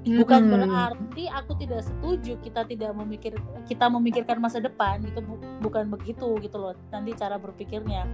bukan 0.06 0.42
hmm. 0.46 0.52
berarti 0.54 1.24
aku 1.34 1.52
tidak 1.58 1.82
setuju 1.82 2.38
kita 2.46 2.62
tidak 2.70 2.94
memikir 2.94 3.34
kita 3.66 3.90
memikirkan 3.90 4.38
masa 4.38 4.62
depan 4.62 5.02
itu 5.02 5.18
bu, 5.18 5.42
bukan 5.66 5.90
begitu 5.90 6.38
gitu 6.46 6.58
loh 6.62 6.78
nanti 6.94 7.18
cara 7.18 7.42
berpikirnya. 7.42 8.06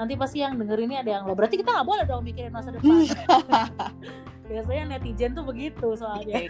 Nanti 0.00 0.16
pasti 0.16 0.40
yang 0.40 0.56
denger 0.56 0.80
ini 0.80 0.96
ada 0.96 1.20
yang 1.20 1.28
lo 1.28 1.36
berarti 1.36 1.60
kita 1.60 1.76
nggak 1.76 1.88
boleh 1.88 2.04
dong 2.08 2.24
mikirin 2.24 2.52
masa 2.56 2.72
depan. 2.72 3.04
Biasanya 4.48 4.96
netizen 4.96 5.36
tuh 5.36 5.44
begitu 5.44 5.92
soalnya. 5.92 6.48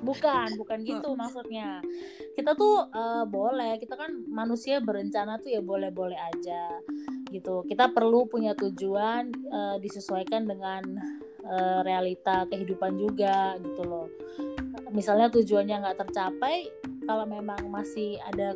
Bukan 0.00 0.56
bukan 0.56 0.78
gitu 0.82 1.12
maksudnya. 1.12 1.84
Kita 2.32 2.56
tuh 2.56 2.88
uh, 2.88 3.28
boleh 3.28 3.76
kita 3.76 4.00
kan 4.00 4.10
manusia 4.32 4.80
berencana 4.80 5.36
tuh 5.44 5.52
ya 5.52 5.60
boleh 5.60 5.92
boleh 5.92 6.16
aja 6.16 6.80
gitu. 7.28 7.68
Kita 7.68 7.92
perlu 7.92 8.24
punya 8.24 8.56
tujuan 8.56 9.28
uh, 9.52 9.76
disesuaikan 9.76 10.48
dengan 10.48 10.82
uh, 11.46 11.80
realita 11.86 12.46
kehidupan 12.50 12.98
juga 12.98 13.56
gitu 13.58 13.82
loh 13.84 14.06
misalnya 14.92 15.32
tujuannya 15.32 15.76
nggak 15.82 15.98
tercapai 16.04 16.68
kalau 17.08 17.24
memang 17.26 17.66
masih 17.72 18.20
ada 18.28 18.54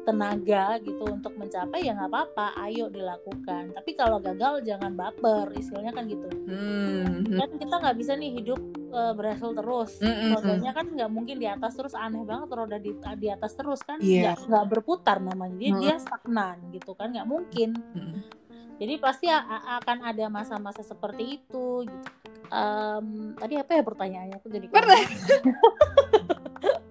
tenaga 0.00 0.80
gitu 0.80 1.04
untuk 1.04 1.36
mencapai 1.36 1.84
ya 1.84 1.92
nggak 1.92 2.08
apa-apa 2.08 2.56
ayo 2.68 2.88
dilakukan 2.88 3.76
tapi 3.76 3.92
kalau 3.94 4.16
gagal 4.18 4.64
jangan 4.64 4.96
baper 4.96 5.52
istilahnya 5.54 5.92
kan 5.92 6.08
gitu 6.08 6.28
hmm. 6.48 7.36
kan 7.36 7.50
kita 7.60 7.74
nggak 7.78 7.96
bisa 8.00 8.12
nih 8.16 8.32
hidup 8.32 8.60
uh, 8.90 9.12
berhasil 9.12 9.52
terus 9.52 10.00
hmm. 10.00 10.34
rodanya 10.40 10.72
kan 10.72 10.86
nggak 10.88 11.10
mungkin 11.12 11.36
di 11.36 11.46
atas 11.46 11.76
terus 11.76 11.92
aneh 11.92 12.24
banget 12.24 12.48
roda 12.48 12.80
di 12.80 12.96
di 13.20 13.28
atas 13.28 13.52
terus 13.52 13.84
kan 13.84 14.00
yeah. 14.00 14.34
nggak 14.34 14.66
berputar 14.72 15.20
namanya 15.20 15.56
dia 15.60 15.70
hmm. 15.76 15.80
dia 15.84 15.94
stagnan 16.00 16.56
gitu 16.72 16.96
kan 16.96 17.12
nggak 17.12 17.28
mungkin 17.28 17.76
hmm 17.76 18.39
jadi 18.80 18.96
pasti 18.96 19.28
akan 19.28 20.08
ada 20.08 20.32
masa-masa 20.32 20.80
seperti 20.80 21.36
itu 21.36 21.84
gitu. 21.84 22.08
Um, 22.48 23.36
tadi 23.36 23.60
apa 23.60 23.76
ya 23.76 23.84
pertanyaannya? 23.84 24.40
Aku 24.40 24.48
jadi 24.48 24.66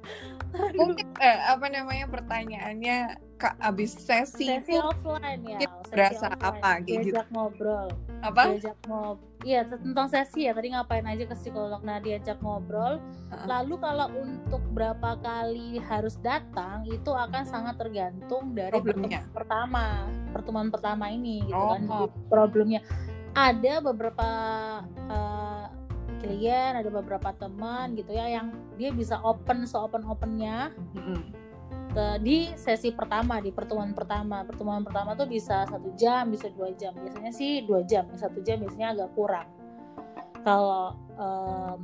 mungkin 0.79 1.05
eh, 1.21 1.39
apa 1.45 1.65
namanya 1.69 2.05
pertanyaannya 2.09 2.97
kak 3.39 3.55
abis 3.63 3.95
sesi 3.95 4.51
sesi 4.51 4.75
offline 4.75 5.41
ya 5.47 5.59
sesi 5.63 5.91
berasa 5.95 6.27
offline. 6.35 6.43
apa 6.43 6.69
gitu 6.83 7.09
diajak 7.15 7.27
ngobrol 7.31 7.87
apa 8.19 8.41
diajak 8.51 8.77
ngobrol 8.83 9.29
iya 9.47 9.63
tentang 9.63 10.07
sesi 10.11 10.43
ya 10.43 10.51
tadi 10.51 10.75
ngapain 10.75 11.07
aja 11.07 11.23
ke 11.23 11.35
psikolog 11.39 11.79
nah 11.87 12.03
diajak 12.03 12.35
ngobrol 12.43 12.99
uh-huh. 12.99 13.45
lalu 13.47 13.75
kalau 13.79 14.07
untuk 14.19 14.59
berapa 14.75 15.15
kali 15.23 15.79
harus 15.87 16.19
datang 16.19 16.83
itu 16.91 17.11
akan 17.15 17.43
sangat 17.47 17.79
tergantung 17.79 18.51
dari 18.51 18.75
Problemnya. 18.75 19.23
pertemuan 19.23 19.31
pertama 19.31 19.85
pertemuan 20.35 20.67
pertama 20.67 21.05
ini 21.07 21.47
gitu 21.47 21.55
kan. 21.55 21.81
oh. 21.87 22.07
kan 22.11 22.11
problemnya 22.27 22.81
ada 23.37 23.73
beberapa 23.79 24.27
uh, 25.07 25.78
klien 26.19 26.75
ada 26.75 26.89
beberapa 26.91 27.31
teman 27.33 27.95
gitu 27.95 28.11
ya 28.11 28.27
yang 28.27 28.51
dia 28.75 28.91
bisa 28.91 29.17
open 29.23 29.63
se 29.65 29.75
open 29.79 30.03
opennya. 30.05 30.71
Mm-hmm. 30.95 31.47
ke 31.89 32.21
di 32.21 32.53
sesi 32.53 32.93
pertama 32.93 33.41
di 33.41 33.49
pertemuan 33.49 33.97
pertama. 33.97 34.45
Pertemuan 34.45 34.85
pertama 34.85 35.17
tuh 35.17 35.25
bisa 35.25 35.65
satu 35.65 35.89
jam 35.97 36.29
bisa 36.29 36.45
dua 36.53 36.69
jam. 36.77 36.93
Biasanya 36.93 37.33
sih 37.33 37.65
dua 37.65 37.81
jam 37.81 38.05
satu 38.13 38.45
jam 38.45 38.61
biasanya 38.61 38.93
agak 38.93 39.09
kurang. 39.17 39.49
Kalau 40.45 40.93
um, 41.17 41.79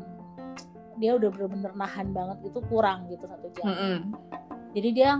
dia 1.02 1.18
udah 1.18 1.30
bener-bener 1.32 1.74
nahan 1.76 2.14
banget 2.14 2.38
itu 2.46 2.60
kurang 2.70 3.10
gitu 3.10 3.26
satu 3.26 3.48
jam. 3.58 3.66
Mm-hmm. 3.66 4.02
jadi 4.76 4.90
dia 4.92 5.12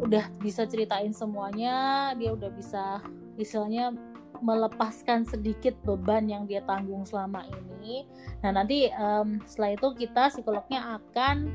udah 0.00 0.24
bisa 0.40 0.68
ceritain 0.68 1.12
semuanya 1.14 2.12
dia 2.20 2.32
udah 2.36 2.50
bisa 2.52 3.00
istilahnya 3.40 3.96
melepaskan 4.42 5.24
sedikit 5.24 5.76
beban 5.84 6.26
yang 6.26 6.44
dia 6.44 6.64
tanggung 6.64 7.04
selama 7.04 7.44
ini. 7.46 8.04
Nah 8.42 8.50
nanti 8.56 8.90
um, 8.94 9.40
setelah 9.44 9.76
itu 9.76 9.88
kita 10.06 10.32
psikolognya 10.32 11.00
akan 11.00 11.50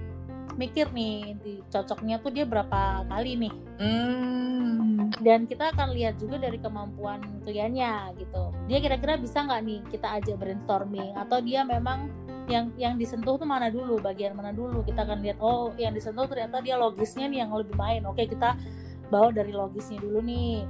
mikir 0.59 0.91
nih 0.91 1.37
di 1.39 1.53
cocoknya 1.71 2.19
tuh 2.19 2.31
dia 2.33 2.43
berapa 2.43 3.07
kali 3.07 3.39
nih. 3.47 3.53
Hmm. 3.79 5.11
Dan 5.21 5.45
kita 5.45 5.75
akan 5.75 5.93
lihat 5.93 6.17
juga 6.17 6.41
dari 6.41 6.57
kemampuan 6.57 7.21
kliennya 7.45 8.15
gitu. 8.19 8.51
Dia 8.67 8.79
kira-kira 8.79 9.19
bisa 9.19 9.43
nggak 9.43 9.61
nih 9.63 9.79
kita 9.91 10.07
ajak 10.19 10.35
brainstorming 10.39 11.13
atau 11.15 11.39
dia 11.39 11.63
memang 11.63 12.09
yang 12.49 12.73
yang 12.75 12.93
disentuh 12.99 13.39
tuh 13.39 13.47
mana 13.47 13.71
dulu 13.71 14.01
bagian 14.01 14.35
mana 14.35 14.51
dulu 14.51 14.83
kita 14.83 15.07
akan 15.07 15.23
lihat 15.23 15.37
oh 15.39 15.71
yang 15.79 15.95
disentuh 15.95 16.27
ternyata 16.27 16.59
dia 16.59 16.75
logisnya 16.75 17.29
nih 17.31 17.45
yang 17.45 17.51
lebih 17.53 17.77
main 17.79 18.03
oke 18.03 18.19
kita 18.19 18.59
bawa 19.07 19.31
dari 19.31 19.55
logisnya 19.55 20.03
dulu 20.03 20.19
nih 20.19 20.67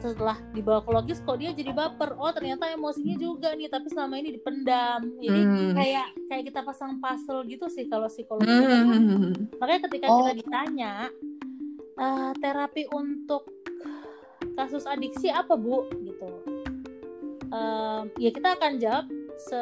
setelah 0.00 0.36
dibawa 0.56 0.80
ke 0.80 0.90
logis 0.90 1.20
kok 1.20 1.36
dia 1.36 1.52
jadi 1.52 1.76
baper 1.76 2.16
oh 2.16 2.32
ternyata 2.32 2.72
emosinya 2.72 3.20
juga 3.20 3.52
nih 3.52 3.68
tapi 3.68 3.92
selama 3.92 4.16
ini 4.16 4.32
dipendam 4.40 5.00
jadi 5.20 5.40
hmm. 5.44 5.72
kayak 5.76 6.08
kayak 6.32 6.44
kita 6.48 6.60
pasang 6.64 6.96
puzzle 6.96 7.44
gitu 7.44 7.68
sih 7.68 7.84
kalau 7.84 8.08
psikologi 8.08 8.48
hmm. 8.48 9.60
makanya 9.60 9.80
ketika 9.92 10.06
oh. 10.08 10.16
kita 10.24 10.32
ditanya 10.40 10.92
uh, 12.00 12.32
terapi 12.40 12.88
untuk 12.96 13.44
kasus 14.56 14.88
adiksi 14.88 15.28
apa 15.28 15.52
bu 15.54 15.84
gitu 16.00 16.28
uh, 17.52 18.08
ya 18.16 18.30
kita 18.32 18.56
akan 18.56 18.80
jawab 18.80 19.04
se 19.36 19.60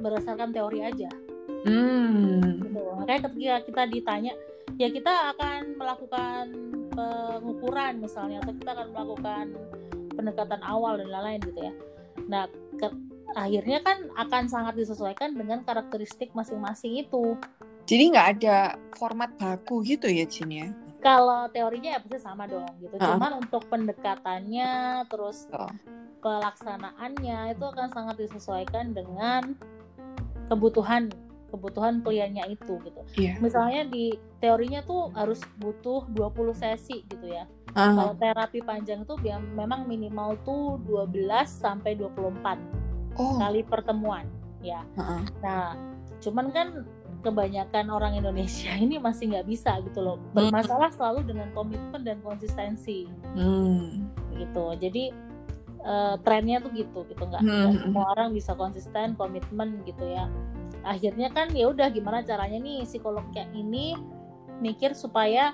berdasarkan 0.00 0.52
teori 0.56 0.80
aja 0.84 1.08
hmm. 1.68 2.64
gitu 2.64 2.80
makanya 2.96 3.20
ketika 3.28 3.54
kita 3.68 3.82
ditanya 3.92 4.32
ya 4.76 4.88
kita 4.92 5.36
akan 5.36 5.76
melakukan 5.76 6.44
pengukuran 6.96 8.00
misalnya 8.00 8.40
atau 8.40 8.54
kita 8.56 8.70
akan 8.72 8.88
melakukan 8.96 9.44
pendekatan 10.16 10.60
awal 10.64 10.96
dan 10.96 11.12
lain-lain 11.12 11.40
gitu 11.44 11.60
ya 11.60 11.72
nah 12.26 12.44
ke, 12.80 12.88
akhirnya 13.36 13.84
kan 13.84 14.08
akan 14.16 14.48
sangat 14.48 14.74
disesuaikan 14.80 15.36
dengan 15.36 15.60
karakteristik 15.62 16.32
masing-masing 16.32 17.04
itu 17.04 17.36
jadi 17.84 18.02
nggak 18.10 18.28
ada 18.40 18.80
format 18.96 19.30
baku 19.36 19.84
gitu 19.84 20.08
ya 20.08 20.24
Cin 20.24 20.50
ya 20.50 20.72
kalau 21.06 21.46
teorinya 21.54 21.94
ya 21.94 21.98
pasti 22.02 22.18
sama 22.18 22.50
dong 22.50 22.66
gitu. 22.82 22.98
Uh. 22.98 23.14
Cuman 23.14 23.38
untuk 23.38 23.62
pendekatannya 23.70 25.04
terus 25.06 25.46
uh. 25.54 25.70
pelaksanaannya 26.18 27.54
itu 27.54 27.62
akan 27.62 27.88
sangat 27.94 28.26
disesuaikan 28.26 28.90
dengan 28.90 29.54
kebutuhan 30.50 31.14
kebutuhan 31.56 32.04
kliennya 32.04 32.44
itu 32.52 32.76
gitu. 32.84 33.02
Yeah. 33.16 33.40
Misalnya 33.40 33.88
di 33.88 34.12
teorinya 34.38 34.84
tuh 34.84 35.10
harus 35.16 35.40
butuh 35.56 36.04
20 36.12 36.52
sesi 36.52 37.02
gitu 37.08 37.26
ya. 37.32 37.48
Uh. 37.72 37.96
Kalau 37.96 38.14
terapi 38.20 38.60
panjang 38.60 39.08
itu 39.08 39.16
memang 39.56 39.88
minimal 39.88 40.36
tuh 40.44 40.78
12 40.84 41.16
sampai 41.48 41.96
24 41.96 43.16
oh. 43.16 43.40
kali 43.40 43.64
pertemuan 43.64 44.28
ya. 44.60 44.84
Uh 44.94 45.00
-uh. 45.00 45.22
Nah, 45.40 45.66
cuman 46.20 46.52
kan 46.52 46.68
kebanyakan 47.26 47.90
orang 47.90 48.14
Indonesia 48.14 48.70
ini 48.84 49.02
masih 49.02 49.34
nggak 49.34 49.46
bisa 49.50 49.82
gitu 49.82 49.98
loh 49.98 50.16
hmm. 50.22 50.30
bermasalah 50.36 50.94
selalu 50.94 51.26
dengan 51.26 51.50
komitmen 51.50 52.06
dan 52.06 52.22
konsistensi 52.22 53.10
hmm. 53.34 54.06
gitu 54.38 54.78
jadi 54.78 55.10
uh, 55.82 56.14
trennya 56.22 56.62
tuh 56.62 56.70
gitu 56.70 57.02
gitu 57.10 57.22
nggak 57.26 57.42
hmm. 57.42 57.90
semua 57.90 58.14
orang 58.14 58.30
bisa 58.30 58.54
konsisten 58.54 59.18
komitmen 59.18 59.82
gitu 59.82 60.06
ya 60.06 60.30
akhirnya 60.86 61.28
kan 61.34 61.50
ya 61.50 61.66
udah 61.66 61.90
gimana 61.90 62.22
caranya 62.22 62.62
nih 62.62 62.86
psikolog 62.86 63.26
kayak 63.34 63.50
ini 63.52 63.98
mikir 64.62 64.94
supaya 64.94 65.52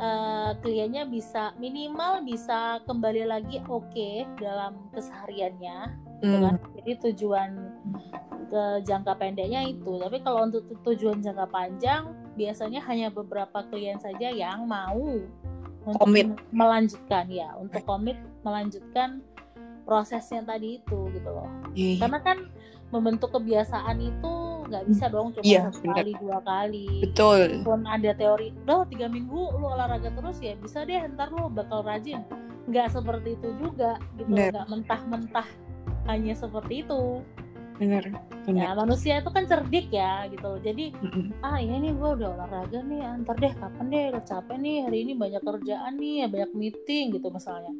uh, 0.00 0.56
kliennya 0.64 1.06
bisa 1.06 1.52
minimal 1.60 2.24
bisa 2.24 2.80
kembali 2.88 3.28
lagi 3.28 3.60
oke 3.68 3.86
okay 3.92 4.24
dalam 4.40 4.88
kesehariannya 4.96 5.92
gitu 6.24 6.36
kan 6.40 6.54
hmm. 6.56 6.72
jadi 6.80 6.92
tujuan 7.08 7.50
ke 8.46 8.62
jangka 8.86 9.12
pendeknya 9.18 9.68
itu 9.68 10.00
tapi 10.00 10.22
kalau 10.24 10.48
untuk 10.48 10.64
tujuan 10.86 11.20
jangka 11.20 11.46
panjang 11.50 12.14
biasanya 12.38 12.80
hanya 12.88 13.12
beberapa 13.12 13.66
klien 13.68 13.98
saja 13.98 14.30
yang 14.32 14.64
mau 14.64 15.20
untuk 15.86 16.02
komit. 16.02 16.30
melanjutkan 16.50 17.26
ya 17.30 17.52
untuk 17.58 17.82
komit 17.84 18.18
melanjutkan 18.42 19.20
prosesnya 19.86 20.42
tadi 20.42 20.82
itu 20.82 20.98
gitu 21.14 21.30
loh. 21.30 21.46
Yeah. 21.72 21.96
Iya. 21.96 22.02
karena 22.02 22.18
kan 22.20 22.38
membentuk 22.90 23.30
kebiasaan 23.34 23.98
itu 24.02 24.34
nggak 24.66 24.84
bisa 24.90 25.06
dong 25.06 25.30
cuma 25.30 25.46
yeah, 25.46 25.70
sekali 25.70 26.12
dua 26.18 26.42
kali. 26.42 27.06
Betul. 27.06 27.62
Pun 27.62 27.86
ada 27.86 28.10
teori 28.18 28.50
udah 28.66 28.82
tiga 28.90 29.06
minggu 29.06 29.54
lu 29.54 29.66
olahraga 29.70 30.10
terus 30.10 30.42
ya 30.42 30.58
bisa 30.58 30.82
deh 30.82 30.98
ntar 31.14 31.30
lu 31.30 31.46
bakal 31.46 31.86
rajin. 31.86 32.26
Nggak 32.66 32.98
seperti 32.98 33.38
itu 33.38 33.48
juga 33.62 34.02
gitu 34.18 34.26
nggak 34.26 34.66
mentah-mentah 34.66 35.48
hanya 36.10 36.34
seperti 36.34 36.82
itu. 36.82 37.22
Bener, 37.76 38.08
bener. 38.48 38.62
ya 38.64 38.72
manusia 38.72 39.20
itu 39.20 39.28
kan 39.28 39.44
cerdik 39.44 39.92
ya 39.92 40.24
gitu 40.32 40.56
jadi 40.64 40.96
mm-hmm. 40.96 41.44
ah 41.44 41.60
ya 41.60 41.76
nih 41.76 41.92
gue 41.92 42.08
udah 42.08 42.28
olahraga 42.32 42.80
nih 42.80 43.04
antar 43.04 43.36
deh 43.36 43.52
kapan 43.52 43.86
deh 43.92 44.04
udah 44.16 44.24
capek 44.24 44.56
nih 44.56 44.76
hari 44.88 44.98
ini 45.04 45.12
banyak 45.12 45.44
kerjaan 45.44 45.92
nih 46.00 46.24
banyak 46.24 46.56
meeting 46.56 47.12
gitu 47.12 47.28
misalnya 47.28 47.76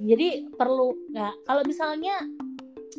jadi 0.00 0.48
perlu 0.54 0.94
nggak 1.12 1.34
kalau 1.46 1.62
misalnya 1.66 2.24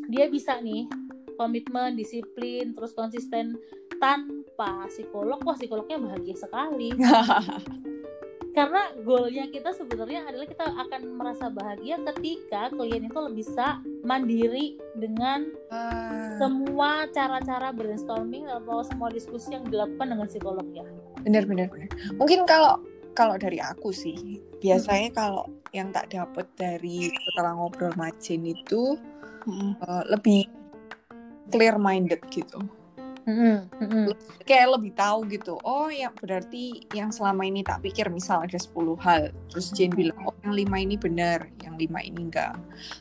dia 0.10 0.30
bisa 0.30 0.60
nih 0.60 0.88
komitmen 1.36 2.00
disiplin 2.00 2.72
terus 2.72 2.96
konsisten 2.96 3.60
tanpa 4.00 4.88
psikolog 4.88 5.40
wah 5.44 5.56
psikolognya 5.56 6.00
bahagia 6.00 6.36
sekali 6.36 6.96
karena 8.56 8.96
goalnya 9.04 9.52
kita 9.52 9.76
sebenarnya 9.76 10.32
adalah 10.32 10.48
kita 10.48 10.64
akan 10.64 11.02
merasa 11.20 11.52
bahagia 11.52 12.00
ketika 12.16 12.72
klien 12.72 13.04
itu 13.04 13.20
bisa 13.36 13.84
mandiri 14.08 14.80
dengan 14.96 15.52
uh, 15.76 16.40
semua 16.40 17.04
cara-cara 17.12 17.76
brainstorming 17.76 18.48
atau 18.48 18.80
semua 18.88 19.12
diskusi 19.12 19.52
yang 19.52 19.68
dilakukan 19.68 20.08
dengan 20.08 20.28
psikolognya. 20.32 20.88
Benar 21.28 21.44
benar 21.44 21.68
benar. 21.68 21.92
Mungkin 22.16 22.48
kalau 22.48 22.80
kalau 23.16 23.40
dari 23.40 23.58
aku 23.64 23.96
sih 23.96 24.44
biasanya 24.60 25.10
hmm. 25.10 25.18
kalau 25.18 25.46
yang 25.72 25.90
tak 25.96 26.12
dapat 26.12 26.46
dari 26.60 27.10
setelah 27.10 27.56
ngobrol 27.56 27.96
macin 27.96 28.44
itu 28.44 29.00
hmm. 29.48 29.80
uh, 29.82 30.04
lebih 30.12 30.46
clear 31.50 31.80
minded 31.80 32.20
gitu 32.30 32.60
Mm-hmm. 33.26 34.14
Kayak 34.46 34.78
lebih 34.78 34.94
tahu 34.94 35.26
gitu. 35.34 35.58
Oh 35.66 35.90
ya 35.90 36.14
berarti 36.14 36.86
yang 36.94 37.10
selama 37.10 37.42
ini 37.42 37.66
tak 37.66 37.82
pikir 37.82 38.06
misal 38.14 38.46
ada 38.46 38.54
10 38.54 38.78
hal. 39.02 39.34
Terus 39.50 39.74
Jane 39.74 39.98
bilang 39.98 40.22
oh 40.30 40.36
yang 40.46 40.54
lima 40.54 40.78
ini 40.78 40.96
benar, 40.96 41.50
yang 41.66 41.74
lima 41.74 42.06
ini 42.06 42.30
enggak. 42.30 42.54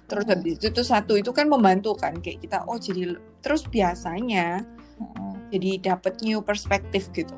Terus 0.09 0.25
habis 0.25 0.57
itu 0.57 0.73
tuh 0.73 0.87
satu 0.87 1.21
itu 1.21 1.29
kan 1.37 1.45
membantu 1.53 1.93
kan 1.93 2.17
kayak 2.25 2.41
kita 2.41 2.65
oh 2.65 2.81
jadi 2.81 3.21
terus 3.45 3.69
biasanya 3.69 4.65
mm-hmm. 4.97 5.33
jadi 5.53 5.71
dapat 5.93 6.17
new 6.25 6.41
perspektif 6.41 7.13
gitu. 7.13 7.37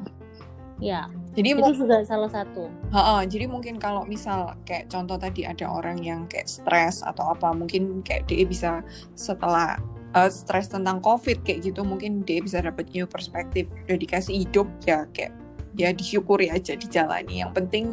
Ya. 0.79 1.11
Jadi 1.37 1.53
itu 1.53 1.85
juga 1.85 2.01
salah 2.01 2.33
satu. 2.33 2.73
Ha 2.97 3.01
-ha, 3.01 3.17
jadi 3.29 3.45
mungkin 3.45 3.77
kalau 3.77 4.09
misal 4.09 4.57
kayak 4.65 4.89
contoh 4.89 5.21
tadi 5.21 5.45
ada 5.45 5.69
orang 5.69 6.01
yang 6.01 6.25
kayak 6.33 6.49
stres 6.49 7.05
atau 7.05 7.37
apa, 7.37 7.53
mungkin 7.53 8.01
kayak 8.01 8.25
dia 8.25 8.49
bisa 8.49 8.81
setelah 9.13 9.77
uh, 10.17 10.31
stres 10.33 10.73
tentang 10.73 11.05
covid 11.05 11.45
kayak 11.45 11.69
gitu 11.69 11.85
mungkin 11.85 12.25
dia 12.25 12.41
bisa 12.41 12.65
dapat 12.65 12.89
new 12.97 13.05
perspektif 13.05 13.69
udah 13.85 13.99
dikasih 14.01 14.49
hidup 14.49 14.67
ya 14.89 15.05
kayak 15.13 15.37
ya 15.77 15.93
disyukuri 15.93 16.49
aja 16.49 16.73
dijalani 16.73 17.45
yang 17.45 17.53
penting 17.53 17.93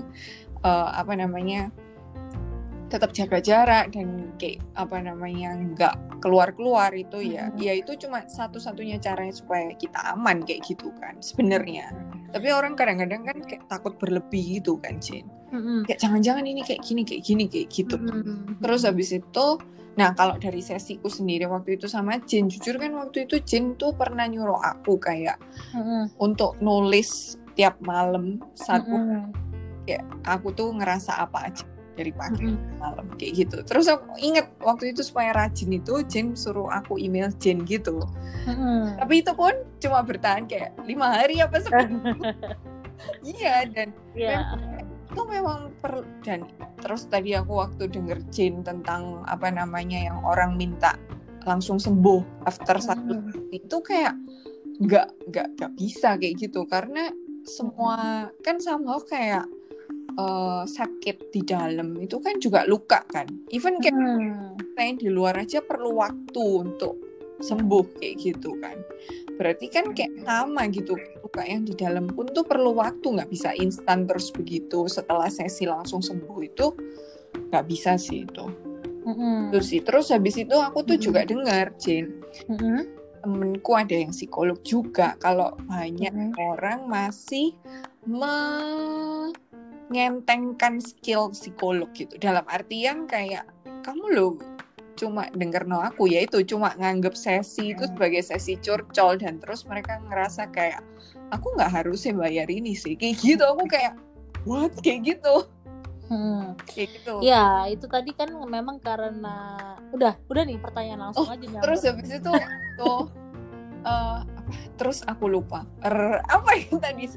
uh, 0.64 0.96
apa 0.96 1.20
namanya 1.20 1.68
tetap 2.94 3.10
jaga 3.10 3.42
jarak 3.42 3.90
dan 3.90 4.30
kayak 4.38 4.62
apa 4.78 5.02
namanya 5.02 5.58
nggak 5.58 6.22
keluar 6.22 6.54
keluar 6.54 6.94
itu 6.94 7.26
ya 7.26 7.50
hmm. 7.50 7.58
ya 7.58 7.74
itu 7.74 7.98
cuma 8.06 8.22
satu-satunya 8.30 9.02
caranya 9.02 9.34
supaya 9.34 9.74
kita 9.74 10.14
aman 10.14 10.46
kayak 10.46 10.62
gitu 10.62 10.94
kan 11.02 11.18
sebenarnya 11.18 11.90
tapi 12.30 12.54
orang 12.54 12.78
kadang-kadang 12.78 13.26
kan 13.26 13.38
kayak 13.42 13.66
takut 13.66 13.98
berlebih 13.98 14.62
gitu 14.62 14.78
kan 14.78 15.02
Jin 15.02 15.26
hmm. 15.50 15.90
kayak 15.90 15.98
jangan-jangan 15.98 16.46
ini 16.46 16.62
kayak 16.62 16.86
gini 16.86 17.02
kayak 17.02 17.26
gini 17.26 17.50
kayak 17.50 17.74
gitu 17.74 17.98
hmm. 17.98 18.62
terus 18.62 18.86
habis 18.86 19.10
itu 19.10 19.58
Nah 19.94 20.10
kalau 20.18 20.42
dari 20.42 20.58
sesiku 20.58 21.06
sendiri 21.06 21.46
waktu 21.46 21.78
itu 21.78 21.86
sama 21.86 22.18
Jin, 22.26 22.50
jujur 22.50 22.82
kan 22.82 22.98
waktu 22.98 23.30
itu 23.30 23.38
Jin 23.46 23.78
tuh 23.78 23.94
pernah 23.94 24.26
nyuruh 24.26 24.58
aku 24.58 24.98
kayak 24.98 25.38
mm-hmm. 25.78 26.18
untuk 26.18 26.58
nulis 26.66 27.38
tiap 27.54 27.78
malam 27.86 28.42
satu, 28.58 28.90
mm-hmm. 28.90 29.24
kayak 29.86 30.02
aku 30.26 30.50
tuh 30.58 30.74
ngerasa 30.74 31.22
apa 31.22 31.46
aja 31.46 31.66
dari 31.94 32.12
pagi 32.14 32.50
mm-hmm. 32.50 32.80
malam 32.82 33.06
kayak 33.18 33.46
gitu. 33.46 33.58
Terus 33.66 33.86
aku 33.90 34.18
inget 34.20 34.50
waktu 34.62 34.94
itu 34.94 35.06
supaya 35.06 35.34
rajin 35.34 35.74
itu 35.74 36.02
Jin 36.10 36.34
suruh 36.34 36.70
aku 36.70 36.98
email 36.98 37.30
Jin 37.38 37.64
gitu. 37.66 38.02
Mm-hmm. 38.50 39.00
Tapi 39.00 39.14
itu 39.22 39.32
pun 39.34 39.54
cuma 39.80 40.02
bertahan 40.02 40.50
kayak 40.50 40.74
lima 40.84 41.14
hari 41.14 41.40
apa 41.40 41.62
seminggu. 41.64 42.18
iya 43.26 43.68
dan 43.68 43.90
yeah 44.14 44.54
itu 45.14 45.22
memang 45.30 45.70
per 45.78 46.02
dan 46.26 46.50
terus 46.82 47.06
tadi 47.06 47.38
aku 47.38 47.62
waktu 47.62 47.86
denger 47.86 48.18
Jin 48.34 48.66
tentang 48.66 49.22
apa 49.30 49.54
namanya 49.54 50.10
yang 50.10 50.18
orang 50.26 50.58
minta 50.58 50.98
langsung 51.46 51.78
sembuh 51.78 52.50
after 52.50 52.82
satu 52.82 53.22
hmm. 53.22 53.54
itu 53.54 53.78
kayak 53.86 54.18
nggak 54.82 55.08
nggak 55.30 55.48
nggak 55.54 55.72
bisa 55.78 56.18
kayak 56.18 56.42
gitu 56.42 56.66
karena 56.66 57.14
semua 57.46 58.26
kan 58.42 58.58
sama 58.58 58.98
kayak 59.06 59.46
uh, 60.18 60.64
sakit 60.68 61.34
di 61.34 61.42
dalam 61.46 61.98
itu 62.00 62.18
kan 62.20 62.38
juga 62.38 62.66
luka 62.66 63.06
kan 63.10 63.26
even 63.54 63.78
kayak 63.80 63.96
hmm. 63.96 64.98
di 65.00 65.10
luar 65.10 65.38
aja 65.40 65.64
perlu 65.64 66.02
waktu 66.02 66.44
untuk 66.66 66.98
sembuh 67.44 68.00
kayak 68.00 68.16
gitu 68.22 68.56
kan 68.62 68.78
berarti 69.36 69.66
kan 69.68 69.92
kayak 69.92 70.14
sama 70.24 70.70
gitu 70.70 70.94
luka 71.20 71.42
yang 71.44 71.66
di 71.66 71.74
dalam 71.74 72.06
pun 72.08 72.30
tuh 72.30 72.46
perlu 72.46 72.78
waktu 72.78 73.18
nggak 73.18 73.32
bisa 73.34 73.52
instan 73.58 74.06
terus 74.06 74.30
begitu 74.30 74.86
setelah 74.86 75.28
sesi 75.28 75.66
langsung 75.66 76.00
sembuh 76.00 76.40
itu 76.46 76.68
nggak 77.50 77.66
bisa 77.66 77.98
sih 77.98 78.24
itu 78.24 78.46
mm-hmm. 79.10 79.50
terus 79.50 79.68
sih 79.74 79.82
terus 79.82 80.14
habis 80.14 80.38
itu 80.38 80.54
aku 80.54 80.86
tuh 80.86 80.96
mm-hmm. 80.96 81.06
juga 81.06 81.22
dengar 81.26 81.66
Jane 81.82 82.12
mm-hmm. 82.48 82.80
temenku 83.26 83.72
ada 83.74 83.96
yang 83.98 84.14
psikolog 84.14 84.60
juga 84.62 85.18
kalau 85.18 85.58
banyak 85.66 86.14
mm-hmm. 86.14 86.38
orang 86.38 86.86
masih 86.86 87.58
mengentengkan 89.92 90.80
skill 90.80 91.32
psikolog 91.32 91.90
gitu 91.96 92.16
dalam 92.20 92.44
artian 92.48 93.08
kayak 93.10 93.48
kamu 93.84 94.06
loh 94.16 94.34
cuma 94.94 95.26
denger 95.34 95.66
no 95.66 95.82
aku 95.82 96.06
ya 96.06 96.24
itu 96.24 96.46
cuma 96.46 96.72
nganggep 96.78 97.18
sesi 97.18 97.74
itu 97.74 97.90
sebagai 97.90 98.22
sesi 98.22 98.56
curcol 98.62 99.18
dan 99.18 99.42
terus 99.42 99.66
mereka 99.66 99.98
ngerasa 100.06 100.54
kayak 100.54 100.86
aku 101.34 101.58
nggak 101.58 101.72
harusnya 101.82 102.14
bayar 102.14 102.48
ini 102.48 102.78
sih 102.78 102.94
kayak 102.94 103.18
gitu 103.20 103.42
aku 103.42 103.66
kayak 103.66 103.98
what 104.46 104.72
kayak 104.86 105.18
gitu 105.18 105.50
Hmm. 106.12 106.54
Kayak 106.68 107.00
gitu. 107.00 107.16
Ya, 107.24 107.66
itu 107.72 107.88
tadi 107.88 108.12
kan 108.14 108.30
memang 108.30 108.78
karena 108.84 109.58
udah, 109.96 110.20
udah 110.28 110.44
nih 110.44 110.60
pertanyaan 110.60 111.10
langsung 111.10 111.26
oh, 111.26 111.34
aja. 111.34 111.64
Terus 111.64 111.80
habis 111.88 112.10
itu 112.12 112.32
tuh 112.78 113.10
uh, 113.88 114.20
terus 114.76 115.02
aku 115.08 115.32
lupa. 115.32 115.64
Er, 115.82 116.22
apa 116.28 116.50
yang 116.60 116.78
tadi? 116.78 117.08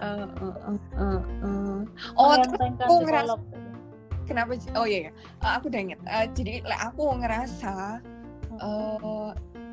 Uh, 0.00 0.26
uh, 0.40 0.56
uh, 0.66 0.78
uh, 0.96 1.20
uh. 1.44 1.80
Oh, 2.16 2.34
terus 2.40 2.74
aku 2.80 2.94
ngerasa 3.06 3.34
kenapa 4.24 4.50
oh 4.78 4.86
iya, 4.86 5.08
iya. 5.08 5.12
Uh, 5.42 5.52
aku 5.58 5.70
udah 5.70 5.80
inget 5.80 6.00
uh, 6.06 6.26
jadi 6.34 6.62
aku 6.66 7.02
ngerasa 7.18 7.98
uh, 8.62 9.30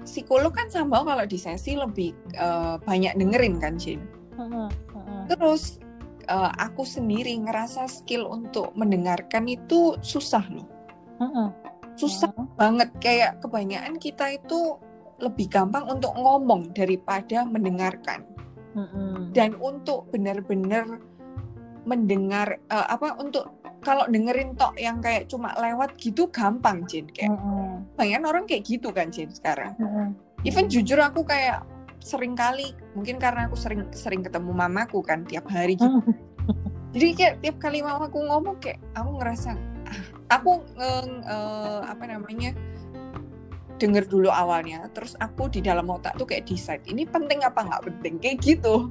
psikolog 0.07 0.55
kan 0.55 0.71
sama 0.71 1.03
kalau 1.03 1.25
di 1.27 1.35
sesi 1.35 1.75
lebih 1.75 2.15
uh, 2.39 2.79
banyak 2.81 3.13
dengerin 3.19 3.59
kan 3.59 3.75
Jin? 3.75 4.01
Uh, 4.39 4.71
uh, 4.95 5.23
terus 5.27 5.77
uh, 6.31 6.51
aku 6.55 6.87
sendiri 6.87 7.35
ngerasa 7.43 7.85
skill 7.91 8.27
untuk 8.31 8.71
mendengarkan 8.73 9.47
itu 9.51 9.99
susah 9.99 10.43
loh. 10.47 10.67
Uh, 11.19 11.49
susah 11.99 12.31
banget. 12.55 12.89
Kayak 13.03 13.43
kebanyakan 13.43 13.97
kita 13.97 14.37
itu 14.37 14.77
lebih 15.17 15.49
gampang 15.49 15.89
untuk 15.89 16.13
ngomong 16.13 16.71
daripada 16.77 17.41
mendengarkan 17.43 18.21
dan 19.33 19.57
untuk 19.57 20.09
benar-benar 20.13 21.01
mendengar 21.87 22.59
uh, 22.67 22.87
apa 22.91 23.15
untuk 23.17 23.47
kalau 23.79 24.03
dengerin 24.11 24.59
tok 24.59 24.75
yang 24.75 24.99
kayak 24.99 25.31
cuma 25.31 25.55
lewat 25.55 25.95
gitu 25.95 26.27
gampang 26.27 26.83
Jin. 26.83 27.07
Kayak 27.07 27.39
mm-hmm. 27.39 27.95
banyak 27.95 28.21
orang 28.27 28.43
kayak 28.43 28.67
gitu 28.67 28.91
kan 28.91 29.07
Jin 29.07 29.31
sekarang. 29.31 29.73
Mm-hmm. 29.79 30.07
even 30.45 30.69
jujur 30.69 31.01
aku 31.01 31.25
kayak 31.25 31.65
sering 31.97 32.37
kali 32.37 32.71
mungkin 32.93 33.17
karena 33.17 33.49
aku 33.49 33.57
sering 33.57 33.89
sering 33.89 34.21
ketemu 34.21 34.53
mamaku 34.53 35.01
kan 35.01 35.25
tiap 35.25 35.47
hari 35.49 35.79
gitu. 35.79 36.03
Jadi 36.95 37.07
kayak 37.15 37.35
tiap 37.43 37.57
kali 37.59 37.79
mamaku 37.83 38.21
ngomong 38.27 38.59
kayak 38.61 38.79
aku 38.95 39.09
ngerasa 39.17 39.57
ah, 39.87 40.01
aku 40.39 40.61
uh, 40.77 41.07
uh, 41.25 41.81
apa 41.89 42.03
namanya 42.05 42.53
denger 43.77 44.09
dulu 44.09 44.29
awalnya 44.33 44.89
terus 44.91 45.13
aku 45.21 45.47
di 45.47 45.61
dalam 45.61 45.87
otak 45.87 46.17
tuh 46.17 46.25
kayak 46.25 46.49
decide 46.49 46.83
ini 46.89 47.05
penting 47.05 47.45
apa 47.45 47.63
nggak 47.63 47.83
penting? 47.87 48.13
Kayak 48.19 48.37
gitu. 48.43 48.75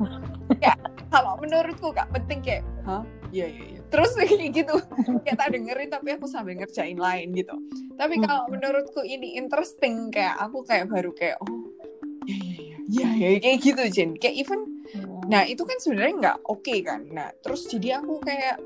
Ya 0.62 0.78
kalau 1.11 1.34
menurutku 1.43 1.91
nggak 1.91 2.07
penting 2.14 2.39
kayak 2.39 2.62
hah? 2.87 3.03
Iya 3.34 3.51
iya 3.51 3.64
iya. 3.66 3.80
Terus 3.91 4.14
kayak 4.18 4.55
gitu. 4.55 4.78
Kayak 5.26 5.37
tak 5.43 5.49
dengerin 5.59 5.91
tapi 5.91 6.09
aku 6.14 6.26
sambil 6.30 6.55
ngerjain 6.55 6.95
lain 6.95 7.34
gitu. 7.34 7.55
Tapi 7.99 8.14
hmm. 8.16 8.24
kalau 8.24 8.45
menurutku 8.47 9.03
ini 9.03 9.34
interesting 9.34 10.14
kayak 10.14 10.39
aku 10.39 10.62
kayak 10.62 10.87
baru 10.87 11.11
kayak 11.11 11.37
oh 11.43 11.51
iya 12.30 12.39
iya 12.39 12.76
iya 12.87 13.07
iya 13.11 13.28
ya, 13.34 13.39
kayak 13.43 13.59
gitu 13.59 13.82
Jen 13.91 14.11
kayak 14.18 14.34
even 14.39 14.61
hmm. 14.95 15.26
nah 15.26 15.43
itu 15.43 15.62
kan 15.66 15.78
sebenarnya 15.82 16.14
nggak 16.14 16.39
oke 16.47 16.62
okay, 16.62 16.78
kan. 16.87 17.03
Nah 17.11 17.34
terus 17.43 17.66
jadi 17.66 17.99
aku 17.99 18.22
kayak 18.22 18.62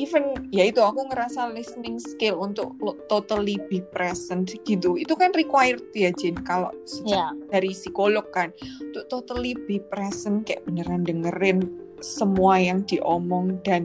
even 0.00 0.32
ya 0.48 0.72
itu 0.72 0.80
aku 0.80 1.04
ngerasa 1.12 1.52
listening 1.52 2.00
skill 2.00 2.40
untuk 2.40 2.72
totally 3.12 3.60
be 3.68 3.84
present 3.92 4.48
gitu 4.64 4.96
itu 4.96 5.12
kan 5.12 5.28
required 5.36 5.84
ya 5.92 6.08
Jin 6.16 6.40
kalau 6.40 6.72
yeah. 7.04 7.36
dari 7.52 7.76
psikolog 7.76 8.24
kan 8.32 8.48
untuk 8.80 9.04
totally 9.12 9.52
be 9.68 9.76
present 9.92 10.48
kayak 10.48 10.64
beneran 10.64 11.04
dengerin 11.04 11.68
semua 12.00 12.56
yang 12.56 12.80
diomong 12.88 13.60
dan 13.60 13.84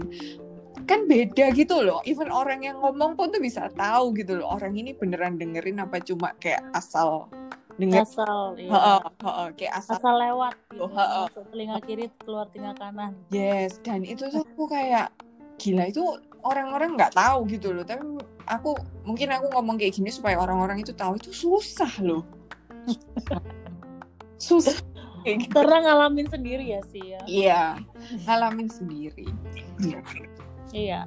kan 0.87 1.03
beda 1.09 1.51
gitu 1.51 1.83
loh 1.83 1.99
even 2.07 2.31
orang 2.31 2.63
yang 2.63 2.79
ngomong 2.79 3.19
pun 3.19 3.27
tuh 3.33 3.43
bisa 3.43 3.67
tahu 3.75 4.15
gitu 4.15 4.39
loh 4.39 4.55
orang 4.55 4.71
ini 4.79 4.95
beneran 4.95 5.35
dengerin 5.35 5.83
apa 5.83 5.99
cuma 5.99 6.31
kayak 6.39 6.63
asal 6.71 7.27
denger 7.75 8.07
asal 8.07 8.55
iya. 8.55 8.71
ha 8.71 8.79
-ha, 9.03 9.09
ha 9.19 9.43
kayak 9.51 9.73
asal, 9.75 9.99
asal 9.99 10.15
lewat 10.15 10.55
gitu. 10.71 10.87
ha 10.95 11.27
-ha. 11.27 11.43
telinga 11.51 11.77
kiri 11.83 12.07
keluar 12.23 12.47
telinga 12.53 12.73
kanan 12.79 13.11
yes 13.33 13.83
dan 13.83 14.07
itu 14.07 14.23
tuh 14.31 14.47
aku 14.47 14.71
kayak 14.71 15.11
gila 15.55 15.87
itu 15.89 16.03
orang-orang 16.45 16.93
nggak 16.93 17.13
tahu 17.17 17.47
gitu 17.49 17.73
loh. 17.73 17.83
Tapi 17.83 18.03
aku 18.45 18.77
mungkin 19.03 19.33
aku 19.33 19.49
ngomong 19.53 19.75
kayak 19.81 19.97
gini 19.97 20.13
supaya 20.13 20.37
orang-orang 20.37 20.81
itu 20.81 20.93
tahu 20.93 21.17
itu 21.17 21.33
susah 21.33 21.91
loh. 22.01 22.23
Susah. 24.35 24.75
Gitu. 25.25 25.49
karena 25.49 25.81
ngalamin 25.81 26.29
sendiri 26.29 26.69
ya 26.69 26.81
sih 26.93 27.01
ya 27.01 27.21
iya 27.25 27.61
ngalamin 28.29 28.69
sendiri. 28.69 29.25
Iya. 29.81 29.99
Iya. 30.69 31.01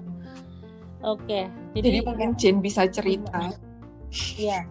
Oke 1.06 1.46
jadi, 1.78 1.86
jadi 1.86 1.98
mungkin 2.02 2.34
Jen 2.34 2.58
bisa 2.58 2.90
cerita. 2.90 3.54
Iya. 4.34 4.66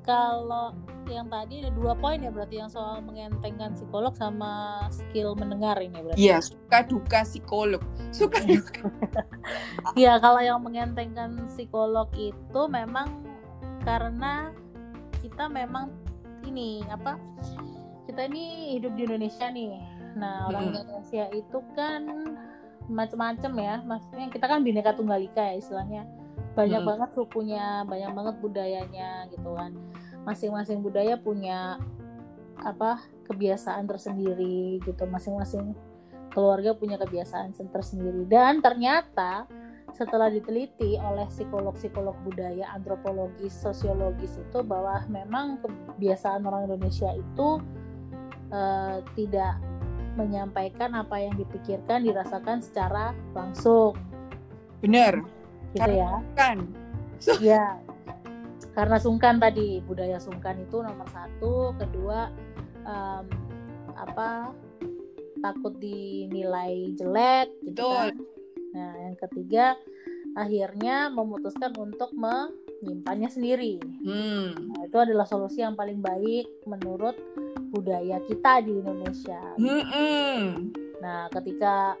Kalau 0.00 0.72
yang 1.12 1.28
tadi 1.28 1.66
ada 1.66 1.70
dua 1.74 1.92
poin 1.98 2.22
ya 2.22 2.30
berarti 2.30 2.62
yang 2.62 2.70
soal 2.70 3.02
mengentengkan 3.02 3.74
psikolog 3.74 4.14
sama 4.14 4.86
skill 4.94 5.34
mendengar 5.34 5.76
ini 5.82 5.98
berarti. 5.98 6.20
Iya, 6.20 6.38
suka 6.38 6.78
duka 6.86 7.20
psikolog. 7.26 7.82
Suka 8.14 8.40
duka. 8.48 8.86
Iya, 9.98 10.16
kalau 10.22 10.40
yang 10.40 10.62
mengentengkan 10.62 11.46
psikolog 11.50 12.08
itu 12.14 12.60
memang 12.70 13.26
karena 13.82 14.54
kita 15.20 15.50
memang 15.50 15.90
ini 16.46 16.86
apa? 16.88 17.18
Kita 18.08 18.26
ini 18.26 18.76
hidup 18.78 18.94
di 18.94 19.02
Indonesia 19.06 19.46
nih. 19.50 19.76
Nah, 20.18 20.50
orang 20.50 20.62
hmm. 20.66 20.70
Indonesia 20.74 21.24
itu 21.34 21.58
kan 21.78 22.02
macam-macam 22.90 23.52
ya. 23.58 23.74
Maksudnya 23.86 24.26
kita 24.30 24.46
kan 24.50 24.62
bineka 24.66 24.94
tunggal 24.94 25.22
ika 25.22 25.54
ya 25.54 25.54
istilahnya. 25.58 26.02
Banyak 26.58 26.82
hmm. 26.82 26.90
banget 26.90 27.10
sukunya, 27.14 27.86
banyak 27.86 28.10
banget 28.10 28.34
budayanya 28.42 29.30
gitu 29.30 29.54
kan 29.54 29.74
masing-masing 30.24 30.84
budaya 30.84 31.16
punya 31.16 31.80
apa 32.60 33.00
kebiasaan 33.24 33.88
tersendiri 33.88 34.80
gitu 34.84 35.08
masing-masing 35.08 35.72
keluarga 36.30 36.76
punya 36.76 37.00
kebiasaan 37.00 37.56
tersendiri 37.56 38.28
dan 38.28 38.60
ternyata 38.60 39.48
setelah 39.94 40.30
diteliti 40.30 40.96
oleh 40.96 41.26
psikolog-psikolog 41.26 42.14
budaya, 42.22 42.70
antropologis, 42.74 43.54
sosiologis 43.58 44.38
itu 44.38 44.62
bahwa 44.62 45.02
memang 45.10 45.58
kebiasaan 45.98 46.46
orang 46.46 46.70
Indonesia 46.70 47.10
itu 47.14 47.58
uh, 48.54 49.02
tidak 49.18 49.58
menyampaikan 50.18 50.94
apa 50.94 51.22
yang 51.22 51.34
dipikirkan, 51.38 52.02
dirasakan 52.02 52.62
secara 52.62 53.14
langsung. 53.34 53.94
Benar. 54.82 55.22
Gitu 55.74 55.90
ya. 55.90 56.22
Kan. 56.34 56.66
So. 57.20 57.36
Ya, 57.38 57.78
karena 58.70 58.96
sungkan 59.02 59.42
tadi 59.42 59.82
budaya 59.82 60.22
sungkan 60.22 60.62
itu 60.62 60.82
nomor 60.82 61.06
satu. 61.10 61.74
Kedua 61.78 62.30
um, 62.86 63.24
apa 63.98 64.54
takut 65.40 65.74
dinilai 65.80 66.94
jelek 66.94 67.48
gitu 67.66 67.84
kan. 67.90 68.14
Nah 68.76 68.92
yang 69.10 69.16
ketiga 69.18 69.74
akhirnya 70.38 71.10
memutuskan 71.10 71.74
untuk 71.74 72.14
menyimpannya 72.14 73.26
sendiri. 73.26 73.82
Hmm. 74.06 74.54
nah, 74.70 74.86
itu 74.86 74.96
adalah 74.98 75.26
solusi 75.26 75.66
yang 75.66 75.74
paling 75.74 75.98
baik 75.98 76.46
menurut 76.70 77.18
budaya 77.74 78.22
kita 78.30 78.62
di 78.62 78.78
Indonesia. 78.78 79.42
Hmm. 79.58 80.70
nah 81.00 81.26
ketika 81.32 81.96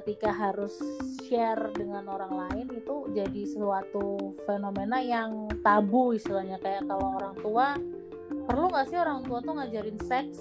ketika 0.00 0.34
harus 0.34 0.74
share 1.22 1.70
dengan 1.70 2.02
orang 2.10 2.34
lain 2.34 2.66
itu 2.74 3.06
jadi 3.14 3.42
suatu 3.46 4.34
fenomena 4.42 4.98
yang 4.98 5.46
tabu 5.62 6.10
istilahnya 6.10 6.58
kayak 6.58 6.82
kalau 6.90 7.14
orang 7.14 7.36
tua 7.38 7.66
perlu 8.50 8.74
nggak 8.74 8.86
sih 8.90 8.98
orang 8.98 9.22
tua 9.22 9.38
tuh 9.38 9.54
ngajarin 9.54 9.98
seks 10.02 10.38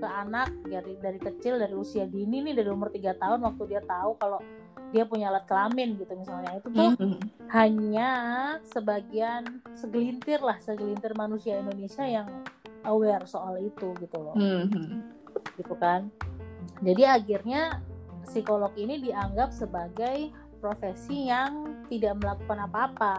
ke 0.00 0.08
anak 0.08 0.50
dari 0.66 0.96
dari 0.98 1.20
kecil 1.20 1.60
dari 1.60 1.76
usia 1.76 2.08
dini 2.08 2.42
nih 2.42 2.56
dari 2.56 2.68
umur 2.72 2.90
3 2.90 3.14
tahun 3.14 3.40
waktu 3.46 3.62
dia 3.68 3.82
tahu 3.84 4.16
kalau 4.18 4.40
dia 4.90 5.06
punya 5.06 5.30
alat 5.30 5.46
kelamin 5.46 5.94
gitu 5.94 6.18
misalnya 6.18 6.58
itu 6.58 6.68
tuh 6.72 6.90
mm-hmm. 6.98 7.14
hanya 7.54 8.10
sebagian 8.66 9.62
segelintir 9.76 10.42
lah 10.42 10.58
segelintir 10.58 11.14
manusia 11.14 11.62
Indonesia 11.62 12.02
yang 12.02 12.26
aware 12.82 13.22
soal 13.28 13.54
itu 13.60 13.94
gitu 14.02 14.18
loh 14.18 14.34
mm-hmm. 14.34 14.98
gitu 15.62 15.74
kan 15.78 16.10
jadi 16.82 17.20
akhirnya 17.20 17.84
psikolog 18.26 18.72
ini 18.76 19.00
dianggap 19.00 19.52
sebagai 19.52 20.32
profesi 20.60 21.28
yang 21.28 21.84
tidak 21.88 22.20
melakukan 22.20 22.68
apa-apa. 22.68 23.14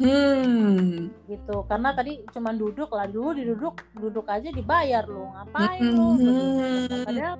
Hmm. 0.00 1.12
gitu 1.28 1.68
karena 1.68 1.92
tadi 1.92 2.24
cuma 2.32 2.56
duduk 2.56 2.88
lah 2.96 3.04
dulu 3.04 3.36
duduk 3.36 3.76
duduk 3.92 4.24
aja 4.24 4.48
dibayar 4.48 5.04
lo 5.04 5.28
ngapain 5.36 5.84
hmm. 5.84 5.92
lo 5.92 6.06
padahal 7.04 7.36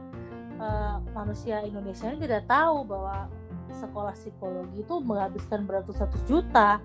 uh, 0.61 0.97
manusia 1.17 1.65
Indonesia 1.65 2.13
ini 2.13 2.29
tidak 2.29 2.45
tahu 2.45 2.85
bahwa 2.85 3.33
sekolah 3.73 4.13
psikologi 4.13 4.85
itu 4.85 4.95
menghabiskan 5.01 5.65
beratus-ratus 5.65 6.21
juta 6.29 6.77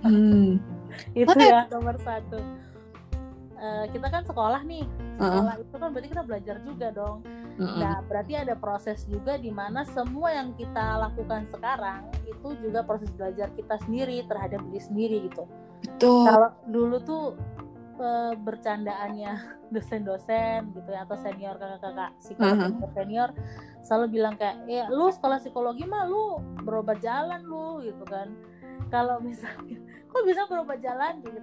hmm. 0.00 0.56
itu 1.20 1.36
ya 1.36 1.68
nomor 1.68 2.00
satu 2.00 2.40
uh, 3.60 3.84
kita 3.92 4.06
kan 4.08 4.22
sekolah 4.24 4.64
nih. 4.64 4.84
Sekolah 5.20 5.54
uh 5.54 5.60
-uh. 5.60 5.64
itu 5.64 5.76
kan 5.76 5.88
berarti 5.92 6.08
kita 6.10 6.24
belajar 6.24 6.56
juga 6.64 6.88
dong. 6.90 7.18
Uh 7.60 7.62
-uh. 7.62 7.76
nah 7.76 7.96
berarti 8.08 8.32
ada 8.40 8.56
proses 8.56 9.04
juga 9.04 9.36
di 9.36 9.52
mana 9.52 9.84
semua 9.84 10.32
yang 10.32 10.56
kita 10.56 10.96
lakukan 10.96 11.44
sekarang 11.52 12.08
itu 12.24 12.48
juga 12.64 12.80
proses 12.82 13.12
belajar 13.12 13.52
kita 13.52 13.76
sendiri 13.84 14.24
terhadap 14.24 14.64
diri 14.68 14.80
sendiri 14.80 15.16
gitu. 15.28 15.44
Betul. 15.84 16.24
Kalau 16.28 16.50
dulu 16.66 16.96
tuh 17.04 17.24
uh, 18.00 18.32
bercandaannya 18.34 19.32
dosen-dosen 19.74 20.74
gitu 20.74 20.90
ya 20.90 21.06
atau 21.06 21.14
senior 21.20 21.54
kakak-kakak 21.60 22.10
psikolog 22.18 22.58
uh 22.58 22.66
-huh. 22.74 22.90
senior 22.96 23.30
selalu 23.86 24.06
bilang 24.18 24.34
kayak 24.34 24.66
ya 24.66 24.90
lu 24.90 25.08
sekolah 25.14 25.38
psikologi 25.38 25.86
mah 25.86 26.08
lu 26.08 26.42
berobat 26.64 26.98
jalan 27.04 27.44
lu 27.44 27.84
gitu 27.84 28.02
kan. 28.08 28.32
Kalau 28.90 29.22
misalnya 29.22 29.78
kok 30.10 30.22
bisa 30.26 30.48
berobat 30.50 30.82
jalan? 30.82 31.22
Gitu 31.22 31.38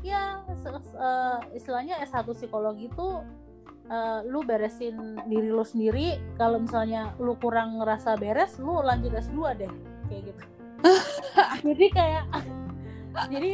ya 0.00 0.40
uh, 0.48 1.38
istilahnya 1.52 2.00
S1 2.04 2.24
psikologi 2.32 2.88
itu 2.88 3.08
uh, 3.90 4.20
lu 4.24 4.40
beresin 4.46 5.20
diri 5.28 5.50
lu 5.52 5.64
sendiri 5.66 6.16
kalau 6.40 6.62
misalnya 6.62 7.12
lu 7.20 7.36
kurang 7.36 7.82
ngerasa 7.82 8.16
beres 8.16 8.56
lu 8.56 8.80
lanjut 8.80 9.12
S2 9.12 9.40
deh 9.60 9.72
kayak 10.08 10.22
gitu 10.32 10.42
jadi 11.68 11.86
kayak 11.92 12.24
jadi 13.28 13.52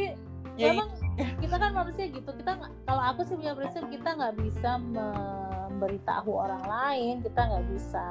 ya, 0.55 0.71
memang 0.71 0.89
ya. 1.19 1.27
kita 1.43 1.55
kan 1.59 1.71
manusia 1.75 2.05
gitu 2.07 2.29
kita 2.31 2.51
kalau 2.87 3.03
aku 3.03 3.27
sih 3.27 3.35
punya 3.35 3.53
prinsip 3.57 3.83
kita 3.91 4.09
nggak 4.15 4.35
bisa 4.39 4.79
memberitahu 4.79 6.31
orang 6.31 6.63
lain 6.63 7.15
kita 7.25 7.41
nggak 7.43 7.65
bisa 7.75 8.05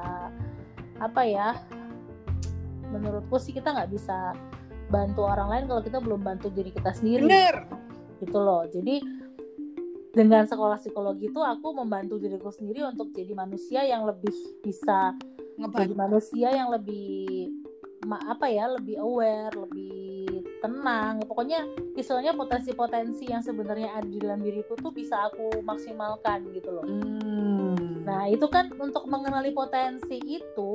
apa 1.00 1.22
ya 1.24 1.56
menurutku 2.92 3.40
sih 3.40 3.56
kita 3.56 3.72
nggak 3.72 3.90
bisa 3.92 4.36
bantu 4.86 5.26
orang 5.26 5.48
lain 5.50 5.64
kalau 5.66 5.82
kita 5.82 5.98
belum 5.98 6.20
bantu 6.22 6.52
diri 6.52 6.70
kita 6.70 6.94
sendiri 6.94 7.26
Bener. 7.26 7.85
Gitu 8.20 8.38
loh 8.38 8.64
jadi 8.68 9.02
dengan 10.16 10.48
sekolah 10.48 10.80
psikologi 10.80 11.28
itu 11.28 11.40
aku 11.44 11.76
membantu 11.76 12.16
diriku 12.16 12.48
sendiri 12.48 12.88
untuk 12.88 13.12
jadi 13.12 13.36
manusia 13.36 13.84
yang 13.84 14.08
lebih 14.08 14.32
bisa 14.64 15.12
Ngebantu. 15.60 15.76
jadi 15.84 15.94
manusia 15.94 16.48
yang 16.56 16.72
lebih 16.72 17.52
apa 18.06 18.46
ya 18.46 18.70
lebih 18.70 19.02
aware 19.02 19.52
lebih 19.52 20.46
tenang 20.62 21.20
pokoknya 21.26 21.64
istilahnya 21.98 22.32
potensi-potensi 22.32 23.28
yang 23.28 23.42
sebenarnya 23.42 23.98
ada 23.98 24.08
di 24.08 24.18
dalam 24.20 24.40
diriku 24.40 24.78
tuh 24.78 24.94
bisa 24.94 25.26
aku 25.28 25.60
maksimalkan 25.64 26.48
gitu 26.54 26.70
loh 26.70 26.86
hmm. 26.86 28.06
nah 28.06 28.30
itu 28.30 28.46
kan 28.46 28.70
untuk 28.78 29.04
mengenali 29.10 29.50
potensi 29.50 30.22
itu 30.22 30.70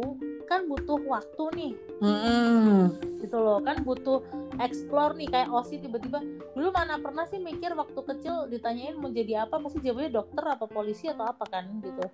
kan 0.46 0.68
butuh 0.68 1.00
waktu 1.08 1.44
nih 1.56 1.74
hmm. 2.04 3.11
Gitu 3.22 3.38
loh 3.38 3.62
kan 3.62 3.86
butuh 3.86 4.26
explore 4.60 5.14
nih 5.16 5.30
kayak 5.30 5.50
osi 5.54 5.78
tiba-tiba 5.78 6.20
dulu 6.58 6.70
mana 6.74 6.98
pernah 6.98 7.24
sih 7.30 7.38
mikir 7.38 7.72
waktu 7.78 7.98
kecil 8.02 8.50
ditanyain 8.50 8.98
mau 8.98 9.14
jadi 9.14 9.46
apa 9.46 9.62
pasti 9.62 9.80
jawabnya 9.86 10.22
dokter 10.22 10.44
apa 10.44 10.66
polisi 10.66 11.08
atau 11.08 11.30
apa 11.30 11.46
kan 11.48 11.66
gitu 11.86 12.06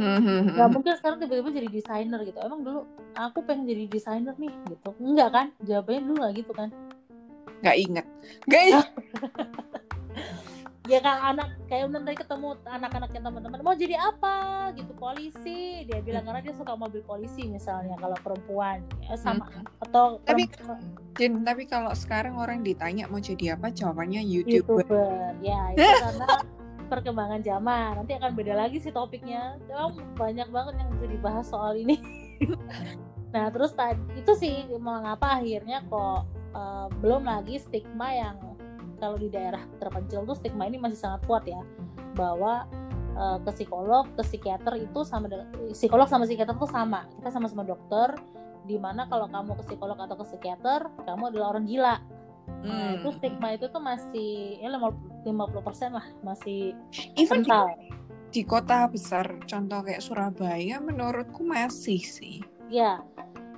Mm-hmm. 0.00 0.56
Gak 0.56 0.68
mungkin 0.72 0.92
sekarang 0.96 1.18
tiba-tiba 1.20 1.50
jadi 1.52 1.68
desainer 1.68 2.20
gitu. 2.24 2.38
Emang 2.40 2.64
dulu 2.64 2.88
aku 3.12 3.44
pengen 3.44 3.68
jadi 3.68 3.84
desainer 3.84 4.32
nih 4.40 4.48
gitu. 4.72 4.96
Enggak 4.96 5.28
kan? 5.28 5.46
Jawabannya 5.60 6.00
dulu 6.08 6.14
gak 6.24 6.34
gitu 6.40 6.52
kan? 6.56 6.68
Gak 7.60 7.76
inget. 7.76 8.06
Gak 8.48 8.62
inget. 8.72 8.88
Ya 10.90 10.98
kan 10.98 11.16
anak 11.34 11.54
kayak 11.70 11.86
udah 11.86 12.02
tadi 12.02 12.18
ketemu 12.18 12.48
anak-anaknya 12.66 13.20
teman-teman 13.22 13.58
mau 13.62 13.76
jadi 13.78 13.96
apa? 13.96 14.36
Gitu 14.74 14.92
polisi. 14.98 15.86
Dia 15.86 16.02
bilang 16.02 16.26
karena 16.26 16.42
dia 16.42 16.54
suka 16.58 16.74
mobil 16.74 17.06
polisi 17.06 17.46
misalnya 17.46 17.94
kalau 18.02 18.18
perempuan. 18.18 18.82
Ya, 19.06 19.14
sama. 19.14 19.46
Hmm. 19.46 19.66
atau 19.86 20.18
tapi 20.26 20.50
Jin, 21.14 21.46
tapi 21.46 21.70
kalau 21.70 21.94
sekarang 21.94 22.38
orang 22.38 22.66
ditanya 22.66 23.06
mau 23.06 23.22
jadi 23.22 23.54
apa 23.54 23.70
jawabannya 23.70 24.22
youtuber, 24.22 24.86
YouTuber. 24.86 25.38
ya 25.42 25.74
itu 25.74 25.86
karena 26.10 26.28
perkembangan 26.90 27.40
zaman. 27.46 28.02
Nanti 28.02 28.12
akan 28.18 28.30
beda 28.34 28.54
lagi 28.58 28.82
sih 28.82 28.90
topiknya. 28.90 29.58
Oh, 29.70 29.94
banyak 30.18 30.50
banget 30.50 30.74
yang 30.82 30.88
bisa 30.98 31.06
dibahas 31.06 31.46
soal 31.46 31.78
ini. 31.78 32.02
Nah 33.30 33.46
terus 33.54 33.70
tadi 33.78 34.02
itu 34.18 34.32
sih 34.34 34.66
mengapa 34.74 35.38
akhirnya 35.38 35.86
kok 35.86 36.26
uh, 36.54 36.90
belum 36.98 37.30
lagi 37.30 37.62
stigma 37.62 38.10
yang 38.10 38.49
kalau 39.00 39.16
di 39.16 39.32
daerah 39.32 39.64
terpencil 39.80 40.28
tuh 40.28 40.36
stigma 40.36 40.68
ini 40.68 40.76
masih 40.76 41.00
sangat 41.00 41.24
kuat 41.24 41.48
ya 41.48 41.64
bahwa 42.14 42.68
uh, 43.16 43.40
ke 43.42 43.50
psikolog 43.56 44.06
ke 44.14 44.22
psikiater 44.22 44.76
itu 44.76 45.00
sama 45.02 45.26
psikolog 45.72 46.06
sama 46.06 46.28
psikiater 46.28 46.54
itu 46.54 46.68
sama 46.68 47.08
kita 47.18 47.28
sama-sama 47.32 47.64
dokter 47.64 48.14
di 48.68 48.76
mana 48.76 49.08
kalau 49.08 49.26
kamu 49.26 49.56
ke 49.64 49.72
psikolog 49.72 49.96
atau 49.96 50.20
ke 50.20 50.24
psikiater 50.28 50.92
kamu 51.08 51.32
adalah 51.32 51.56
orang 51.56 51.64
gila 51.64 51.96
Nah, 52.60 52.92
hmm. 52.92 52.96
itu 53.00 53.08
stigma 53.16 53.56
itu 53.56 53.66
tuh 53.72 53.80
masih 53.80 54.60
ya 54.60 54.68
50 54.68 55.24
persen 55.64 55.96
lah 55.96 56.04
masih 56.20 56.76
Even 57.16 57.40
kental. 57.40 57.72
Di, 57.72 57.88
di 58.30 58.42
kota 58.44 58.84
besar 58.90 59.40
contoh 59.48 59.80
kayak 59.80 60.04
Surabaya 60.04 60.76
menurutku 60.82 61.40
masih 61.40 62.02
sih. 62.02 62.44
Ya. 62.68 63.00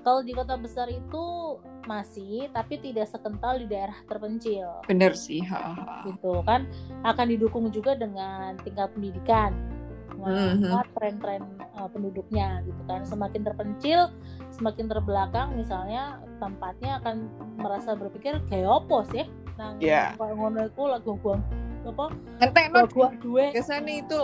Kalau 0.06 0.22
di 0.22 0.34
kota 0.34 0.54
besar 0.58 0.90
itu 0.90 1.24
masih 1.84 2.48
tapi 2.54 2.78
tidak 2.78 3.10
sekental 3.10 3.58
di 3.58 3.66
daerah 3.66 3.96
terpencil. 4.06 4.82
Bener 4.86 5.12
sih, 5.18 5.42
ha, 5.46 5.74
ha. 5.74 6.06
Gitu 6.06 6.42
kan 6.46 6.66
akan 7.02 7.26
didukung 7.30 7.70
juga 7.70 7.98
dengan 7.98 8.54
tingkat 8.62 8.90
pendidikan 8.94 9.54
mengangkat 10.22 10.86
mm-hmm. 10.86 10.94
tren-tren 10.94 11.42
uh, 11.74 11.88
penduduknya 11.90 12.62
gitu 12.62 12.82
kan 12.86 13.02
semakin 13.02 13.42
terpencil 13.42 14.00
semakin 14.54 14.86
terbelakang 14.86 15.58
misalnya 15.58 16.22
tempatnya 16.38 17.02
akan 17.02 17.26
merasa 17.58 17.98
berpikir 17.98 18.38
kayak 18.46 18.68
opo 18.70 19.02
sih 19.10 19.26
nang 19.58 19.76
yeah. 19.82 20.14
ngono 20.16 20.70
iku 20.70 20.88
lagu 20.88 21.18
gua 21.20 21.42
apa 21.82 22.14
entekno 22.38 22.86
gua 22.94 23.10
duit 23.18 23.50
biasanya 23.52 24.06
itu 24.06 24.22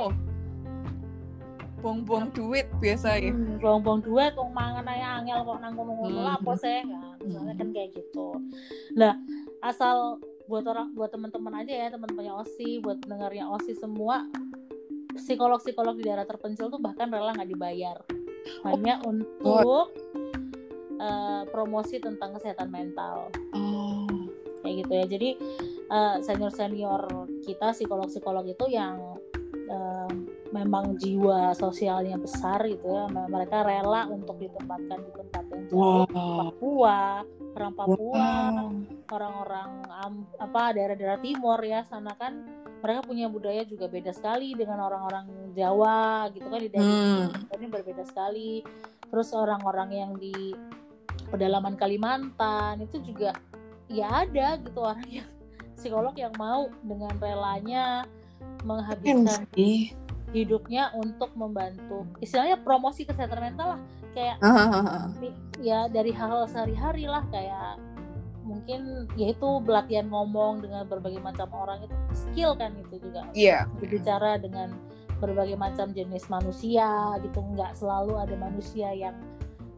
buang-buang 1.79 2.35
duit 2.35 2.67
biasa 2.83 3.23
ya 3.23 3.31
hmm, 3.31 3.63
buang-buang 3.63 4.03
duit 4.03 4.35
kok 4.35 4.51
mangan 4.51 4.87
aja 4.91 5.23
angel 5.23 5.41
kok 5.47 5.59
nang 5.63 5.73
ngono-ngono 5.79 6.21
hmm. 6.23 6.37
apa 6.43 6.53
sih? 6.59 6.79
Nah, 6.85 7.15
misalnya 7.23 7.55
kan 7.55 7.69
kayak 7.71 7.91
gitu. 7.95 8.29
Nah 8.99 9.15
asal 9.63 10.19
buat 10.49 10.65
orang 10.65 10.95
buat 10.97 11.11
teman-teman 11.13 11.63
aja 11.63 11.73
ya 11.75 11.87
teman-temannya 11.93 12.35
osi 12.41 12.81
buat 12.81 13.03
dengarnya 13.05 13.51
osi 13.53 13.77
semua 13.77 14.25
psikolog-psikolog 15.19 15.99
di 15.99 16.07
daerah 16.07 16.25
terpencil 16.25 16.71
tuh 16.71 16.81
bahkan 16.81 17.11
rela 17.11 17.35
nggak 17.35 17.51
dibayar. 17.51 17.99
Hanya 18.65 19.03
oh. 19.05 19.13
untuk 19.13 19.93
uh, 20.99 21.43
promosi 21.51 21.99
tentang 21.99 22.39
kesehatan 22.39 22.71
mental. 22.71 23.29
Oh. 23.55 24.07
kayak 24.59 24.83
gitu 24.87 24.93
ya. 24.95 25.05
Jadi 25.07 25.31
uh, 25.87 26.19
eh, 26.19 26.27
senior 26.27 26.51
senior 26.51 27.03
kita 27.47 27.71
psikolog-psikolog 27.71 28.43
itu 28.43 28.67
yang 28.67 28.99
uh, 29.69 30.11
memang 30.53 30.97
jiwa 30.97 31.53
sosialnya 31.53 32.17
besar 32.17 32.65
gitu 32.65 32.89
ya 32.89 33.07
mereka 33.09 33.63
rela 33.63 34.09
untuk 34.09 34.41
ditempatkan 34.41 34.99
di 35.05 35.11
tempat 35.13 35.43
yang 35.53 35.63
jauh 35.69 36.05
wow. 36.09 36.49
Papua 36.53 37.01
orang 37.59 37.73
Papua 37.77 38.31
orang-orang 39.13 39.71
um, 39.89 40.15
apa 40.41 40.63
daerah-daerah 40.77 41.21
timur 41.21 41.59
ya 41.61 41.85
sana 41.85 42.17
kan 42.17 42.45
mereka 42.79 43.01
punya 43.05 43.27
budaya 43.27 43.67
juga 43.67 43.91
beda 43.91 44.15
sekali 44.15 44.55
dengan 44.55 44.79
orang-orang 44.87 45.27
Jawa 45.53 46.31
gitu 46.31 46.47
kan 46.47 46.61
di 46.63 46.71
daerah 46.71 47.29
hmm. 47.29 47.57
ini 47.59 47.67
berbeda 47.67 48.03
sekali 48.07 48.63
terus 49.09 49.35
orang-orang 49.35 49.91
yang 49.91 50.13
di 50.17 50.55
pedalaman 51.29 51.75
Kalimantan 51.77 52.81
itu 52.85 53.03
juga 53.03 53.35
ya 53.89 54.25
ada 54.25 54.57
gitu 54.61 54.79
orang 54.81 55.09
yang 55.09 55.29
psikolog 55.75 56.15
yang 56.19 56.35
mau 56.37 56.69
dengan 56.83 57.15
relanya 57.19 58.05
menghabiskan 58.65 59.47
hidupnya 60.33 60.93
untuk 60.93 61.33
membantu. 61.33 62.05
Istilahnya 62.21 62.61
promosi 62.61 63.09
kesehatan 63.09 63.41
mental 63.41 63.77
lah. 63.77 63.81
Kayak 64.13 64.37
ya 65.63 65.87
dari 65.89 66.13
hal-hal 66.13 66.49
sehari-hari 66.49 67.09
lah. 67.09 67.25
Kayak 67.33 67.81
mungkin 68.45 69.05
yaitu 69.21 69.61
pelatihan 69.65 70.09
ngomong 70.09 70.65
dengan 70.65 70.89
berbagai 70.89 71.21
macam 71.21 71.49
orang 71.53 71.85
itu 71.85 71.95
skill 72.13 72.57
kan 72.57 72.73
itu 72.77 73.01
juga. 73.01 73.29
Yeah. 73.37 73.69
berbicara 73.81 74.41
dengan 74.41 74.77
berbagai 75.19 75.57
macam 75.57 75.93
jenis 75.93 76.29
manusia 76.29 77.17
gitu. 77.25 77.41
Nggak 77.41 77.77
selalu 77.77 78.21
ada 78.21 78.35
manusia 78.37 78.93
yang 78.93 79.17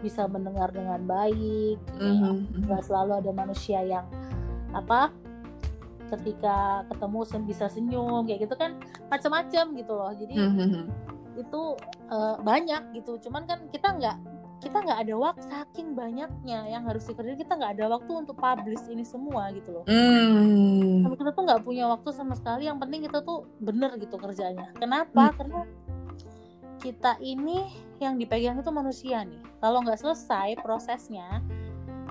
bisa 0.01 0.25
mendengar 0.27 0.73
dengan 0.73 1.05
baik. 1.05 1.79
Mm 2.01 2.17
-hmm. 2.17 2.37
nggak 2.67 2.83
selalu 2.89 3.21
ada 3.21 3.31
manusia 3.37 3.85
yang 3.85 4.07
apa 4.71 5.11
ketika 6.19 6.85
ketemu 6.91 7.19
bisa 7.47 7.67
senyum 7.71 8.23
kayak 8.27 8.47
gitu 8.49 8.55
kan 8.59 8.77
macam-macam 9.09 9.65
gitu 9.79 9.93
loh. 9.95 10.13
Jadi 10.15 10.35
mm 10.35 10.51
-hmm. 10.51 10.85
itu 11.39 11.63
uh, 12.11 12.37
banyak 12.43 12.83
gitu. 12.99 13.19
Cuman 13.29 13.47
kan 13.47 13.67
kita 13.71 13.95
nggak 13.95 14.17
kita 14.61 14.77
nggak 14.85 15.01
ada 15.09 15.15
waktu 15.17 15.43
saking 15.49 15.97
banyaknya 15.97 16.69
yang 16.69 16.85
harus 16.85 17.09
dikerjain 17.09 17.41
kita 17.41 17.57
nggak 17.57 17.81
ada 17.81 17.97
waktu 17.97 18.13
untuk 18.13 18.37
publish 18.37 18.85
ini 18.93 19.09
semua 19.09 19.49
gitu 19.57 19.73
loh. 19.73 19.85
Mm. 19.89 21.09
kita 21.17 21.33
tuh 21.33 21.43
nggak 21.49 21.65
punya 21.65 21.89
waktu 21.89 22.13
sama 22.13 22.37
sekali 22.37 22.69
yang 22.69 22.77
penting 22.77 23.09
kita 23.09 23.25
tuh 23.25 23.49
bener 23.57 23.97
gitu 23.97 24.21
kerjanya. 24.21 24.69
Kenapa? 24.77 25.33
Mm. 25.33 25.37
karena 25.41 25.61
kita 26.81 27.13
ini 27.21 27.69
yang 28.01 28.21
dipegang 28.21 28.61
itu 28.61 28.69
manusia 28.73 29.25
nih. 29.25 29.41
Kalau 29.65 29.81
nggak 29.81 30.01
selesai 30.01 30.61
prosesnya 30.61 31.41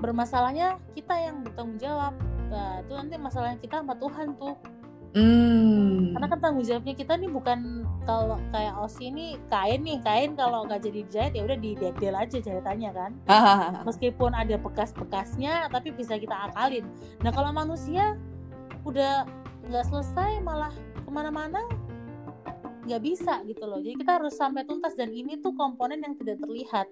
bermasalahnya 0.01 0.81
kita 0.97 1.13
yang 1.17 1.45
bertanggung 1.45 1.77
jawab 1.77 2.13
nah 2.49 2.81
itu 2.81 2.91
nanti 2.97 3.15
masalahnya 3.21 3.57
kita 3.61 3.81
sama 3.85 3.95
Tuhan 3.97 4.35
tuh 4.35 4.57
Hmm. 5.09 6.13
Karena 6.13 6.27
kan 6.29 6.37
tanggung 6.37 6.61
jawabnya 6.61 6.93
kita 6.93 7.17
nih 7.17 7.33
bukan 7.33 7.81
kalau 8.05 8.37
kayak 8.53 8.77
Osi 8.77 9.09
ini 9.09 9.41
kain 9.49 9.81
nih 9.81 9.97
kain 10.05 10.37
kalau 10.37 10.69
nggak 10.69 10.85
jadi 10.85 11.01
dijahit 11.01 11.33
ya 11.33 11.41
udah 11.49 11.57
di 11.57 11.73
dedel 11.73 12.13
aja 12.13 12.37
jahitannya 12.37 12.91
kan. 12.93 13.11
Meskipun 13.89 14.37
ada 14.37 14.61
bekas-bekasnya 14.61 15.65
tapi 15.73 15.97
bisa 15.97 16.13
kita 16.13 16.53
akalin. 16.53 16.85
Nah 17.25 17.33
kalau 17.33 17.49
manusia 17.49 18.21
udah 18.85 19.25
nggak 19.65 19.85
selesai 19.89 20.45
malah 20.45 20.73
ke 20.93 21.09
mana-mana 21.09 21.65
nggak 22.89 23.05
bisa 23.05 23.45
gitu 23.45 23.69
loh 23.69 23.77
jadi 23.77 24.01
kita 24.01 24.17
harus 24.17 24.33
sampai 24.33 24.65
tuntas 24.65 24.97
dan 24.97 25.13
ini 25.13 25.37
tuh 25.37 25.53
komponen 25.53 26.01
yang 26.01 26.17
tidak 26.17 26.41
terlihat 26.41 26.89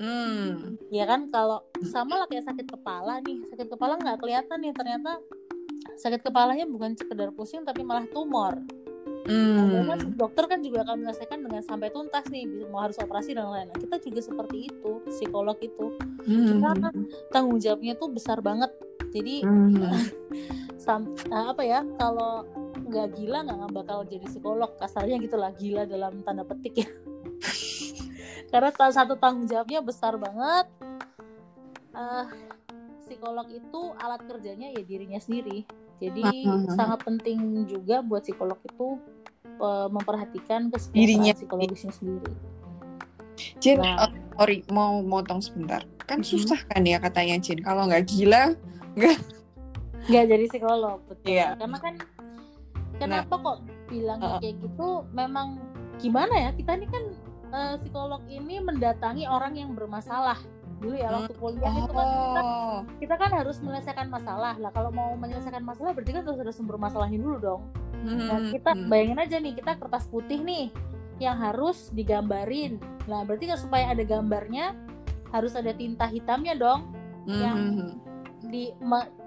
hmm. 0.00 0.78
ya 0.90 1.04
kan 1.04 1.30
kalau 1.30 1.62
sama 1.86 2.24
lah 2.24 2.26
kayak 2.30 2.46
sakit 2.46 2.66
kepala 2.66 3.20
nih 3.22 3.42
sakit 3.50 3.66
kepala 3.70 3.98
nggak 4.00 4.18
kelihatan 4.20 4.58
nih 4.62 4.72
ternyata 4.74 5.20
sakit 6.00 6.20
kepalanya 6.24 6.66
bukan 6.66 6.96
sekedar 6.98 7.30
pusing 7.30 7.62
tapi 7.62 7.86
malah 7.86 8.08
tumor 8.10 8.58
Hmm. 9.24 9.88
Nah, 9.88 9.96
dokter 9.96 10.44
kan 10.44 10.60
juga 10.60 10.84
akan 10.84 11.00
menyelesaikan 11.00 11.40
dengan 11.40 11.64
sampai 11.64 11.88
tuntas 11.88 12.28
nih, 12.28 12.44
mau 12.68 12.84
harus 12.84 13.00
operasi 13.00 13.32
dan 13.32 13.48
lain-lain. 13.48 13.72
Nah, 13.72 13.78
kita 13.80 13.96
juga 14.04 14.20
seperti 14.20 14.68
itu, 14.68 14.90
psikolog 15.08 15.56
itu. 15.64 15.96
Hmm. 16.28 16.60
Karena 16.60 16.88
tanggung 17.32 17.56
jawabnya 17.56 17.96
tuh 17.96 18.12
besar 18.12 18.44
banget. 18.44 18.68
Jadi 19.16 19.40
hmm. 19.48 19.80
sam, 20.84 21.08
nah, 21.32 21.56
apa 21.56 21.64
ya? 21.64 21.80
Kalau 21.96 22.44
nggak 22.84 23.16
gila 23.16 23.48
nggak 23.48 23.72
bakal 23.72 24.04
jadi 24.04 24.28
psikolog. 24.28 24.76
Kasarnya 24.76 25.16
gitulah 25.16 25.56
gila 25.56 25.88
dalam 25.88 26.20
tanda 26.20 26.44
petik 26.44 26.84
ya. 26.84 26.88
Karena 28.54 28.70
satu 28.70 29.18
tanggung 29.18 29.50
jawabnya 29.50 29.82
besar 29.82 30.14
banget. 30.14 30.70
Uh, 31.90 32.30
psikolog 33.02 33.50
itu 33.50 33.80
alat 33.98 34.22
kerjanya 34.26 34.70
ya 34.74 34.82
dirinya 34.82 35.18
sendiri 35.22 35.62
jadi 36.02 36.22
uh-huh. 36.44 36.74
sangat 36.74 37.06
penting 37.06 37.64
juga 37.70 38.02
buat 38.02 38.26
psikolog 38.26 38.58
itu 38.66 38.98
uh, 39.62 39.86
memperhatikan 39.90 40.70
kesehatan 40.72 41.32
psikologisnya 41.38 41.92
sendiri. 41.94 42.32
Jen, 43.62 43.82
nah, 43.82 44.06
uh, 44.06 44.12
sorry 44.38 44.62
mau 44.70 45.02
motong 45.02 45.42
sebentar. 45.42 45.82
Kan 46.04 46.22
uh-huh. 46.22 46.30
susah 46.34 46.60
kan 46.70 46.82
ya 46.82 46.98
katanya 46.98 47.38
Jen. 47.38 47.62
Kalau 47.62 47.86
nggak 47.86 48.10
gila, 48.10 48.58
nggak 48.98 49.18
nggak 50.10 50.24
jadi 50.28 50.44
psikolog 50.50 50.98
betul. 51.06 51.30
Yeah. 51.30 51.54
Karena 51.56 51.78
kan 51.78 51.94
kenapa 52.98 53.34
nah, 53.38 53.42
kok 53.42 53.58
bilang 53.88 54.18
uh, 54.20 54.38
kayak 54.42 54.56
gitu? 54.58 54.88
Memang 55.14 55.62
gimana 56.02 56.34
ya 56.34 56.50
kita 56.52 56.74
ini 56.74 56.86
kan 56.90 57.04
uh, 57.54 57.74
psikolog 57.78 58.20
ini 58.26 58.58
mendatangi 58.58 59.30
orang 59.30 59.54
yang 59.54 59.70
bermasalah 59.78 60.36
dulu 60.82 61.00
ya 61.00 61.08
waktu 61.08 61.34
kuliah 61.38 61.72
oh. 61.72 61.80
itu 61.80 61.92
kan 61.94 62.08
kita, 62.10 62.42
oh. 62.42 62.78
kita 63.00 63.14
kan 63.16 63.30
harus 63.32 63.56
menyelesaikan 63.62 64.08
masalah 64.10 64.54
lah 64.58 64.70
kalau 64.74 64.90
mau 64.90 65.14
menyelesaikan 65.16 65.64
masalah 65.64 65.96
berarti 65.96 66.12
kan 66.12 66.26
harus 66.26 66.40
ada 66.42 66.52
sumber 66.52 66.76
masalahnya 66.76 67.16
dulu 67.16 67.36
dong 67.40 67.62
hmm. 68.04 68.28
dan 68.28 68.40
kita 68.52 68.70
hmm. 68.74 68.90
bayangin 68.90 69.18
aja 69.22 69.36
nih 69.40 69.54
kita 69.56 69.72
kertas 69.80 70.04
putih 70.10 70.44
nih 70.44 70.68
yang 71.22 71.38
harus 71.40 71.88
digambarin 71.94 72.82
nah 73.08 73.24
berarti 73.24 73.48
kan 73.48 73.56
supaya 73.56 73.94
ada 73.94 74.02
gambarnya 74.04 74.76
harus 75.32 75.56
ada 75.56 75.72
tinta 75.72 76.04
hitamnya 76.10 76.52
dong 76.58 76.90
hmm. 77.24 77.40
yang 77.40 77.58
di 78.44 78.76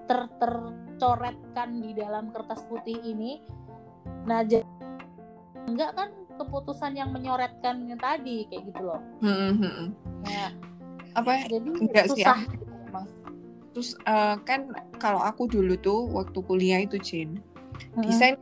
ter 0.06 0.30
tercoretkan 0.38 1.78
di 1.82 1.90
dalam 1.94 2.30
kertas 2.30 2.62
putih 2.70 2.98
ini 3.02 3.42
nah 4.24 4.46
enggak 5.68 5.90
kan 5.96 6.08
keputusan 6.38 6.94
yang 6.94 7.10
menyoretkan 7.10 7.82
yang 7.84 7.98
tadi 7.98 8.46
kayak 8.48 8.70
gitu 8.70 8.82
loh. 8.86 9.02
Hmm. 9.18 9.92
Nah, 10.24 10.50
apa 11.18 11.30
ya? 11.34 11.58
Jadi 11.58 11.68
enggak 11.82 12.06
susah. 12.08 12.38
sih 12.38 12.56
ya. 12.56 12.68
terus 13.78 13.94
uh, 14.10 14.34
kan 14.42 14.74
kalau 14.98 15.22
aku 15.22 15.46
dulu 15.46 15.78
tuh 15.78 16.10
waktu 16.10 16.38
kuliah 16.42 16.82
itu 16.82 16.98
Jin 16.98 17.38
hmm. 17.94 18.02
desain 18.02 18.34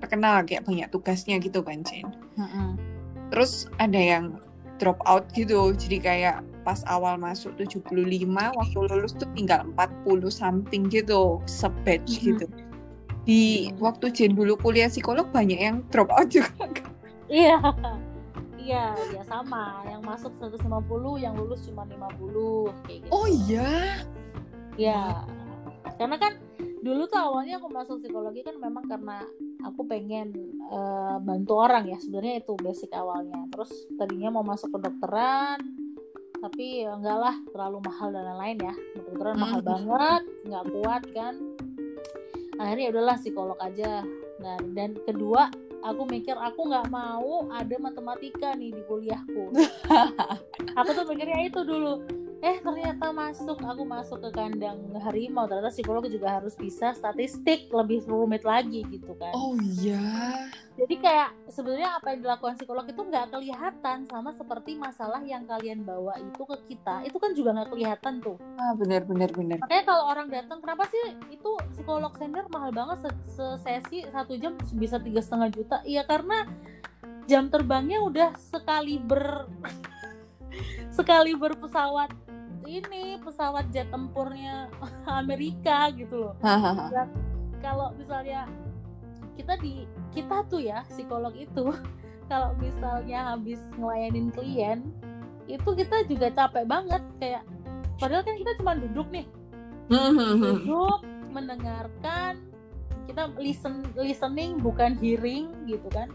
terkenal 0.00 0.40
kayak 0.48 0.64
banyak 0.64 0.88
tugasnya 0.88 1.36
gitu 1.42 1.60
kan 1.60 1.84
Jin 1.84 2.08
hmm. 2.40 2.80
terus 3.28 3.68
ada 3.76 4.00
yang 4.00 4.40
drop 4.80 4.96
out 5.04 5.28
gitu 5.36 5.76
jadi 5.76 5.98
kayak 6.00 6.36
pas 6.64 6.80
awal 6.88 7.20
masuk 7.20 7.52
75 7.60 7.84
waktu 8.32 8.78
lulus 8.78 9.12
tuh 9.12 9.28
tinggal 9.36 9.68
40 9.76 10.32
something 10.32 10.88
gitu 10.88 11.42
sebatch 11.44 12.22
hmm. 12.22 12.24
gitu 12.32 12.46
di 13.28 13.68
waktu 13.76 14.08
Jen 14.08 14.32
dulu 14.32 14.56
kuliah 14.56 14.88
psikolog 14.88 15.28
banyak 15.28 15.60
yang 15.60 15.84
drop 15.92 16.08
out 16.16 16.32
juga 16.40 16.64
iya. 17.32 17.58
Iya 18.58 18.84
ya 19.16 19.22
sama. 19.24 19.80
Yang 19.88 20.02
masuk 20.04 20.32
150 20.36 21.24
yang 21.24 21.34
lulus 21.38 21.64
cuma 21.64 21.88
50 21.88 22.84
kayak 22.84 22.98
gitu. 23.06 23.12
Oh 23.14 23.26
iya? 23.28 24.02
Ya 24.76 25.24
karena 25.96 26.16
kan 26.20 26.32
dulu 26.78 27.10
tuh 27.10 27.18
awalnya 27.18 27.58
aku 27.58 27.68
masuk 27.74 27.98
psikologi 27.98 28.46
kan 28.46 28.54
memang 28.60 28.86
karena 28.86 29.24
aku 29.66 29.82
pengen 29.88 30.30
uh, 30.70 31.18
bantu 31.18 31.58
orang 31.58 31.90
ya 31.90 31.98
sebenarnya 31.98 32.44
itu 32.44 32.52
basic 32.60 32.92
awalnya. 32.92 33.48
Terus 33.50 33.70
tadinya 33.96 34.28
mau 34.38 34.44
masuk 34.44 34.74
kedokteran 34.76 35.58
tapi 36.38 36.86
ya 36.86 36.94
enggak 36.94 37.18
lah 37.18 37.34
terlalu 37.50 37.78
mahal 37.82 38.14
dan 38.14 38.24
lain-lain 38.30 38.58
ya. 38.62 38.74
Kedokteran 38.94 39.34
hmm. 39.34 39.42
mahal 39.42 39.60
banget 39.64 40.22
nggak 40.46 40.64
kuat 40.70 41.02
kan. 41.16 41.34
Akhirnya 42.58 42.84
ya 42.90 42.92
udahlah 42.94 43.16
psikolog 43.18 43.58
aja. 43.58 44.02
Dan 44.38 44.60
dan 44.76 44.90
kedua 45.02 45.50
aku 45.82 46.02
mikir 46.06 46.34
aku 46.34 46.68
nggak 46.68 46.86
mau 46.90 47.46
ada 47.54 47.76
matematika 47.78 48.54
nih 48.54 48.74
di 48.74 48.82
kuliahku. 48.86 49.54
Aku 50.78 50.90
tuh 50.94 51.06
mikirnya 51.10 51.42
itu 51.42 51.66
dulu 51.66 52.02
eh 52.38 52.56
ternyata 52.62 53.10
masuk. 53.10 53.58
Aku 53.58 53.82
masuk 53.82 54.18
ke 54.22 54.30
kandang 54.30 54.78
harimau. 55.02 55.50
Ternyata 55.50 55.74
psikolog 55.74 56.06
juga 56.06 56.38
harus 56.38 56.54
bisa 56.54 56.94
statistik 56.94 57.66
lebih 57.74 58.06
rumit 58.06 58.46
lagi 58.46 58.86
gitu 58.86 59.14
kan. 59.18 59.34
Oh 59.34 59.58
iya. 59.58 59.98
Jadi 60.78 60.94
kayak 61.02 61.34
sebenarnya 61.50 61.98
apa 61.98 62.14
yang 62.14 62.22
dilakukan 62.22 62.54
psikolog 62.54 62.86
itu 62.86 63.02
nggak 63.02 63.34
kelihatan 63.34 64.06
sama 64.06 64.30
seperti 64.30 64.78
masalah 64.78 65.18
yang 65.26 65.42
kalian 65.42 65.82
bawa 65.82 66.14
itu 66.22 66.42
ke 66.46 66.56
kita. 66.70 67.02
Itu 67.02 67.18
kan 67.18 67.34
juga 67.34 67.50
nggak 67.58 67.70
kelihatan 67.74 68.22
tuh. 68.22 68.38
Ah 68.54 68.78
benar 68.78 69.02
benar 69.02 69.30
benar 69.34 69.58
makanya 69.58 69.84
kalau 69.90 70.04
orang 70.06 70.30
datang 70.30 70.62
kenapa 70.62 70.86
sih 70.86 71.18
itu 71.34 71.50
psikolog 71.74 72.14
senior 72.14 72.46
mahal 72.54 72.70
banget 72.70 73.10
sesi 73.26 74.06
satu 74.06 74.38
jam 74.38 74.54
bisa 74.78 75.02
tiga 75.02 75.18
setengah 75.18 75.50
juta? 75.50 75.76
Iya 75.82 76.06
karena 76.06 76.46
jam 77.26 77.50
terbangnya 77.50 77.98
udah 77.98 78.38
sekali 78.38 79.02
ber 79.02 79.50
sekali 80.98 81.34
berpesawat 81.34 82.27
ini 82.66 83.20
pesawat 83.22 83.70
jet 83.70 83.88
tempurnya 83.92 84.72
Amerika 85.20 85.92
gitu 85.94 86.28
loh. 86.28 86.34
kalau 87.58 87.90
misalnya 87.94 88.46
kita 89.38 89.54
di 89.62 89.86
kita 90.10 90.42
tuh 90.50 90.62
ya 90.62 90.82
psikolog 90.90 91.34
itu 91.38 91.70
kalau 92.30 92.54
misalnya 92.58 93.34
habis 93.34 93.60
ngelayanin 93.78 94.34
klien 94.34 94.80
itu 95.48 95.68
kita 95.72 96.04
juga 96.04 96.28
capek 96.34 96.64
banget 96.68 97.02
kayak 97.22 97.42
padahal 97.96 98.22
kan 98.22 98.36
kita 98.36 98.52
cuma 98.60 98.72
duduk 98.76 99.08
nih. 99.08 99.26
Duduk 100.60 101.00
mendengarkan 101.32 102.48
kita 103.08 103.32
listen 103.40 103.88
listening 103.96 104.60
bukan 104.60 104.92
hearing 105.00 105.48
gitu 105.64 105.88
kan 105.88 106.12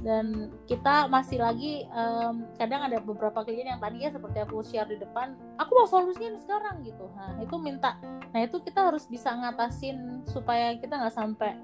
dan 0.00 0.48
kita 0.64 1.12
masih 1.12 1.44
lagi 1.44 1.84
um, 1.92 2.48
kadang 2.56 2.80
ada 2.88 3.04
beberapa 3.04 3.44
klien 3.44 3.68
yang 3.68 3.82
tadi 3.84 4.00
ya 4.00 4.08
seperti 4.08 4.38
aku 4.40 4.64
share 4.64 4.88
di 4.88 4.96
depan 4.96 5.36
aku 5.60 5.70
mau 5.76 5.88
solusinya 5.88 6.40
sekarang 6.40 6.80
gitu. 6.88 7.04
Nah 7.12 7.36
itu 7.44 7.56
minta 7.60 8.00
nah 8.32 8.40
itu 8.40 8.62
kita 8.64 8.88
harus 8.88 9.04
bisa 9.10 9.34
ngatasin 9.34 10.24
supaya 10.24 10.72
kita 10.80 10.96
nggak 10.96 11.12
sampai 11.12 11.58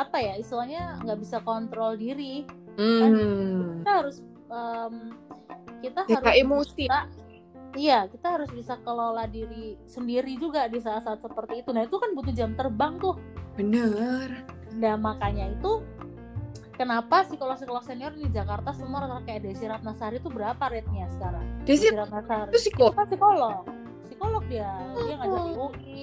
apa 0.00 0.16
ya 0.16 0.40
istilahnya 0.40 0.96
nggak 1.04 1.18
bisa 1.20 1.44
kontrol 1.44 1.92
diri. 1.92 2.48
Kan 2.72 3.12
kita 3.84 3.92
harus 4.00 4.16
um, 4.48 4.94
kita 5.84 6.00
Jika 6.08 6.24
harus 6.24 6.40
emosi. 6.40 6.84
bisa, 6.88 7.00
iya 7.76 8.08
kita 8.08 8.40
harus 8.40 8.48
bisa 8.48 8.80
kelola 8.80 9.28
diri 9.28 9.76
sendiri 9.84 10.40
juga 10.40 10.72
di 10.72 10.80
saat-saat 10.80 11.20
seperti 11.20 11.60
itu. 11.60 11.70
Nah 11.76 11.84
itu 11.84 12.00
kan 12.00 12.16
butuh 12.16 12.32
jam 12.32 12.56
terbang 12.56 12.96
tuh. 12.96 13.20
Bener. 13.60 14.40
Nah 14.72 14.96
makanya 14.96 15.52
itu 15.52 15.84
kenapa 16.82 17.22
psikolog-psikolog 17.22 17.84
senior 17.86 18.10
di 18.10 18.26
Jakarta 18.26 18.74
semua 18.74 19.06
rata 19.06 19.22
kayak 19.22 19.46
Desi 19.46 19.70
Ratnasari 19.70 20.18
itu 20.18 20.26
berapa 20.26 20.58
rate-nya 20.66 21.06
sekarang? 21.14 21.46
Desi, 21.62 21.86
Desi 21.86 21.94
Ratnasari 21.94 22.50
itu 22.50 22.58
psikolog. 22.58 22.94
Itu 22.98 23.06
psikolog. 23.14 23.54
Psikolog 24.02 24.42
dia. 24.50 24.70
Dia 24.98 25.14
ngajar 25.14 25.40
di 25.46 25.52
UI. 25.54 26.02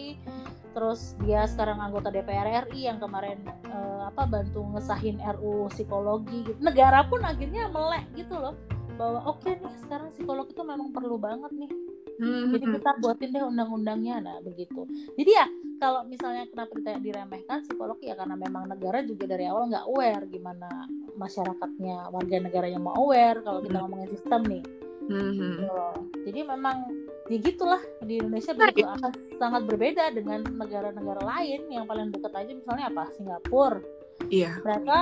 Terus 0.71 1.19
dia 1.19 1.43
sekarang 1.51 1.83
anggota 1.83 2.07
DPR 2.07 2.71
RI 2.71 2.87
yang 2.87 3.03
kemarin 3.03 3.43
uh, 3.67 4.07
apa 4.07 4.23
bantu 4.23 4.63
ngesahin 4.71 5.19
RU 5.35 5.67
psikologi 5.67 6.47
gitu. 6.47 6.59
Negara 6.63 7.03
pun 7.03 7.19
akhirnya 7.27 7.67
melek 7.67 8.07
gitu 8.15 8.39
loh 8.39 8.55
bahwa 8.95 9.19
oke 9.31 9.43
okay 9.43 9.55
nih 9.59 9.75
sekarang 9.83 10.11
psikolog 10.11 10.47
itu 10.47 10.59
memang 10.59 10.91
perlu 10.91 11.15
banget 11.15 11.51
nih 11.55 11.71
Hmm. 12.19 12.51
Jadi 12.51 12.65
kita 12.75 12.91
buatin 12.99 13.31
deh 13.31 13.43
undang-undangnya, 13.47 14.15
nah 14.19 14.37
begitu. 14.43 14.83
Jadi 15.15 15.31
ya 15.31 15.47
kalau 15.79 16.03
misalnya 16.03 16.43
kenapa 16.51 16.75
kita 16.75 16.99
diremehkan 16.99 17.63
psikolog 17.63 17.95
ya 18.03 18.13
karena 18.19 18.35
memang 18.35 18.67
negara 18.67 18.99
juga 19.07 19.23
dari 19.31 19.47
awal 19.47 19.71
nggak 19.71 19.87
aware 19.87 20.23
gimana 20.27 20.67
masyarakatnya 21.15 22.11
warga 22.11 22.35
negaranya 22.43 22.79
mau 22.83 22.91
aware 22.99 23.39
kalau 23.39 23.63
kita 23.63 23.79
hmm. 23.79 23.83
ngomongin 23.87 24.09
sistem 24.11 24.41
nih. 24.43 24.63
Hmm. 25.09 25.31
Gitu. 25.31 25.65
Jadi 26.27 26.39
memang 26.43 26.77
ya 27.31 27.37
gitulah 27.39 27.81
di 28.03 28.19
Indonesia 28.19 28.51
nah, 28.53 28.67
begitu 28.67 28.89
akan 28.89 29.13
sangat 29.39 29.61
berbeda 29.69 30.03
dengan 30.11 30.43
negara-negara 30.43 31.21
lain 31.23 31.71
yang 31.71 31.87
paling 31.87 32.11
dekat 32.11 32.33
aja 32.35 32.51
misalnya 32.51 32.85
apa 32.91 33.03
Singapura. 33.15 33.79
Iya. 34.27 34.59
Mereka 34.61 35.01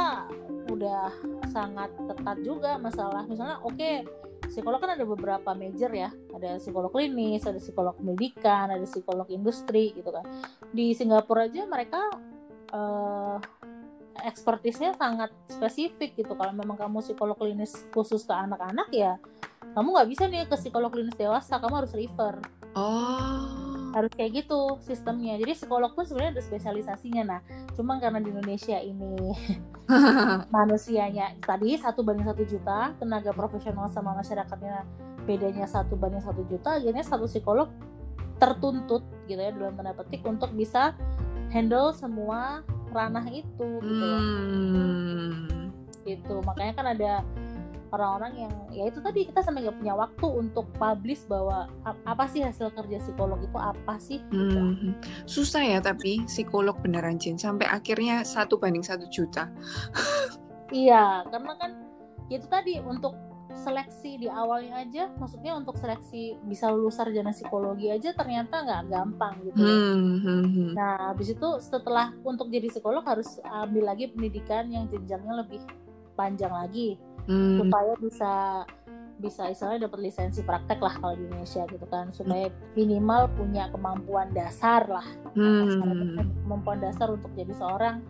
udah 0.70 1.09
sangat 1.49 1.89
ketat 1.97 2.38
juga 2.45 2.78
masalah 2.78 3.26
misalnya 3.26 3.57
oke 3.63 3.74
okay, 3.74 4.05
psikolog 4.47 4.79
kan 4.79 4.95
ada 4.95 5.05
beberapa 5.05 5.53
major 5.53 5.91
ya. 5.93 6.09
Ada 6.33 6.59
psikolog 6.59 6.91
klinis 6.91 7.43
ada 7.45 7.59
psikolog 7.59 7.93
pendidikan 7.95 8.71
ada 8.71 8.83
psikolog 8.83 9.27
industri 9.29 9.93
gitu 9.93 10.09
kan. 10.09 10.25
Di 10.71 10.95
Singapura 10.95 11.45
aja 11.45 11.67
mereka 11.67 12.01
uh, 12.73 13.37
ekspertisnya 14.25 14.97
sangat 14.97 15.29
spesifik 15.51 16.17
gitu. 16.17 16.33
Kalau 16.33 16.55
memang 16.55 16.79
kamu 16.79 17.03
psikolog 17.03 17.37
klinis 17.37 17.85
khusus 17.91 18.23
ke 18.23 18.33
anak-anak 18.33 18.89
ya 18.95 19.19
kamu 19.77 19.93
nggak 19.93 20.09
bisa 20.09 20.23
nih 20.25 20.49
ke 20.49 20.57
psikolog 20.57 20.89
klinis 20.89 21.13
dewasa. 21.13 21.61
Kamu 21.61 21.85
harus 21.85 21.93
refer. 21.93 22.41
Oh 22.73 23.66
harus 23.95 24.11
kayak 24.13 24.43
gitu 24.43 24.79
sistemnya. 24.83 25.39
Jadi 25.39 25.53
psikolog 25.55 25.93
pun 25.95 26.03
sebenarnya 26.03 26.39
ada 26.39 26.43
spesialisasinya. 26.43 27.23
Nah 27.23 27.39
cuma 27.75 27.99
karena 28.01 28.19
di 28.19 28.29
Indonesia 28.33 28.77
ini 28.79 29.15
manusianya 30.55 31.38
tadi 31.43 31.77
satu 31.79 32.03
banding 32.03 32.27
satu 32.27 32.43
juta 32.43 32.95
tenaga 32.99 33.31
profesional 33.31 33.88
sama 33.88 34.17
masyarakatnya 34.17 34.83
bedanya 35.23 35.67
satu 35.67 35.99
banding 35.99 36.23
satu 36.23 36.43
juta 36.47 36.79
akhirnya 36.79 37.03
satu 37.03 37.27
psikolog 37.27 37.67
tertuntut 38.38 39.03
gitu 39.25 39.39
ya 39.41 39.51
dalam 39.51 39.73
tanda 39.75 39.97
petik 39.97 40.23
untuk 40.23 40.53
bisa 40.53 40.93
handle 41.49 41.91
semua 41.95 42.61
ranah 42.93 43.25
itu 43.27 43.67
gitu 43.83 44.07
hmm. 44.07 45.69
gitu. 46.07 46.35
Makanya 46.45 46.73
kan 46.75 46.85
ada 46.95 47.13
orang-orang 47.91 48.47
yang 48.47 48.53
ya 48.71 48.83
itu 48.91 48.99
tadi 48.99 49.27
kita 49.27 49.39
sampai 49.43 49.63
nggak 49.63 49.77
punya 49.79 49.95
waktu 49.95 50.27
untuk 50.27 50.65
publish 50.75 51.23
bahwa 51.25 51.71
apa 51.83 52.25
sih 52.27 52.43
hasil 52.43 52.71
kerja 52.75 52.99
psikolog 52.99 53.39
itu 53.39 53.57
apa 53.57 53.95
sih 53.97 54.19
hmm. 54.31 54.97
susah 55.23 55.63
ya 55.63 55.79
tapi 55.79 56.23
psikolog 56.27 56.75
beneran 56.83 57.15
Jin 57.15 57.39
sampai 57.39 57.67
akhirnya 57.67 58.27
satu 58.27 58.59
banding 58.59 58.83
satu 58.83 59.07
juta 59.07 59.47
iya 60.75 61.23
karena 61.31 61.53
kan 61.55 61.71
ya 62.27 62.35
itu 62.39 62.47
tadi 62.51 62.79
untuk 62.83 63.15
seleksi 63.57 64.21
di 64.21 64.27
awalnya 64.29 64.85
aja 64.85 65.09
maksudnya 65.17 65.57
untuk 65.57 65.79
seleksi 65.81 66.38
bisa 66.45 66.69
lulus 66.69 67.01
sarjana 67.01 67.33
psikologi 67.33 67.89
aja 67.89 68.13
ternyata 68.13 68.61
nggak 68.61 68.83
gampang 68.91 69.33
gitu 69.49 69.65
hmm, 69.65 70.15
hmm, 70.21 70.45
hmm. 70.45 70.69
nah 70.77 71.09
habis 71.11 71.33
itu 71.33 71.49
setelah 71.57 72.13
untuk 72.21 72.53
jadi 72.53 72.69
psikolog 72.69 73.01
harus 73.01 73.41
ambil 73.41 73.89
lagi 73.89 74.13
pendidikan 74.13 74.69
yang 74.69 74.85
jenjangnya 74.91 75.41
lebih 75.41 75.61
panjang 76.13 76.53
lagi 76.53 77.01
hmm. 77.28 77.57
supaya 77.61 77.93
bisa 77.99 78.34
bisa 79.17 79.49
istilahnya 79.49 79.89
dapat 79.89 79.99
lisensi 80.05 80.45
praktek 80.45 80.78
lah 80.78 80.93
kalau 81.01 81.13
di 81.17 81.25
Indonesia 81.25 81.65
gitu 81.65 81.86
kan. 81.89 82.13
Supaya 82.13 82.53
minimal 82.78 83.30
punya 83.34 83.69
kemampuan 83.73 84.30
dasar 84.34 84.86
lah. 84.86 85.05
Hmm. 85.34 86.17
kemampuan 86.45 86.80
dasar 86.82 87.09
untuk 87.13 87.30
jadi 87.34 87.53
seorang 87.57 88.01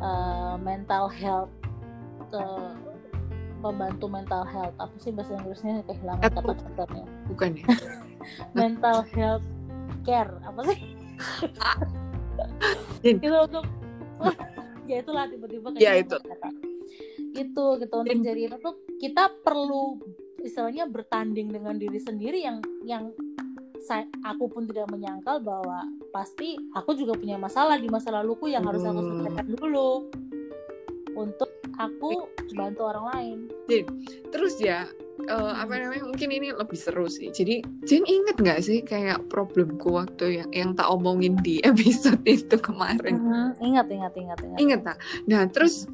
uh, 0.00 0.56
mental 0.60 1.08
health 1.08 1.52
uh, 2.36 2.76
pembantu 3.64 4.06
mental 4.10 4.42
health. 4.44 4.74
Apa 4.76 4.94
sih 5.00 5.14
bahasa 5.14 5.38
Inggrisnya? 5.38 5.80
Kehilangan 5.86 6.28
kata-katanya. 6.28 7.06
Bukan 7.30 7.50
ya. 7.56 7.66
Mental 8.58 9.06
health 9.14 9.46
care. 10.04 10.32
Apa 10.44 10.60
sih? 10.68 10.78
Itu 13.02 13.36
untuk 13.48 13.64
ya 14.90 15.00
itulah 15.00 15.24
tiba-tiba 15.30 15.68
ya 15.78 15.98
itu. 15.98 16.18
kata. 16.18 16.71
Itu 17.32 17.64
gitu 17.80 17.94
untuk 17.96 18.20
jadi 18.20 18.40
itu 18.52 18.56
tuh 18.60 18.74
kita 19.00 19.32
perlu 19.40 19.98
istilahnya 20.42 20.90
bertanding 20.90 21.48
dengan 21.48 21.78
diri 21.78 21.98
sendiri 22.02 22.42
yang 22.42 22.58
yang 22.82 23.14
saya, 23.82 24.06
aku 24.22 24.46
pun 24.46 24.62
tidak 24.64 24.86
menyangkal 24.94 25.42
bahwa 25.42 25.82
pasti 26.14 26.54
aku 26.70 26.94
juga 26.94 27.18
punya 27.18 27.34
masalah 27.34 27.74
di 27.82 27.90
masa 27.90 28.14
laluku 28.14 28.46
yang 28.46 28.62
harus 28.62 28.86
aku 28.86 29.02
selesaikan 29.02 29.46
dulu 29.58 30.06
untuk 31.18 31.50
aku 31.76 32.30
bantu 32.54 32.82
orang 32.86 33.06
lain. 33.10 33.38
Jadi, 33.66 33.82
terus 34.30 34.54
ya 34.62 34.86
uh, 35.28 35.52
apa 35.58 35.82
namanya 35.82 36.06
mungkin 36.06 36.30
ini 36.30 36.54
lebih 36.54 36.78
seru 36.78 37.10
sih. 37.10 37.34
Jadi 37.34 37.62
Jen 37.84 38.06
inget 38.06 38.36
nggak 38.38 38.60
sih 38.62 38.78
kayak 38.86 39.26
problemku 39.26 39.98
waktu 39.98 40.42
yang 40.42 40.50
yang 40.54 40.70
tak 40.78 40.88
omongin 40.88 41.38
di 41.42 41.58
episode 41.70 42.22
itu 42.24 42.56
kemarin? 42.58 43.18
Uh, 43.18 43.50
ingat 43.60 43.90
ingat 43.90 44.12
ingat 44.14 44.38
ingat. 44.40 44.58
Ingat 44.58 44.80
tak? 44.86 44.96
Nah 45.26 45.42
terus 45.50 45.90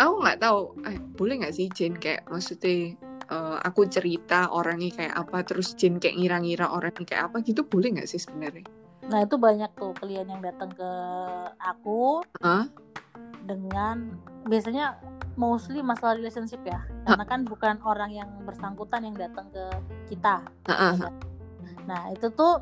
aku 0.00 0.14
nggak 0.24 0.38
tahu, 0.40 0.58
eh, 0.88 0.98
boleh 1.16 1.34
nggak 1.44 1.54
sih 1.54 1.66
Jen 1.68 1.94
kayak 2.00 2.24
maksudnya 2.28 2.96
uh, 3.28 3.60
aku 3.60 3.84
cerita 3.86 4.48
orangnya 4.48 4.90
kayak 4.96 5.14
apa, 5.14 5.44
terus 5.44 5.76
Jen 5.76 6.00
kayak 6.00 6.16
ngira-ngira 6.16 6.72
orangnya 6.72 7.04
kayak 7.04 7.22
apa 7.28 7.36
gitu 7.44 7.62
boleh 7.68 8.00
nggak 8.00 8.08
sih 8.08 8.20
sebenarnya? 8.20 8.64
Nah 9.10 9.26
itu 9.26 9.36
banyak 9.36 9.70
tuh 9.76 9.92
klien 9.98 10.24
yang 10.24 10.40
datang 10.40 10.72
ke 10.72 10.90
aku. 11.58 12.24
Huh? 12.40 12.64
dengan 13.44 14.14
biasanya 14.46 15.00
mostly 15.34 15.80
masalah 15.80 16.16
relationship 16.16 16.60
ya 16.64 16.80
karena 17.08 17.24
kan 17.24 17.42
bukan 17.42 17.80
orang 17.82 18.12
yang 18.12 18.30
bersangkutan 18.44 19.04
yang 19.04 19.16
datang 19.16 19.48
ke 19.50 19.64
kita 20.12 20.44
nah 21.88 22.12
itu 22.12 22.28
tuh 22.30 22.60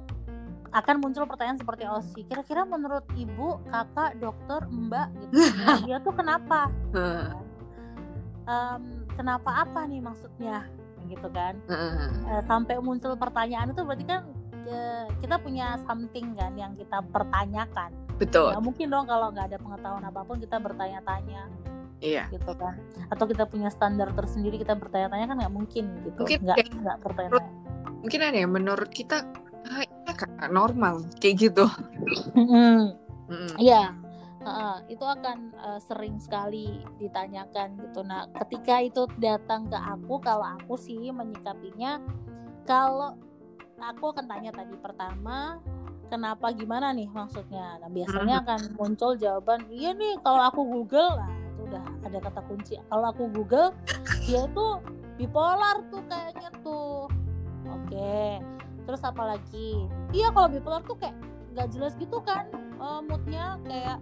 akan 0.72 0.96
muncul 1.00 1.24
pertanyaan 1.24 1.58
seperti 1.60 1.84
Osi 1.88 2.20
kira-kira 2.28 2.64
menurut 2.68 3.04
ibu 3.16 3.60
kakak 3.72 4.20
dokter 4.20 4.60
mbak 4.68 5.08
gitu 5.22 5.32
nah, 5.64 5.78
dia 5.84 5.96
tuh 6.04 6.14
kenapa 6.14 6.68
um, 8.44 8.82
kenapa 9.16 9.50
apa 9.64 9.80
nih 9.88 10.00
maksudnya 10.04 10.68
gitu 11.08 11.28
kan 11.32 11.56
uh, 11.72 12.42
sampai 12.44 12.76
muncul 12.84 13.16
pertanyaan 13.16 13.72
itu 13.72 13.80
berarti 13.80 14.04
kan 14.04 14.28
uh, 14.68 15.08
kita 15.24 15.40
punya 15.40 15.80
something 15.88 16.36
kan 16.36 16.52
yang 16.58 16.76
kita 16.76 17.00
pertanyakan 17.08 17.96
Betul. 18.18 18.50
Gak 18.50 18.64
mungkin 18.66 18.86
dong 18.90 19.06
kalau 19.06 19.30
nggak 19.30 19.46
ada 19.54 19.58
pengetahuan 19.62 20.04
apa 20.04 20.20
pun 20.26 20.36
kita 20.42 20.58
bertanya-tanya. 20.58 21.42
Iya. 22.02 22.26
Gitu 22.34 22.52
kan. 22.58 22.74
Atau 23.14 23.30
kita 23.30 23.46
punya 23.46 23.70
standar 23.70 24.10
tersendiri 24.12 24.58
kita 24.58 24.74
bertanya-tanya 24.74 25.26
kan 25.30 25.36
nggak 25.38 25.54
mungkin 25.54 25.84
gitu. 26.02 26.18
Mungkin 26.26 26.38
nggak 26.42 26.56
nggak 26.82 26.98
bertanya. 27.06 27.30
Mungkin 28.02 28.20
ada 28.22 28.38
ya 28.38 28.48
menurut 28.50 28.90
kita 28.90 29.22
ah, 29.70 29.86
ya 30.18 30.46
normal 30.50 31.06
kayak 31.22 31.36
gitu. 31.48 31.66
Iya. 33.60 33.94
Mm. 33.94 34.06
Uh, 34.48 34.80
itu 34.88 35.04
akan 35.04 35.52
uh, 35.60 35.76
sering 35.82 36.16
sekali 36.16 36.80
ditanyakan 36.96 37.76
gitu. 37.84 38.00
Nah, 38.00 38.30
ketika 38.46 38.80
itu 38.80 39.04
datang 39.20 39.68
ke 39.68 39.76
aku, 39.76 40.22
kalau 40.24 40.46
aku 40.56 40.78
sih 40.80 41.12
menyikapinya, 41.12 42.00
kalau 42.64 43.18
aku 43.76 44.14
akan 44.16 44.24
tanya 44.24 44.54
tadi 44.54 44.72
pertama, 44.80 45.60
kenapa 46.08 46.50
gimana 46.56 46.90
nih 46.96 47.06
maksudnya 47.12 47.76
nah 47.78 47.90
biasanya 47.92 48.40
akan 48.42 48.60
muncul 48.80 49.14
jawaban 49.14 49.68
iya 49.68 49.92
nih 49.92 50.16
kalau 50.24 50.42
aku 50.48 50.64
Google 50.64 51.20
lah 51.20 51.28
itu 51.28 51.60
udah 51.68 51.84
ada 52.08 52.18
kata 52.18 52.40
kunci 52.48 52.74
kalau 52.88 53.06
aku 53.12 53.28
Google 53.30 53.76
dia 54.24 54.48
itu 54.48 54.66
bipolar 55.20 55.84
tuh 55.92 56.02
kayaknya 56.08 56.50
tuh 56.64 57.06
oke 57.68 58.24
terus 58.88 59.04
apa 59.04 59.36
lagi? 59.36 59.84
Iya 60.16 60.32
kalau 60.32 60.48
bipolar 60.48 60.80
tuh 60.88 60.96
kayak 60.96 61.12
nggak 61.52 61.68
jelas 61.76 61.92
gitu 62.00 62.24
kan 62.24 62.48
uh, 62.80 63.04
moodnya 63.04 63.60
kayak 63.68 64.00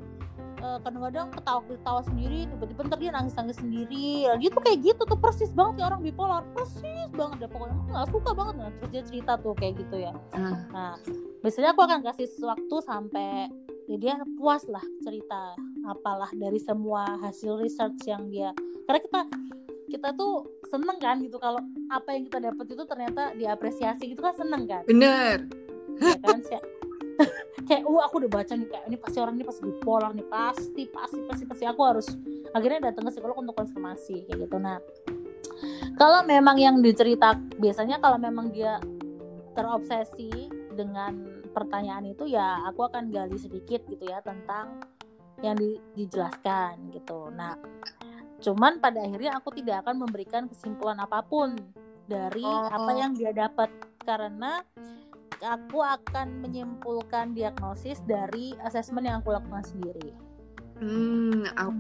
uh, 0.63 0.79
kadang-kadang 0.87 1.35
ketawa-ketawa 1.35 2.07
sendiri 2.07 2.47
tiba-tiba 2.47 2.81
ntar 2.87 2.99
dia 3.03 3.11
nangis-nangis 3.11 3.59
sendiri. 3.59 4.31
Dia 4.39 4.49
tuh 4.55 4.63
kayak 4.63 4.79
gitu 4.87 5.03
tuh 5.03 5.19
persis 5.19 5.51
banget 5.51 5.83
ya 5.83 5.91
orang 5.91 6.07
bipolar 6.07 6.47
persis 6.55 7.11
banget 7.11 7.43
deh 7.43 7.51
pokoknya 7.51 7.77
nggak 7.91 8.09
suka 8.15 8.31
banget 8.31 8.55
nah, 8.63 8.71
terus 8.79 8.91
dia 8.95 9.03
cerita 9.03 9.33
tuh 9.43 9.59
kayak 9.59 9.75
gitu 9.83 9.97
ya. 10.07 10.15
Uh. 10.31 10.55
nah 10.71 10.95
biasanya 11.43 11.75
aku 11.75 11.83
akan 11.83 12.01
kasih 12.07 12.27
waktu 12.47 12.77
sampai 12.87 13.51
ya 13.87 13.97
dia 13.99 14.15
puas 14.39 14.67
lah 14.67 14.83
cerita 15.03 15.55
apalah 15.87 16.31
dari 16.35 16.59
semua 16.59 17.07
hasil 17.23 17.63
research 17.63 18.03
yang 18.11 18.27
dia 18.27 18.51
karena 18.87 18.99
kita 19.03 19.21
kita 19.87 20.13
tuh 20.19 20.61
seneng 20.67 20.99
kan 20.99 21.17
gitu 21.23 21.39
kalau 21.39 21.63
apa 21.89 22.15
yang 22.15 22.27
kita 22.27 22.39
dapat 22.43 22.67
itu 22.69 22.83
ternyata 22.85 23.23
diapresiasi 23.39 24.03
gitu 24.11 24.21
kan 24.21 24.35
seneng 24.35 24.67
kan? 24.67 24.83
Bener. 24.85 25.47
Ya 25.97 26.19
kan 26.21 26.43
kayak 27.67 27.83
uh 27.89 28.01
aku 28.05 28.23
udah 28.23 28.31
baca 28.31 28.53
nih 28.53 28.69
kayak 28.69 28.85
ini 28.87 28.97
pasti 29.01 29.19
orang 29.19 29.35
ini 29.41 29.45
pasti 29.49 29.63
bipolar 29.65 30.13
nih 30.13 30.29
pasti 30.29 30.83
pasti 30.87 31.21
pasti 31.25 31.45
pasti 31.49 31.65
aku 31.65 31.81
harus 31.83 32.07
akhirnya 32.53 32.93
datang 32.93 33.09
ke 33.09 33.17
psikolog 33.17 33.41
untuk 33.41 33.57
konfirmasi 33.57 34.29
kayak 34.29 34.47
gitu. 34.47 34.57
Nah 34.61 34.79
kalau 35.97 36.21
memang 36.29 36.61
yang 36.61 36.77
dicerita 36.85 37.35
biasanya 37.57 37.99
kalau 37.99 38.21
memang 38.21 38.53
dia 38.53 38.79
terobsesi 39.57 40.53
dengan 40.77 41.41
pertanyaan 41.57 42.13
itu 42.13 42.29
ya 42.29 42.69
aku 42.69 42.85
akan 42.85 43.09
gali 43.09 43.41
sedikit 43.41 43.81
gitu 43.89 44.05
ya 44.05 44.21
tentang 44.21 44.85
yang 45.41 45.57
di, 45.57 45.81
dijelaskan 45.97 46.93
gitu. 46.93 47.33
Nah 47.33 47.57
cuman 48.41 48.79
pada 48.79 49.01
akhirnya 49.01 49.39
aku 49.39 49.55
tidak 49.57 49.87
akan 49.87 50.05
memberikan 50.05 50.45
kesimpulan 50.47 51.01
apa 51.01 51.25
pun 51.25 51.57
dari 52.07 52.45
oh. 52.45 52.69
apa 52.71 52.91
yang 52.95 53.17
dia 53.17 53.35
dapat 53.35 53.73
karena 54.05 54.63
aku 55.43 55.83
akan 55.83 56.41
menyimpulkan 56.41 57.37
diagnosis 57.37 58.01
dari 58.09 58.57
asesmen 58.65 59.05
yang 59.05 59.21
aku 59.21 59.37
lakukan 59.37 59.65
sendiri. 59.67 60.15
Hmm, 60.81 61.45
aku 61.57 61.73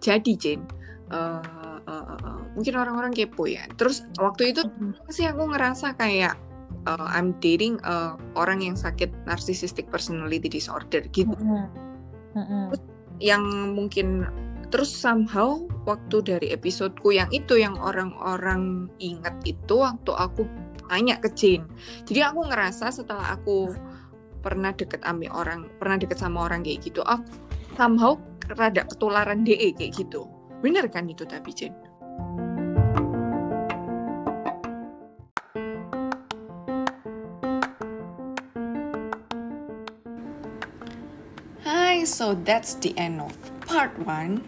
jadi 0.00 0.32
Jane, 0.36 0.64
uh, 1.12 1.40
uh, 1.84 2.04
uh, 2.20 2.40
mungkin 2.56 2.74
orang-orang 2.76 3.12
kepo 3.12 3.48
ya. 3.48 3.64
Terus 3.76 4.04
waktu 4.20 4.52
itu 4.52 4.64
mm-hmm. 4.64 5.08
sih 5.12 5.28
aku 5.28 5.48
ngerasa 5.52 5.96
kayak 5.96 6.36
uh, 6.88 7.08
I'm 7.08 7.36
dating 7.40 7.80
uh, 7.84 8.16
orang 8.36 8.64
yang 8.64 8.76
sakit 8.76 9.12
narcissistic 9.24 9.88
personality 9.88 10.48
disorder 10.48 11.04
gitu. 11.12 11.32
Mm-hmm. 11.32 11.64
Mm-hmm. 12.36 12.64
Yang 13.18 13.42
mungkin 13.72 14.08
terus 14.68 14.92
somehow 14.92 15.64
waktu 15.88 16.20
dari 16.20 16.52
episodeku 16.52 17.16
yang 17.16 17.28
itu 17.32 17.56
yang 17.56 17.76
orang-orang 17.80 18.92
ingat 19.00 19.34
itu 19.48 19.80
waktu 19.80 20.12
aku 20.12 20.44
tanya 20.88 21.20
ke 21.20 21.28
Jane 21.32 21.66
jadi 22.04 22.32
aku 22.32 22.48
ngerasa 22.48 22.92
setelah 22.92 23.36
aku 23.36 23.72
pernah 24.44 24.72
deket 24.72 25.04
ambil 25.04 25.32
orang 25.34 25.60
pernah 25.80 25.96
deket 25.96 26.20
sama 26.20 26.48
orang 26.48 26.64
kayak 26.64 26.84
gitu 26.84 27.00
aku 27.04 27.24
somehow 27.78 28.18
rada 28.56 28.82
ketularan 28.88 29.44
DE 29.44 29.76
kayak 29.76 29.92
gitu. 29.92 30.24
Bener 30.64 30.88
kan 30.88 31.04
itu 31.06 31.28
tapi 31.28 31.52
Jen? 31.52 31.76
Hi, 41.62 42.02
so 42.08 42.32
that's 42.48 42.80
the 42.80 42.96
end 42.96 43.20
of 43.20 43.36
part 43.68 43.92
one. 44.02 44.40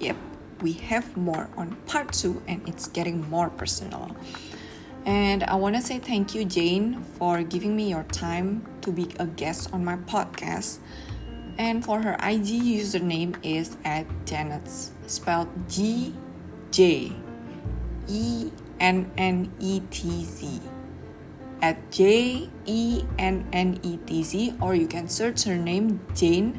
Yep, 0.00 0.16
we 0.62 0.72
have 0.72 1.14
more 1.14 1.50
on 1.58 1.76
part 1.86 2.14
two 2.14 2.42
and 2.48 2.66
it's 2.66 2.88
getting 2.88 3.28
more 3.28 3.50
personal. 3.50 4.16
And 5.04 5.44
I 5.44 5.56
want 5.56 5.76
to 5.76 5.82
say 5.82 5.98
thank 5.98 6.34
you, 6.34 6.44
Jane, 6.46 7.02
for 7.18 7.42
giving 7.42 7.76
me 7.76 7.90
your 7.90 8.04
time 8.04 8.66
to 8.80 8.92
be 8.92 9.08
a 9.18 9.26
guest 9.26 9.72
on 9.74 9.84
my 9.84 9.96
podcast. 9.96 10.78
And 11.58 11.84
for 11.84 12.00
her 12.00 12.14
IG 12.14 12.64
username 12.64 13.36
is 13.42 13.76
at 13.84 14.06
Janet's, 14.24 14.92
spelled 15.06 15.48
G 15.68 16.14
J 16.70 17.12
E 18.08 18.50
N 18.80 19.10
N 19.18 19.52
E 19.60 19.80
T 19.90 20.24
Z. 20.24 20.60
At 21.60 21.90
J 21.90 22.48
E 22.64 23.04
N 23.18 23.46
N 23.52 23.78
E 23.82 23.98
T 24.06 24.22
Z, 24.22 24.54
or 24.62 24.74
you 24.74 24.86
can 24.86 25.08
search 25.08 25.44
her 25.44 25.56
name 25.56 26.00
Jane 26.14 26.58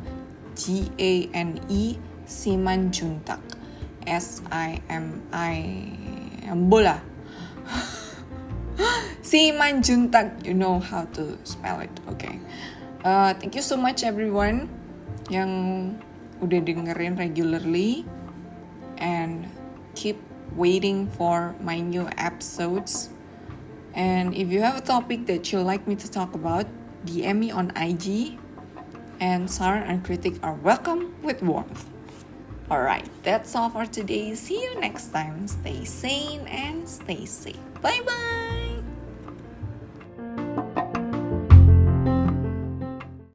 G 0.55 0.91
A 0.99 1.27
N 1.33 1.59
E 1.69 1.97
Simanjuntak 2.31 3.43
S 4.07 4.39
I 4.47 4.79
M 4.87 5.19
I 5.35 5.83
Bola. 6.55 7.03
Simanjuntak, 9.21 10.47
you 10.47 10.55
know 10.55 10.79
how 10.79 11.03
to 11.11 11.35
spell 11.43 11.83
it, 11.83 11.91
okay? 12.07 12.39
Uh, 13.03 13.35
thank 13.35 13.53
you 13.53 13.61
so 13.61 13.75
much 13.75 14.07
everyone 14.07 14.71
yang 15.27 15.51
udah 16.39 16.63
dengerin 16.63 17.19
regularly 17.19 18.07
and 18.97 19.51
keep 19.93 20.17
waiting 20.55 21.11
for 21.11 21.53
my 21.59 21.83
new 21.83 22.07
episodes. 22.15 23.11
And 23.91 24.31
if 24.31 24.47
you 24.47 24.63
have 24.63 24.79
a 24.79 24.85
topic 24.85 25.27
that 25.27 25.51
you'd 25.51 25.67
like 25.67 25.83
me 25.83 25.99
to 25.99 26.07
talk 26.07 26.31
about, 26.31 26.65
DM 27.03 27.43
me 27.43 27.49
on 27.51 27.75
IG. 27.75 28.39
And 29.21 29.45
saran 29.45 29.85
and 29.85 30.01
critic 30.01 30.41
are 30.41 30.57
welcome 30.57 31.13
with 31.21 31.45
warmth. 31.45 31.90
Alright, 32.71 33.09
that's 33.23 33.53
all 33.53 33.69
for 33.69 33.85
today. 33.85 34.33
See 34.33 34.63
you 34.63 34.79
next 34.79 35.11
time. 35.11 35.45
Stay 35.45 35.83
sane 35.83 36.47
and 36.47 36.87
stay 36.87 37.25
safe. 37.25 37.59
Bye 37.81 37.99
bye. 38.05 38.60